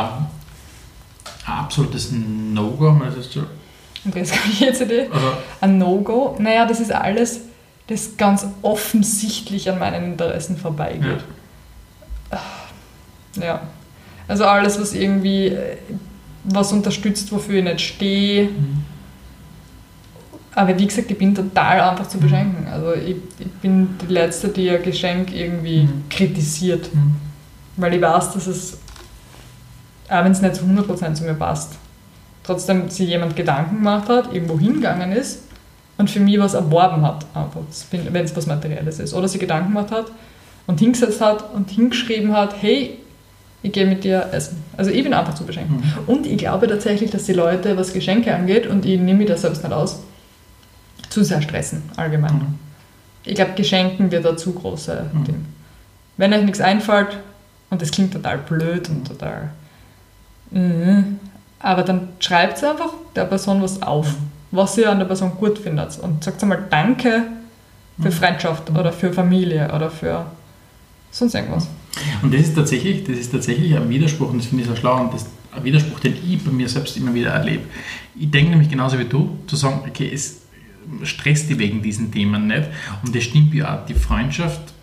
ein 1.48 1.54
absolutes 1.54 2.12
No-Go? 2.12 2.92
Mal 2.92 3.10
das 3.10 3.32
so- 3.32 3.44
Andreas 4.06 4.30
Gabalier 4.32 4.74
CD. 4.76 5.08
Also, 5.12 5.32
Ein 5.62 5.80
No-Go? 5.80 6.36
Naja, 6.38 6.68
das 6.68 6.80
ist 6.80 6.92
alles, 6.92 7.40
das 7.88 8.16
ganz 8.16 8.46
offensichtlich 8.62 9.68
an 9.72 9.80
meinen 9.80 10.12
Interessen 10.12 10.58
vorbeigeht. 10.58 11.22
Ja. 13.42 13.62
Also 14.28 14.46
alles, 14.46 14.80
was 14.80 14.94
irgendwie 14.94 15.48
äh, 15.48 15.78
was 16.48 16.72
unterstützt, 16.72 17.32
wofür 17.32 17.60
ich 17.60 17.64
nicht 17.64 17.82
stehe. 17.82 18.46
Mhm. 18.46 18.84
Aber 20.56 20.78
wie 20.78 20.88
gesagt, 20.88 21.12
ich 21.12 21.18
bin 21.18 21.36
total 21.36 21.80
einfach 21.82 22.08
zu 22.08 22.18
beschenken. 22.18 22.68
Also 22.68 22.94
ich, 22.94 23.18
ich 23.38 23.52
bin 23.62 23.90
die 24.02 24.12
Letzte, 24.12 24.48
die 24.48 24.70
ein 24.72 24.82
Geschenk 24.82 25.32
irgendwie 25.34 25.82
Mhm. 25.84 26.04
kritisiert. 26.10 26.94
Mhm. 26.94 27.16
Weil 27.76 27.94
ich 27.94 28.02
weiß, 28.02 28.34
dass 28.34 28.48
es, 28.48 28.78
auch 30.10 30.24
wenn 30.24 30.32
es 30.32 30.42
nicht 30.42 30.56
zu 30.56 30.64
100% 30.64 31.14
zu 31.14 31.24
mir 31.26 31.36
passt, 31.36 31.74
trotzdem 32.44 32.90
sich 32.90 33.08
jemand 33.08 33.36
Gedanken 33.36 33.76
gemacht 33.76 34.10
hat, 34.10 34.34
irgendwo 34.34 34.58
hingegangen 34.58 35.12
ist 35.12 35.44
und 35.98 36.10
für 36.10 36.22
mich 36.22 36.40
was 36.40 36.56
erworben 36.56 37.04
hat, 37.04 37.26
einfach, 37.36 37.62
wenn 37.92 38.26
es 38.26 38.36
was 38.36 38.48
Materielles 38.48 39.00
ist. 39.00 39.14
Oder 39.14 39.28
sich 39.28 39.40
Gedanken 39.40 39.74
gemacht 39.74 39.92
hat 39.92 40.12
und 40.66 40.80
hingesetzt 40.80 41.22
hat 41.22 41.54
und 41.54 41.70
hingeschrieben 41.70 42.36
hat, 42.36 42.56
hey, 42.60 42.98
ich 43.67 43.73
gehe 43.73 43.86
mit 43.86 44.03
dir 44.03 44.30
essen. 44.32 44.63
Also 44.77 44.91
ich 44.91 45.03
bin 45.03 45.13
einfach 45.13 45.36
zu 45.36 45.45
beschenken. 45.45 45.75
Mhm. 45.77 45.84
Und 46.08 46.25
ich 46.25 46.38
glaube 46.38 46.67
tatsächlich, 46.67 47.12
dass 47.12 47.23
die 47.25 47.34
Leute, 47.34 47.75
was 47.77 47.93
Geschenke 47.93 48.34
angeht, 48.34 48.65
und 48.67 48.86
ich 48.86 48.99
nehme 48.99 49.19
mich 49.19 49.27
das 49.27 49.41
selbst 49.41 49.63
nicht 49.63 49.73
aus, 49.73 49.99
zu 51.10 51.23
sehr 51.23 51.41
stressen, 51.41 51.84
allgemein. 51.97 52.34
Mhm. 52.36 52.60
Ich 53.25 53.36
glaube, 53.36 53.51
Geschenken 53.56 54.10
wird 54.12 54.25
ein 54.25 54.38
zu 54.38 54.53
große 54.53 55.06
Mhm. 55.13 55.23
Ding. 55.25 55.45
Wenn 56.17 56.34
euch 56.34 56.43
nichts 56.43 56.62
einfällt, 56.62 57.17
und 57.69 57.82
das 57.82 57.91
klingt 57.91 58.13
total 58.13 58.38
blöd 58.38 58.88
und 58.89 59.06
total. 59.08 59.49
Mhm, 60.51 61.19
aber 61.60 61.84
dann 61.84 62.08
schreibt 62.19 62.63
einfach 62.63 62.93
der 63.15 63.25
Person 63.25 63.62
was 63.62 63.82
auf, 63.82 64.08
was 64.51 64.77
ihr 64.77 64.89
an 64.89 64.99
der 64.99 65.06
Person 65.06 65.32
gut 65.38 65.60
findet. 65.60 65.99
Und 65.99 66.23
sagt 66.23 66.41
einmal 66.41 66.63
Danke 66.69 67.23
für 67.99 68.08
Mhm. 68.08 68.12
Freundschaft 68.13 68.69
oder 68.69 68.93
für 68.93 69.12
Familie 69.12 69.69
oder 69.75 69.89
für 69.89 70.25
sonst 71.12 71.36
irgendwas. 71.36 71.67
Und 72.22 72.34
das 72.34 72.42
ist 72.42 72.56
tatsächlich, 72.56 73.04
das 73.04 73.18
ist 73.18 73.32
tatsächlich 73.32 73.76
ein 73.76 73.90
Widerspruch, 73.90 74.32
und 74.32 74.40
das 74.40 74.48
finde 74.48 74.64
ich 74.64 74.70
so 74.70 74.76
schlau, 74.76 75.02
und 75.02 75.14
das 75.14 75.26
ein 75.52 75.64
Widerspruch, 75.64 76.00
den 76.00 76.16
ich 76.16 76.44
bei 76.44 76.52
mir 76.52 76.70
selbst 76.70 76.98
immer 76.98 77.14
wieder 77.14 77.32
erlebe. 77.32 77.64
Ich 78.18 78.30
denke 78.30 78.52
nämlich 78.52 78.70
genauso 78.70 79.00
wie 79.00 79.06
du, 79.06 79.38
zu 79.48 79.56
sagen, 79.56 79.82
okay, 79.88 80.10
es 80.14 80.42
stresst 81.04 81.50
dich 81.50 81.58
wegen 81.58 81.82
diesen 81.82 82.12
Themen 82.12 82.48
nicht. 82.48 82.68
Und 83.04 83.16
das 83.16 83.24
stimmt 83.24 83.54
ja 83.54 83.76
auch, 83.76 83.86
die 83.86 83.94
Freundschaft 83.94 84.74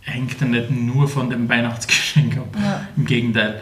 hängt 0.00 0.40
ja 0.40 0.46
nicht 0.46 0.70
nur 0.70 1.08
von 1.08 1.30
dem 1.30 1.48
Weihnachtsgeschenk 1.48 2.36
ab. 2.36 2.56
Ja. 2.60 2.88
Im 2.96 3.04
Gegenteil. 3.04 3.60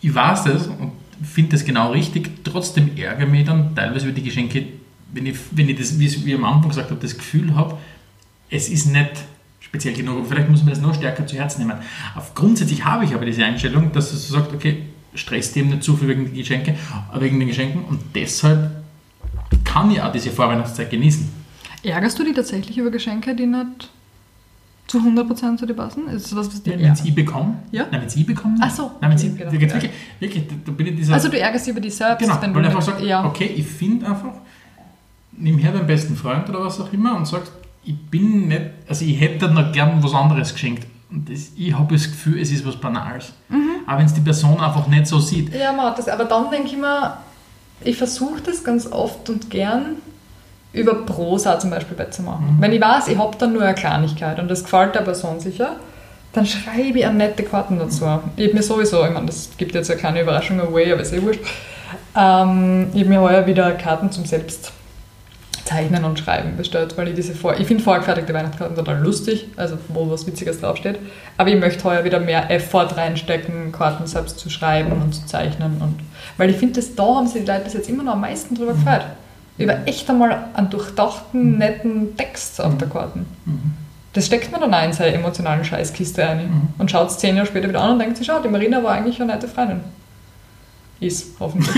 Ich 0.00 0.14
weiß 0.14 0.44
das 0.44 0.68
und 0.68 0.92
finde 1.24 1.52
das 1.52 1.64
genau 1.64 1.92
richtig. 1.92 2.44
Trotzdem 2.44 2.96
ärgere 2.96 3.26
mich 3.26 3.46
dann 3.46 3.74
teilweise 3.74 4.06
über 4.06 4.14
die 4.14 4.22
Geschenke, 4.22 4.64
wenn 5.12 5.26
ich, 5.26 5.36
wenn 5.50 5.68
ich 5.68 5.78
das, 5.78 5.98
wie 5.98 6.06
ich 6.06 6.34
am 6.34 6.44
Anfang 6.44 6.68
gesagt 6.68 6.90
habe, 6.90 7.00
das 7.00 7.16
Gefühl 7.16 7.54
habe, 7.54 7.78
es 8.48 8.68
ist 8.68 8.86
nicht 8.86 9.10
speziell 9.76 9.94
genug. 9.94 10.26
Vielleicht 10.28 10.48
muss 10.48 10.60
man 10.62 10.70
das 10.70 10.80
noch 10.80 10.94
stärker 10.94 11.26
zu 11.26 11.36
Herzen 11.36 11.60
nehmen. 11.66 11.76
Auf, 12.14 12.34
grundsätzlich 12.34 12.84
habe 12.84 13.04
ich 13.04 13.14
aber 13.14 13.24
diese 13.26 13.44
Einstellung, 13.44 13.92
dass 13.92 14.12
es 14.12 14.28
so 14.28 14.34
sagt, 14.34 14.54
okay, 14.54 14.82
stresst 15.14 15.54
dem 15.56 15.68
nicht 15.68 15.82
zu 15.82 15.96
viel 15.96 16.08
wegen, 16.08 16.24
den 16.26 16.34
Geschenke, 16.34 16.74
wegen 17.18 17.38
den 17.38 17.48
Geschenken 17.48 17.84
und 17.84 18.00
deshalb 18.14 18.70
kann 19.64 19.90
ich 19.90 20.00
auch 20.00 20.12
diese 20.12 20.30
Vorweihnachtszeit 20.30 20.90
genießen. 20.90 21.28
Ärgerst 21.82 22.18
du 22.18 22.24
dich 22.24 22.34
tatsächlich 22.34 22.76
über 22.78 22.90
Geschenke, 22.90 23.34
die 23.34 23.46
nicht 23.46 23.90
zu 24.86 24.98
100% 24.98 25.56
zu 25.58 25.66
dir 25.66 25.74
passen? 25.74 26.08
Ist 26.08 26.26
das 26.26 26.36
was, 26.36 26.46
was 26.48 26.62
dir 26.62 26.78
Wenn 26.78 26.92
es 26.92 27.04
ich 27.04 27.14
bekomme, 27.14 27.56
Ja? 27.70 27.86
nein, 27.90 28.00
wenn 28.00 28.08
es 28.08 28.16
ich 28.16 28.26
bekomme, 28.26 28.56
Ach 28.60 28.70
so. 28.70 28.92
nein, 29.00 29.10
wenn 29.10 29.18
ich, 29.18 29.36
genau. 29.38 29.52
wirklich, 29.52 29.72
Ja. 29.82 29.88
wirklich, 30.20 30.44
da 30.64 30.72
bin 30.72 30.86
ich 30.88 30.96
dieser, 30.96 31.14
Also 31.14 31.28
du 31.28 31.38
ärgerst 31.38 31.66
dich 31.66 31.72
über 31.72 31.80
dich 31.80 31.94
selbst, 31.94 32.20
genau, 32.20 32.40
wenn 32.40 32.54
weil 32.54 32.62
du 32.62 32.68
ich 32.68 32.74
einfach 32.74 32.86
nicht- 32.88 32.96
sage, 32.98 33.08
ja. 33.08 33.24
okay, 33.24 33.46
ich 33.56 33.66
finde 33.66 34.06
einfach, 34.06 34.32
nimm 35.32 35.58
her 35.58 35.72
deinen 35.72 35.86
besten 35.86 36.16
Freund 36.16 36.48
oder 36.48 36.64
was 36.64 36.80
auch 36.80 36.92
immer 36.92 37.16
und 37.16 37.26
sagst, 37.26 37.52
ich 37.86 37.96
bin 38.10 38.48
nicht, 38.48 38.62
also 38.88 39.04
ich 39.04 39.18
hätte 39.20 39.48
noch 39.48 39.72
gern 39.72 40.02
was 40.02 40.12
anderes 40.12 40.52
geschenkt. 40.52 40.86
Und 41.10 41.30
das, 41.30 41.52
ich 41.56 41.72
habe 41.72 41.94
das 41.94 42.04
Gefühl, 42.04 42.40
es 42.40 42.50
ist 42.50 42.66
was 42.66 42.76
Banales. 42.76 43.32
Mhm. 43.48 43.68
Aber 43.86 43.98
wenn 44.00 44.06
es 44.06 44.14
die 44.14 44.20
Person 44.20 44.60
einfach 44.60 44.88
nicht 44.88 45.06
so 45.06 45.20
sieht. 45.20 45.54
Ja, 45.54 45.72
man 45.72 45.86
hat 45.86 45.98
das, 45.98 46.08
aber 46.08 46.24
dann 46.24 46.50
denke 46.50 46.66
ich 46.66 46.76
mir, 46.76 47.16
ich 47.82 47.96
versuche 47.96 48.40
das 48.40 48.64
ganz 48.64 48.90
oft 48.90 49.30
und 49.30 49.48
gern 49.50 49.96
über 50.72 50.94
Prosa 51.06 51.58
zum 51.58 51.70
Beispiel 51.70 51.96
wettzumachen. 51.96 52.56
Wenn 52.58 52.72
ich 52.72 52.80
weiß, 52.80 53.08
ich 53.08 53.16
habe 53.16 53.36
dann 53.38 53.52
nur 53.52 53.62
eine 53.62 53.74
Kleinigkeit 53.74 54.38
und 54.40 54.48
das 54.48 54.64
gefällt 54.64 54.94
der 54.94 55.00
Person 55.00 55.38
sicher, 55.38 55.76
dann 56.32 56.44
schreibe 56.44 56.98
ich 56.98 57.06
eine 57.06 57.16
nette 57.16 57.44
Karten 57.44 57.78
dazu. 57.78 58.04
Ich 58.36 58.48
habe 58.48 58.54
mir 58.54 58.62
sowieso, 58.62 59.04
ich 59.04 59.12
meine, 59.12 59.26
das 59.26 59.50
gibt 59.56 59.74
jetzt 59.74 59.90
eine 59.90 59.98
kleine 59.98 60.22
Überraschung 60.22 60.60
away, 60.60 60.92
aber 60.92 61.02
ist 61.02 61.12
eh 61.12 61.22
wurscht. 61.22 61.40
Ähm, 62.14 62.88
ich 62.92 63.00
habe 63.00 63.08
mir 63.08 63.20
heuer 63.20 63.46
wieder 63.46 63.72
Karten 63.72 64.10
zum 64.10 64.26
Selbstzeichnen 65.66 66.04
und 66.04 66.18
Schreiben 66.18 66.56
bestellt, 66.56 66.96
weil 66.96 67.08
ich 67.08 67.14
diese 67.14 67.34
vor 67.34 67.58
ich 67.58 67.66
finde 67.66 67.82
vorgefertigte 67.82 68.32
Weihnachtskarten 68.32 68.76
total 68.76 69.00
lustig, 69.02 69.48
also 69.56 69.76
wo 69.88 70.08
was 70.10 70.26
Witziges 70.26 70.60
draufsteht. 70.60 70.98
Aber 71.36 71.50
ich 71.50 71.58
möchte 71.58 71.82
heuer 71.84 72.04
wieder 72.04 72.20
mehr 72.20 72.50
Effort 72.50 72.96
reinstecken, 72.96 73.72
Karten 73.72 74.06
selbst 74.06 74.38
zu 74.38 74.48
schreiben 74.48 74.92
und 74.92 75.12
zu 75.12 75.26
zeichnen. 75.26 75.80
Und, 75.80 75.96
weil 76.36 76.50
ich 76.50 76.56
finde, 76.56 76.74
das 76.74 76.94
da 76.94 77.16
haben 77.16 77.26
sich 77.26 77.42
die 77.44 77.50
Leute 77.50 77.64
bis 77.64 77.74
jetzt 77.74 77.88
immer 77.88 78.02
noch 78.04 78.12
am 78.12 78.20
meisten 78.20 78.54
drüber 78.54 78.72
gefreut. 78.72 79.02
Über 79.58 79.78
echt 79.86 80.08
einmal 80.08 80.38
einen 80.54 80.70
durchdachten, 80.70 81.58
netten 81.58 82.16
Text 82.16 82.60
auf 82.60 82.76
der 82.76 82.88
Karten. 82.88 83.26
Das 84.12 84.26
steckt 84.26 84.52
man 84.52 84.60
dann 84.60 84.72
auch 84.72 84.84
in 84.84 84.92
seine 84.92 85.14
emotionalen 85.14 85.64
Scheißkiste 85.64 86.26
ein 86.26 86.46
Mhm. 86.46 86.68
und 86.78 86.90
schaut 86.90 87.10
es 87.10 87.18
zehn 87.18 87.36
Jahre 87.36 87.46
später 87.48 87.68
wieder 87.68 87.82
an 87.82 87.92
und 87.92 87.98
denkt 87.98 88.16
sich, 88.16 88.26
schau, 88.26 88.40
die 88.40 88.48
Marina 88.48 88.82
war 88.82 88.92
eigentlich 88.92 89.20
eine 89.20 89.32
nette 89.32 89.48
Freundin. 89.48 89.80
Ist, 91.00 91.34
hoffentlich. 91.40 91.74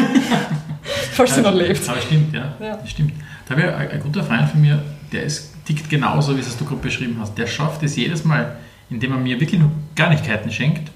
Falls 1.13 1.35
sie 1.35 1.41
noch 1.41 1.55
lebt. 1.55 1.89
Aber 1.89 2.01
stimmt, 2.01 2.33
ja. 2.35 2.53
Ja. 2.61 2.77
Das 2.77 2.91
stimmt. 2.91 3.13
Da 3.49 3.57
habe 3.57 3.63
ich 3.63 3.75
ein, 3.75 3.91
ein 3.91 4.01
guter 4.01 4.23
Freund 4.23 4.49
von 4.51 4.61
mir, 4.61 4.83
der 5.11 5.23
ist, 5.23 5.55
tickt 5.65 5.89
genauso, 5.89 6.37
wie 6.37 6.41
es 6.41 6.57
du 6.57 6.65
gerade 6.65 6.81
beschrieben 6.81 7.17
hast. 7.19 7.37
Der 7.39 7.47
schafft 7.47 7.83
es 7.83 7.97
jedes 7.97 8.25
Mal, 8.25 8.57
indem 8.91 9.13
er 9.13 9.19
mir 9.19 9.41
wirklich 9.41 9.61
nur 9.61 9.71
Kleinigkeiten 9.95 10.51
schenkt, 10.51 10.91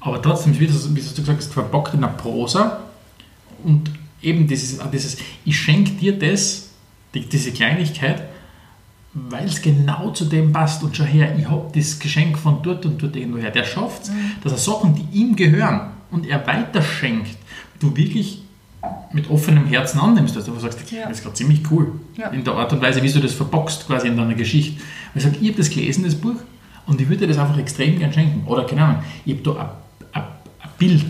aber 0.00 0.20
trotzdem, 0.20 0.58
wie 0.60 0.66
du, 0.66 0.74
wie 0.94 1.00
du 1.00 1.14
gesagt 1.14 1.38
hast, 1.38 1.52
verbockt 1.52 1.94
in 1.94 2.04
einer 2.04 2.12
Prosa 2.12 2.80
und 3.64 3.90
eben 4.20 4.46
dieses, 4.46 4.78
dieses 4.92 5.16
ich 5.44 5.58
schenke 5.58 5.92
dir 5.92 6.18
das, 6.18 6.70
die, 7.14 7.26
diese 7.26 7.52
Kleinigkeit, 7.52 8.22
weil 9.14 9.46
es 9.46 9.62
genau 9.62 10.10
zu 10.10 10.26
dem 10.26 10.52
passt 10.52 10.82
und 10.82 10.96
schau 10.96 11.04
her, 11.04 11.34
ich 11.38 11.48
habe 11.48 11.70
das 11.74 11.98
Geschenk 11.98 12.38
von 12.38 12.62
dort 12.62 12.84
und 12.84 13.02
dort 13.02 13.16
irgendwo 13.16 13.38
her. 13.38 13.50
Der 13.50 13.64
schafft 13.64 14.04
es, 14.04 14.12
dass 14.42 14.52
er 14.52 14.58
Sachen, 14.58 14.94
die 14.94 15.18
ihm 15.18 15.36
gehören 15.36 15.92
und 16.10 16.26
er 16.26 16.46
weiterschenkt, 16.46 17.38
du 17.80 17.96
wirklich 17.96 18.43
mit 19.14 19.30
offenem 19.30 19.66
Herzen 19.66 20.00
annimmst, 20.00 20.34
dass 20.34 20.44
du 20.44 20.58
sagst, 20.58 20.90
Ja. 20.90 21.08
das 21.08 21.18
ist 21.18 21.22
gerade 21.22 21.36
ziemlich 21.36 21.60
cool. 21.70 21.92
Ja. 22.16 22.28
In 22.28 22.42
der 22.44 22.54
Art 22.54 22.72
und 22.72 22.82
Weise, 22.82 23.00
wie 23.02 23.10
du 23.10 23.20
das 23.20 23.32
verboxt 23.32 23.86
quasi 23.86 24.08
in 24.08 24.16
deiner 24.16 24.34
Geschichte. 24.34 24.80
Weil 25.14 25.18
ich 25.18 25.22
sage, 25.22 25.36
ich 25.40 25.48
habe 25.48 25.58
das 25.58 25.70
gelesen, 25.70 26.04
das 26.04 26.16
Buch, 26.16 26.34
und 26.86 27.00
ich 27.00 27.08
würde 27.08 27.20
dir 27.26 27.28
das 27.28 27.38
einfach 27.38 27.56
extrem 27.58 27.98
gern 27.98 28.12
schenken. 28.12 28.46
Oder 28.46 28.64
keine 28.64 28.82
Ahnung, 28.84 29.02
ich 29.24 29.34
habe 29.34 29.42
da 29.42 29.76
ein, 30.12 30.24
Bild 30.76 31.04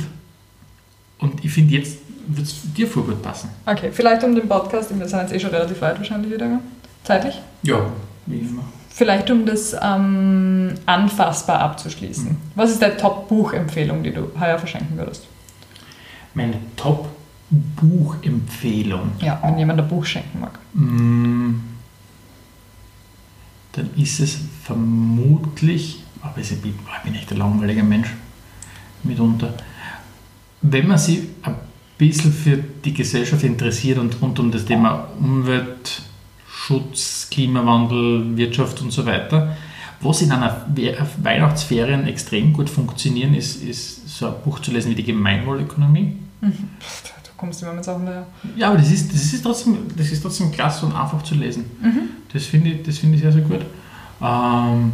und 1.19 1.43
ich 1.43 1.51
finde, 1.51 1.73
jetzt 1.73 1.99
wird 2.27 2.47
es 2.47 2.57
dir 2.77 2.87
voll 2.87 3.05
gut 3.05 3.23
passen. 3.23 3.49
Okay, 3.65 3.89
vielleicht 3.91 4.23
um 4.23 4.35
den 4.35 4.47
Podcast, 4.47 4.97
wir 4.97 5.09
sind 5.09 5.21
jetzt 5.21 5.33
eh 5.33 5.41
schon 5.41 5.51
relativ 5.51 5.81
weit 5.81 5.97
wahrscheinlich 5.97 6.31
wieder, 6.31 6.61
zeitlich. 7.03 7.41
Ja, 7.63 7.87
wie 8.27 8.41
immer. 8.41 8.63
Vielleicht 8.91 9.31
um 9.31 9.47
das 9.47 9.75
ähm, 9.83 10.75
anfassbar 10.85 11.61
abzuschließen. 11.61 12.37
Was 12.55 12.73
ist 12.73 12.83
deine 12.83 12.99
Top-Buchempfehlung, 12.99 14.03
die 14.03 14.13
du 14.13 14.31
heuer 14.39 14.59
verschenken 14.59 14.99
würdest? 14.99 15.27
Meine 16.35 16.55
Top-Buchempfehlung. 16.77 17.24
Ja, 19.21 19.41
wenn 19.43 19.59
jemand 19.59 19.81
ein 19.81 19.89
Buch 19.89 20.05
schenken 20.05 20.41
mag. 20.41 20.59
Mm, 20.75 21.55
Dann 23.73 23.91
ist 23.97 24.21
es 24.21 24.39
vermutlich, 24.63 26.03
aber 26.23 26.39
ich 26.39 26.49
bin 26.61 26.75
ich 26.75 27.03
bin 27.05 27.15
echt 27.15 27.31
ein 27.33 27.39
langweiliger 27.39 27.83
Mensch 27.83 28.09
mitunter. 29.03 29.55
Wenn 30.63 30.89
man 30.89 30.99
sich 30.99 31.21
ein 31.43 31.55
bisschen 31.99 32.33
für 32.33 32.57
die 32.57 32.95
Gesellschaft 32.95 33.43
interessiert 33.45 33.99
und 33.99 34.21
rund 34.23 34.39
um 34.41 34.51
das 34.51 34.65
Thema 34.65 35.09
Umweltschutz, 35.21 37.29
Klimawandel, 37.31 38.37
Wirtschaft 38.37 38.81
und 38.81 38.91
so 38.93 39.05
weiter, 39.07 39.57
was 40.01 40.23
in 40.23 40.33
einer 40.33 40.67
We- 40.75 40.97
Weihnachtsferien 41.23 42.07
extrem 42.07 42.53
gut 42.53 42.69
funktionieren, 42.71 43.35
ist, 43.35 43.63
ist 43.63 44.09
so 44.09 44.27
ein 44.29 44.35
Buch 44.45 44.61
zu 44.61 44.71
lesen 44.71 44.91
wie 44.91 44.95
die 44.97 45.05
Gemeinwohlökonomie. 45.05 46.17
Pff, 47.35 47.37
Du 47.37 47.41
kommst 47.41 47.63
immer 47.63 47.73
mit 47.73 47.85
Sachen 47.85 48.07
daher. 48.07 48.27
Ja, 48.57 48.69
aber 48.69 48.79
das 48.79 48.91
ist, 48.91 49.13
das 49.13 49.23
ist, 49.33 49.43
trotzdem, 49.43 49.79
das 49.97 50.11
ist 50.11 50.23
trotzdem 50.23 50.51
klasse 50.53 50.87
und 50.87 50.95
einfach 50.95 51.23
zu 51.23 51.35
lesen. 51.35 51.65
Das 52.33 52.45
finde 52.45 52.71
ich, 52.71 52.83
das 52.83 52.99
finde 52.99 53.17
ich 53.17 53.23
sehr, 53.23 53.33
sehr 53.33 53.43
gut. 53.43 53.61
Ähm, 54.23 54.93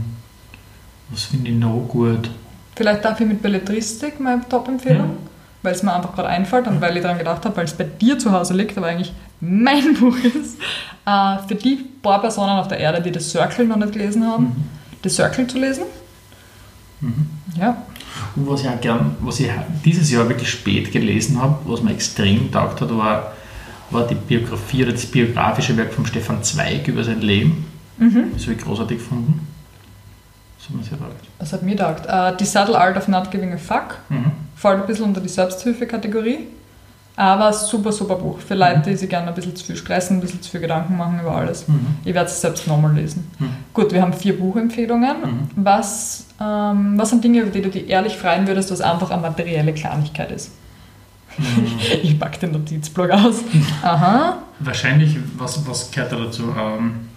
was 1.11 1.24
finde 1.24 1.50
ich 1.50 1.57
noch 1.57 1.87
gut? 1.88 2.31
Vielleicht 2.76 3.05
dafür 3.05 3.26
mit 3.26 3.42
Belletristik 3.42 4.18
meine 4.20 4.46
Top-Empfehlung, 4.48 5.07
Ja. 5.11 5.16
weil 5.62 5.74
es 5.74 5.83
mir 5.83 5.92
einfach 5.94 6.14
gerade 6.14 6.29
einfällt 6.29 6.66
und 6.66 6.81
weil 6.81 6.96
ich 6.96 7.03
daran 7.03 7.18
gedacht 7.18 7.44
habe, 7.44 7.57
weil 7.57 7.64
es 7.66 7.74
bei 7.74 7.85
dir 7.85 8.18
zu 8.18 8.33
Hause 8.33 8.55
liegt, 8.55 8.76
aber 8.79 8.87
eigentlich 8.87 9.12
mein 9.40 9.94
Buch 10.00 10.16
ist. 10.18 10.59
Äh, 11.07 11.38
für 11.46 11.55
die 11.55 11.76
paar 12.03 12.20
Personen 12.20 12.59
auf 12.59 12.68
der 12.68 12.79
Erde, 12.79 13.03
die 13.03 13.11
das 13.12 13.31
Circle 13.31 13.66
noch 13.66 13.76
nicht 13.76 13.92
gelesen 13.92 14.26
haben, 14.26 14.68
das 15.03 15.14
Circle 15.16 15.46
zu 15.46 15.59
lesen. 15.59 15.85
Mhm. 17.00 17.26
Ja, 17.59 17.76
Und 18.36 18.48
was 18.48 18.60
ich 18.62 18.68
auch 18.68 18.80
gern, 18.80 19.16
was 19.20 19.40
ich 19.40 19.50
dieses 19.84 20.10
Jahr 20.10 20.28
wirklich 20.28 20.50
spät 20.50 20.92
gelesen 20.92 21.40
habe, 21.40 21.56
was 21.64 21.82
mir 21.82 21.92
extrem 21.92 22.50
taugt 22.52 22.80
hat, 22.80 22.96
war, 22.96 23.32
war 23.90 24.06
die 24.06 24.14
Biografie 24.14 24.84
oder 24.84 24.92
das 24.92 25.06
biografische 25.06 25.76
Werk 25.76 25.92
von 25.92 26.06
Stefan 26.06 26.42
Zweig 26.42 26.86
über 26.88 27.02
sein 27.04 27.20
Leben. 27.20 27.66
Das 27.98 28.44
habe 28.44 28.54
ich 28.54 28.58
großartig 28.62 28.98
gefunden. 28.98 29.46
Das 30.58 30.68
hat 30.68 30.76
mir 30.76 30.82
sehr 30.84 30.98
taugt. 30.98 31.24
das 31.38 31.52
hat 31.52 31.62
mir 31.62 31.70
gedacht. 31.72 32.06
Äh, 32.06 32.36
die 32.36 32.44
Subtle 32.44 32.78
Art 32.78 32.96
of 32.96 33.08
Not 33.08 33.30
Giving 33.30 33.52
a 33.52 33.56
Fuck 33.58 33.98
Mhm. 34.08 34.30
fällt 34.56 34.80
ein 34.80 34.86
bisschen 34.86 35.06
unter 35.06 35.20
die 35.20 35.28
Selbsthilfe-Kategorie. 35.28 36.46
Aber 37.16 37.52
super, 37.52 37.92
super 37.92 38.14
Buch. 38.16 38.38
Für 38.38 38.54
Leute, 38.54 38.82
die 38.90 38.96
sich 38.96 39.08
gerne 39.10 39.28
ein 39.28 39.34
bisschen 39.34 39.54
zu 39.54 39.64
viel 39.64 39.76
stressen, 39.76 40.16
ein 40.18 40.20
bisschen 40.20 40.40
zu 40.40 40.50
viel 40.50 40.60
Gedanken 40.60 40.96
machen 40.96 41.18
über 41.20 41.34
alles. 41.34 41.66
Mhm. 41.68 41.86
Ich 42.04 42.14
werde 42.14 42.30
es 42.30 42.40
selbst 42.40 42.66
nochmal 42.66 42.94
lesen. 42.94 43.30
Mhm. 43.38 43.50
Gut, 43.74 43.92
wir 43.92 44.00
haben 44.00 44.12
vier 44.14 44.38
Buchempfehlungen. 44.38 45.16
Mhm. 45.20 45.48
Was, 45.56 46.24
ähm, 46.40 46.98
was 46.98 47.11
sind 47.11 47.22
Dinge, 47.22 47.40
über 47.40 47.50
die 47.50 47.62
du 47.62 47.68
dich 47.68 47.88
ehrlich 47.88 48.16
freuen 48.16 48.46
würdest, 48.46 48.70
was 48.70 48.81
einfach 48.81 49.11
eine 49.11 49.22
materielle 49.22 49.72
Kleinigkeit 49.74 50.31
ist? 50.31 50.53
Ich 52.03 52.18
pack 52.18 52.40
den 52.40 52.53
Notizblock 52.53 53.11
aus. 53.11 53.37
Aha. 53.83 54.38
Wahrscheinlich, 54.59 55.16
was, 55.37 55.66
was 55.66 55.90
gehört 55.90 56.12
da 56.12 56.16
dazu? 56.16 56.55
Ähm, 56.59 57.09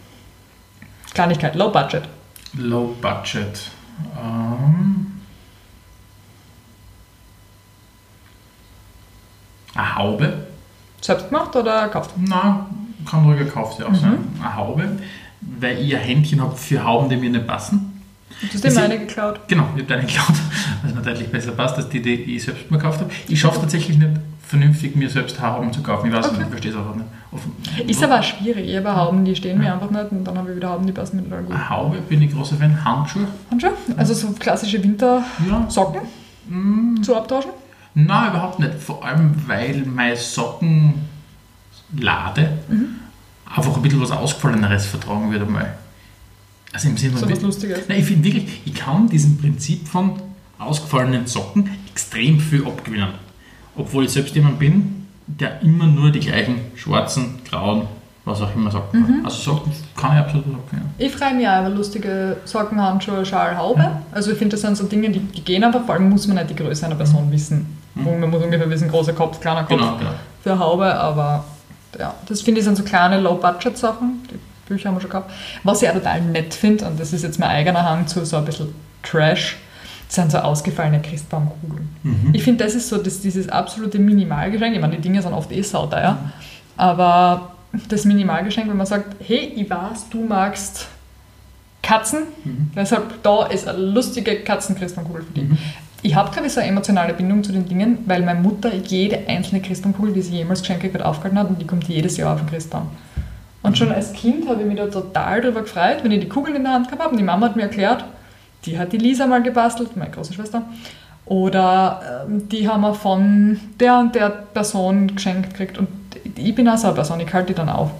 Kleinigkeit, 1.13 1.55
Low 1.55 1.71
Budget. 1.71 2.03
Low 2.53 2.95
Budget. 3.01 3.71
Ähm, 4.21 5.11
eine 9.75 9.95
Haube. 9.95 10.47
Selbst 11.01 11.29
gemacht 11.29 11.55
oder 11.55 11.85
gekauft? 11.85 12.11
Na, 12.17 12.67
kann 13.09 13.25
ruhig 13.25 13.39
gekauft 13.39 13.79
ja 13.79 13.87
auch 13.87 13.95
sein. 13.95 14.19
Eine 14.39 14.55
Haube, 14.55 14.89
weil 15.41 15.79
ich 15.79 15.95
ein 15.95 16.01
Händchen 16.01 16.41
habe 16.41 16.55
für 16.55 16.83
Hauben, 16.83 17.09
die 17.09 17.17
mir 17.17 17.29
nicht 17.29 17.47
passen. 17.47 17.92
Du 18.41 18.47
hast 18.53 18.63
dir 18.63 18.71
meine 18.73 18.99
geklaut. 18.99 19.39
Genau, 19.47 19.63
ich 19.75 19.81
habe 19.81 19.83
deine 19.83 20.01
geklaut, 20.03 20.35
was 20.83 20.93
mir 20.93 21.01
deutlich 21.01 21.29
besser 21.31 21.51
passt, 21.51 21.75
als 21.77 21.89
die, 21.89 22.01
die 22.01 22.35
ich 22.35 22.43
selbst 22.43 22.69
mir 22.69 22.77
gekauft 22.77 22.99
habe. 22.99 23.09
Ich 23.27 23.39
schaffe 23.39 23.59
tatsächlich 23.61 23.97
nicht 23.97 24.11
vernünftig 24.45 24.95
mir 24.95 25.09
selbst 25.09 25.39
Haarhauben 25.39 25.71
zu 25.73 25.81
kaufen. 25.81 26.07
Ich 26.07 26.13
weiß 26.13 26.25
Okay. 26.25 26.35
nicht, 26.37 26.43
ich 26.45 26.49
verstehe 26.49 26.71
es 26.71 26.77
einfach 26.77 26.95
nicht. 26.95 27.07
Auf- 27.31 27.87
Ist 27.89 28.03
aber 28.03 28.21
schwierig. 28.21 28.67
Ich 28.69 28.75
habe 28.77 28.95
Hauben, 28.95 29.23
die 29.25 29.35
stehen 29.35 29.57
mir 29.57 29.73
einfach 29.73 29.89
nicht 29.89 30.11
und 30.11 30.23
dann 30.25 30.37
habe 30.37 30.49
ich 30.51 30.57
wieder 30.57 30.69
Hauben, 30.69 30.85
die 30.85 30.91
passen 30.91 31.15
mir 31.17 31.23
total 31.23 31.43
gut. 31.43 31.69
Haube 31.69 31.97
bin 32.01 32.21
ich 32.21 32.31
großer 32.33 32.57
Fan. 32.57 32.83
Handschuhe? 32.85 33.27
Handschuhe? 33.49 33.71
Also 33.97 34.13
so 34.13 34.31
klassische 34.33 34.83
Wintersocken 34.83 36.01
Ja. 36.49 36.55
Mm, 36.55 37.01
zu 37.01 37.15
abtauschen? 37.15 37.51
Nein, 37.95 38.29
überhaupt 38.31 38.59
nicht. 38.59 38.73
Vor 38.75 39.03
allem, 39.05 39.31
weil 39.47 39.83
meine 39.85 40.15
Sockenlade 40.17 40.97
Mhm. 42.67 42.95
einfach 43.55 43.75
ein 43.75 43.81
bisschen 43.81 44.01
was 44.01 44.11
Ausgefalleneres 44.11 44.85
vertragen 44.85 45.31
würde 45.31 45.45
mal. 45.45 45.73
Also 46.73 46.89
im 46.89 46.97
Sinne 46.97 47.13
So 47.17 47.25
von... 47.25 47.31
was 47.31 47.41
Lustiges. 47.41 47.79
Nein, 47.87 47.99
ich 47.99 48.05
finde 48.05 48.23
wirklich, 48.25 48.61
ich 48.65 48.73
kann 48.73 49.07
diesem 49.07 49.37
Prinzip 49.37 49.87
von 49.87 50.13
ausgefallenen 50.59 51.27
Socken 51.27 51.69
extrem 51.91 52.39
viel 52.39 52.65
abgewinnen. 52.65 53.09
Obwohl 53.75 54.05
ich 54.05 54.11
selbst 54.11 54.35
jemand 54.35 54.59
bin, 54.59 55.07
der 55.27 55.61
immer 55.61 55.85
nur 55.87 56.11
die 56.11 56.19
gleichen 56.19 56.55
schwarzen, 56.75 57.39
grauen, 57.49 57.87
was 58.25 58.41
auch 58.41 58.53
immer 58.55 58.71
Socken 58.71 59.01
Mhm. 59.01 59.17
hat. 59.19 59.25
Also 59.25 59.53
Socken 59.53 59.71
kann 59.95 60.13
ich 60.13 60.19
absolut 60.19 60.45
abgewinnen. 60.47 60.89
Ich 60.97 61.11
freue 61.11 61.33
mich 61.35 61.47
auch 61.47 61.61
über 61.61 61.69
lustige 61.69 62.37
Socken, 62.45 62.81
Handschuhe, 62.81 63.25
Schal, 63.25 63.57
Haube. 63.57 63.97
Also 64.11 64.31
ich 64.31 64.37
finde, 64.37 64.53
das 64.55 64.61
sind 64.61 64.77
so 64.77 64.85
Dinge, 64.85 65.09
die, 65.09 65.19
die 65.19 65.41
gehen 65.43 65.63
einfach, 65.63 65.85
vor 65.85 65.95
allem 65.95 66.09
muss 66.09 66.27
man 66.27 66.37
nicht 66.37 66.49
die 66.51 66.55
Größe 66.55 66.85
einer 66.85 66.95
Person 66.95 67.31
wissen. 67.31 67.77
Mhm. 67.95 68.19
Man 68.19 68.29
muss 68.29 68.43
ungefähr 68.43 68.69
wissen, 68.69 68.89
großer 68.89 69.13
Kopf, 69.13 69.39
kleiner 69.39 69.61
Kopf 69.63 69.77
Genau, 69.79 69.97
genau. 69.97 70.11
für 70.41 70.57
Haube, 70.59 70.93
aber 70.95 71.43
ja, 71.99 72.13
das 72.27 72.41
finde 72.41 72.59
ich 72.59 72.65
sind 72.65 72.77
so 72.77 72.83
kleine 72.83 73.19
Low-Budget-Sachen. 73.19 74.23
Die 74.31 74.39
Bücher 74.73 74.89
haben 74.89 74.95
wir 74.95 75.01
schon 75.01 75.09
gehabt. 75.09 75.31
Was 75.63 75.81
ich 75.81 75.89
auch 75.89 75.93
total 75.93 76.21
nett 76.21 76.53
finde, 76.53 76.85
und 76.85 76.99
das 76.99 77.13
ist 77.13 77.23
jetzt 77.23 77.39
mein 77.39 77.49
eigener 77.49 77.87
Hang 77.87 78.07
zu 78.07 78.25
so 78.25 78.37
ein 78.37 78.45
bisschen 78.45 78.73
Trash, 79.03 79.57
sind 80.07 80.31
so 80.31 80.37
ausgefallene 80.39 81.01
Christbaumkugeln. 81.01 81.89
Mhm. 82.03 82.29
Ich 82.33 82.43
finde, 82.43 82.63
das 82.63 82.75
ist 82.75 82.89
so 82.89 82.97
das, 82.97 83.21
dieses 83.21 83.49
absolute 83.49 83.97
Minimalgeschenk. 83.99 84.75
Ich 84.75 84.81
meine, 84.81 84.95
die 84.95 85.01
Dinge 85.01 85.21
sind 85.21 85.33
oft 85.33 85.51
eh 85.51 85.61
sauteuer, 85.61 86.17
aber 86.77 87.53
das 87.89 88.05
Minimalgeschenk, 88.05 88.69
wenn 88.69 88.77
man 88.77 88.85
sagt, 88.85 89.15
hey, 89.25 89.53
ich 89.55 89.69
weiß, 89.69 90.09
du 90.09 90.25
magst 90.25 90.87
Katzen, 91.81 92.19
Mhm. 92.43 92.71
deshalb 92.75 93.21
da 93.23 93.45
ist 93.47 93.67
eine 93.67 93.77
lustige 93.77 94.35
Katzen-Christbaumkugel 94.43 95.23
für 95.23 95.33
dich. 95.33 95.49
Mhm. 95.49 95.57
Ich 96.01 96.15
habe, 96.15 96.29
ich, 96.45 96.53
so 96.53 96.59
eine 96.59 96.69
emotionale 96.69 97.13
Bindung 97.13 97.43
zu 97.43 97.51
den 97.51 97.65
Dingen, 97.67 97.99
weil 98.05 98.21
meine 98.23 98.39
Mutter 98.39 98.73
jede 98.73 99.27
einzelne 99.27 99.61
Christbaumkugel, 99.61 100.13
die 100.13 100.21
sie 100.21 100.35
jemals 100.35 100.59
geschenkt 100.61 100.93
hat, 100.93 101.01
aufgehalten 101.01 101.39
hat 101.39 101.49
und 101.49 101.61
die 101.61 101.65
kommt 101.65 101.85
jedes 101.87 102.17
Jahr 102.17 102.33
auf 102.33 102.39
den 102.41 102.49
Christbaum. 102.49 102.87
Und 103.63 103.77
schon 103.77 103.91
als 103.91 104.13
Kind 104.13 104.47
habe 104.47 104.61
ich 104.61 104.67
mich 104.67 104.77
da 104.77 104.87
total 104.87 105.41
drüber 105.41 105.61
gefreut, 105.61 105.99
wenn 106.03 106.11
ich 106.11 106.19
die 106.19 106.29
Kugeln 106.29 106.55
in 106.55 106.63
der 106.63 106.73
Hand 106.73 106.87
gehabt 106.87 107.01
habe 107.01 107.11
und 107.11 107.17
die 107.17 107.23
Mama 107.23 107.47
hat 107.47 107.55
mir 107.55 107.63
erklärt, 107.63 108.03
die 108.65 108.77
hat 108.77 108.91
die 108.93 108.97
Lisa 108.97 109.25
mal 109.25 109.41
gebastelt, 109.41 109.95
meine 109.97 110.11
große 110.11 110.33
Schwester. 110.33 110.63
Oder 111.25 112.25
ähm, 112.27 112.49
die 112.49 112.67
haben 112.67 112.81
wir 112.81 112.93
von 112.93 113.59
der 113.79 113.99
und 113.99 114.13
der 114.15 114.29
Person 114.29 115.15
geschenkt 115.15 115.51
gekriegt. 115.51 115.77
Und 115.77 115.87
ich 116.35 116.53
bin 116.53 116.67
auch 116.67 116.77
so 116.77 116.87
eine 116.87 116.95
Person, 116.95 117.19
ich 117.21 117.33
halte 117.33 117.47
die 117.47 117.53
dann 117.53 117.69
auf. 117.69 117.91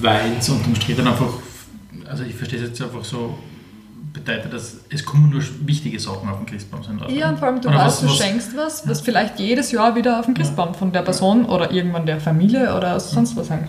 Weil 0.00 0.32
es 0.38 0.48
unterm 0.48 0.74
Strich 0.74 0.96
dann 0.96 1.08
einfach, 1.08 1.28
also 2.08 2.24
ich 2.24 2.34
verstehe 2.34 2.58
es 2.62 2.68
jetzt 2.68 2.80
einfach 2.82 3.04
so, 3.04 3.34
bedeutet, 4.14 4.52
dass 4.52 4.78
es 4.90 5.04
kommen 5.04 5.30
nur 5.30 5.42
wichtige 5.66 6.00
Sachen 6.00 6.28
auf 6.28 6.38
den 6.38 6.46
Christbaum 6.46 6.82
sind. 6.82 7.00
oder? 7.02 7.10
Ja, 7.10 7.28
und 7.28 7.38
vor 7.38 7.48
allem, 7.48 7.60
du 7.60 7.68
Oder 7.68 7.78
weißt, 7.78 7.86
was- 7.86 8.00
du 8.00 8.06
was- 8.08 8.16
schenkst 8.18 8.56
was, 8.56 8.88
was 8.88 9.00
vielleicht 9.02 9.38
jedes 9.38 9.70
Jahr 9.70 9.94
wieder 9.94 10.18
auf 10.18 10.24
den 10.26 10.34
Christbaum 10.34 10.74
von 10.74 10.90
der 10.92 11.02
Person 11.02 11.44
oder 11.44 11.70
irgendwann 11.70 12.06
der 12.06 12.18
Familie 12.20 12.74
oder 12.74 12.98
sonst 12.98 13.36
was 13.36 13.50
hängt. 13.50 13.68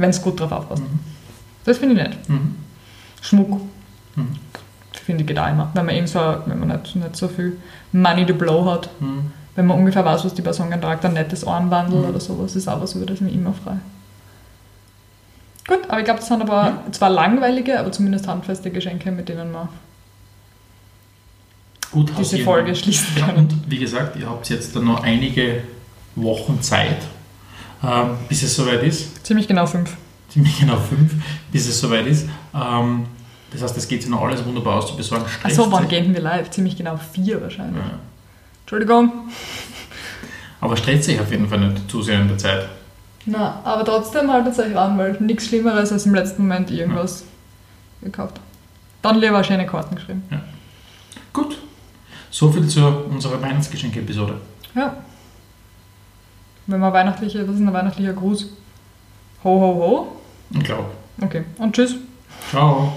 Wenn 0.00 0.10
es 0.10 0.22
gut 0.22 0.40
drauf 0.40 0.52
aufpasst. 0.52 0.82
Mhm. 0.82 0.98
Das 1.64 1.78
finde 1.78 1.96
ich 2.00 2.08
nett. 2.08 2.28
Mhm. 2.28 2.56
Schmuck. 3.20 3.60
Mhm. 4.16 4.28
Finde 4.92 5.22
ich 5.22 5.26
geht 5.28 5.38
auch 5.38 5.48
immer. 5.48 5.70
Wenn 5.74 5.86
man 5.86 5.94
eben 5.94 6.06
so, 6.06 6.18
wenn 6.46 6.58
man 6.58 6.68
nicht, 6.68 6.96
nicht 6.96 7.16
so 7.16 7.28
viel 7.28 7.58
Money 7.92 8.24
to 8.26 8.34
blow 8.34 8.64
hat, 8.70 8.88
Mhm. 9.00 9.32
wenn 9.56 9.66
man 9.66 9.78
ungefähr 9.78 10.04
weiß, 10.04 10.24
was 10.24 10.34
die 10.34 10.42
Person 10.42 10.68
gerne 10.68 10.82
tragt, 10.82 11.04
ein 11.04 11.12
nettes 11.12 11.44
Armbandel 11.46 12.00
Mhm. 12.00 12.08
oder 12.08 12.20
sowas, 12.20 12.56
ist 12.56 12.68
auch 12.68 12.80
was, 12.80 12.94
über 12.94 13.06
das 13.06 13.16
ich 13.16 13.20
mich 13.22 13.34
immer 13.34 13.52
frei. 13.52 13.76
Gut, 15.68 15.80
aber 15.88 15.98
ich 15.98 16.04
glaube, 16.04 16.20
das 16.20 16.28
sind 16.28 16.40
aber 16.42 16.82
zwar 16.92 17.10
langweilige, 17.10 17.78
aber 17.78 17.92
zumindest 17.92 18.26
handfeste 18.26 18.70
Geschenke, 18.70 19.10
mit 19.12 19.28
denen 19.28 19.52
man 19.52 19.68
Gut 21.92 22.12
diese. 22.18 22.38
Folge 22.38 22.74
schließen 22.74 23.06
Ja, 23.18 23.26
kann. 23.26 23.36
und 23.36 23.54
wie 23.70 23.78
gesagt, 23.78 24.16
ihr 24.16 24.28
habt 24.28 24.48
jetzt 24.48 24.74
dann 24.76 24.84
noch 24.84 25.02
einige 25.02 25.62
Wochen 26.14 26.60
Zeit, 26.62 26.98
ähm, 27.82 28.10
bis 28.28 28.42
es 28.42 28.54
soweit 28.54 28.82
ist. 28.82 29.24
Ziemlich 29.26 29.48
genau 29.48 29.66
fünf. 29.66 29.96
Ziemlich 30.28 30.58
genau 30.60 30.76
fünf, 30.76 31.12
bis 31.50 31.68
es 31.68 31.80
soweit 31.80 32.06
ist. 32.06 32.28
Ähm, 32.54 33.06
das 33.52 33.62
heißt, 33.62 33.76
es 33.76 33.88
geht 33.88 34.02
sich 34.02 34.10
noch 34.10 34.22
alles 34.22 34.44
wunderbar 34.44 34.76
aus 34.76 34.86
zu 34.86 34.96
besorgen. 34.96 35.24
Achso, 35.42 35.70
wann 35.72 35.88
gehen 35.88 36.14
wir 36.14 36.20
live? 36.20 36.50
Ziemlich 36.50 36.76
genau 36.76 36.98
vier 37.12 37.40
wahrscheinlich. 37.42 37.82
Ja. 37.82 37.98
Entschuldigung. 38.62 39.12
Aber 40.60 40.76
stresst 40.76 41.04
sich 41.04 41.18
auf 41.18 41.30
jeden 41.30 41.48
Fall 41.48 41.58
nicht 41.58 41.90
zu 41.90 42.02
sehr 42.02 42.20
in 42.20 42.28
der 42.28 42.38
Zeit. 42.38 42.68
Na, 43.26 43.60
aber 43.64 43.84
trotzdem 43.84 44.30
haltet 44.30 44.58
euch 44.58 44.74
ran, 44.74 44.96
weil 44.98 45.16
nichts 45.20 45.46
Schlimmeres 45.46 45.92
als 45.92 46.06
im 46.06 46.14
letzten 46.14 46.42
Moment 46.42 46.70
irgendwas 46.70 47.24
gekauft. 48.02 48.40
Dann 49.02 49.18
lieber 49.18 49.42
schöne 49.42 49.66
Karten 49.66 49.94
geschrieben. 49.96 50.22
Gut, 51.32 51.58
soviel 52.30 52.66
zu 52.68 52.86
unserer 52.86 53.40
Weihnachtsgeschenke-Episode. 53.40 54.34
Ja. 54.74 54.96
Wenn 56.66 56.80
man 56.80 56.92
weihnachtliche, 56.92 57.46
was 57.48 57.56
ist 57.56 57.60
ein 57.60 57.72
weihnachtlicher 57.72 58.12
Gruß? 58.12 58.50
Ho, 59.44 59.60
ho, 59.60 59.74
ho. 59.74 60.16
Ich 60.50 60.64
glaube. 60.64 60.90
Okay. 61.20 61.44
Und 61.58 61.74
tschüss. 61.74 61.96
Ciao. 62.50 62.92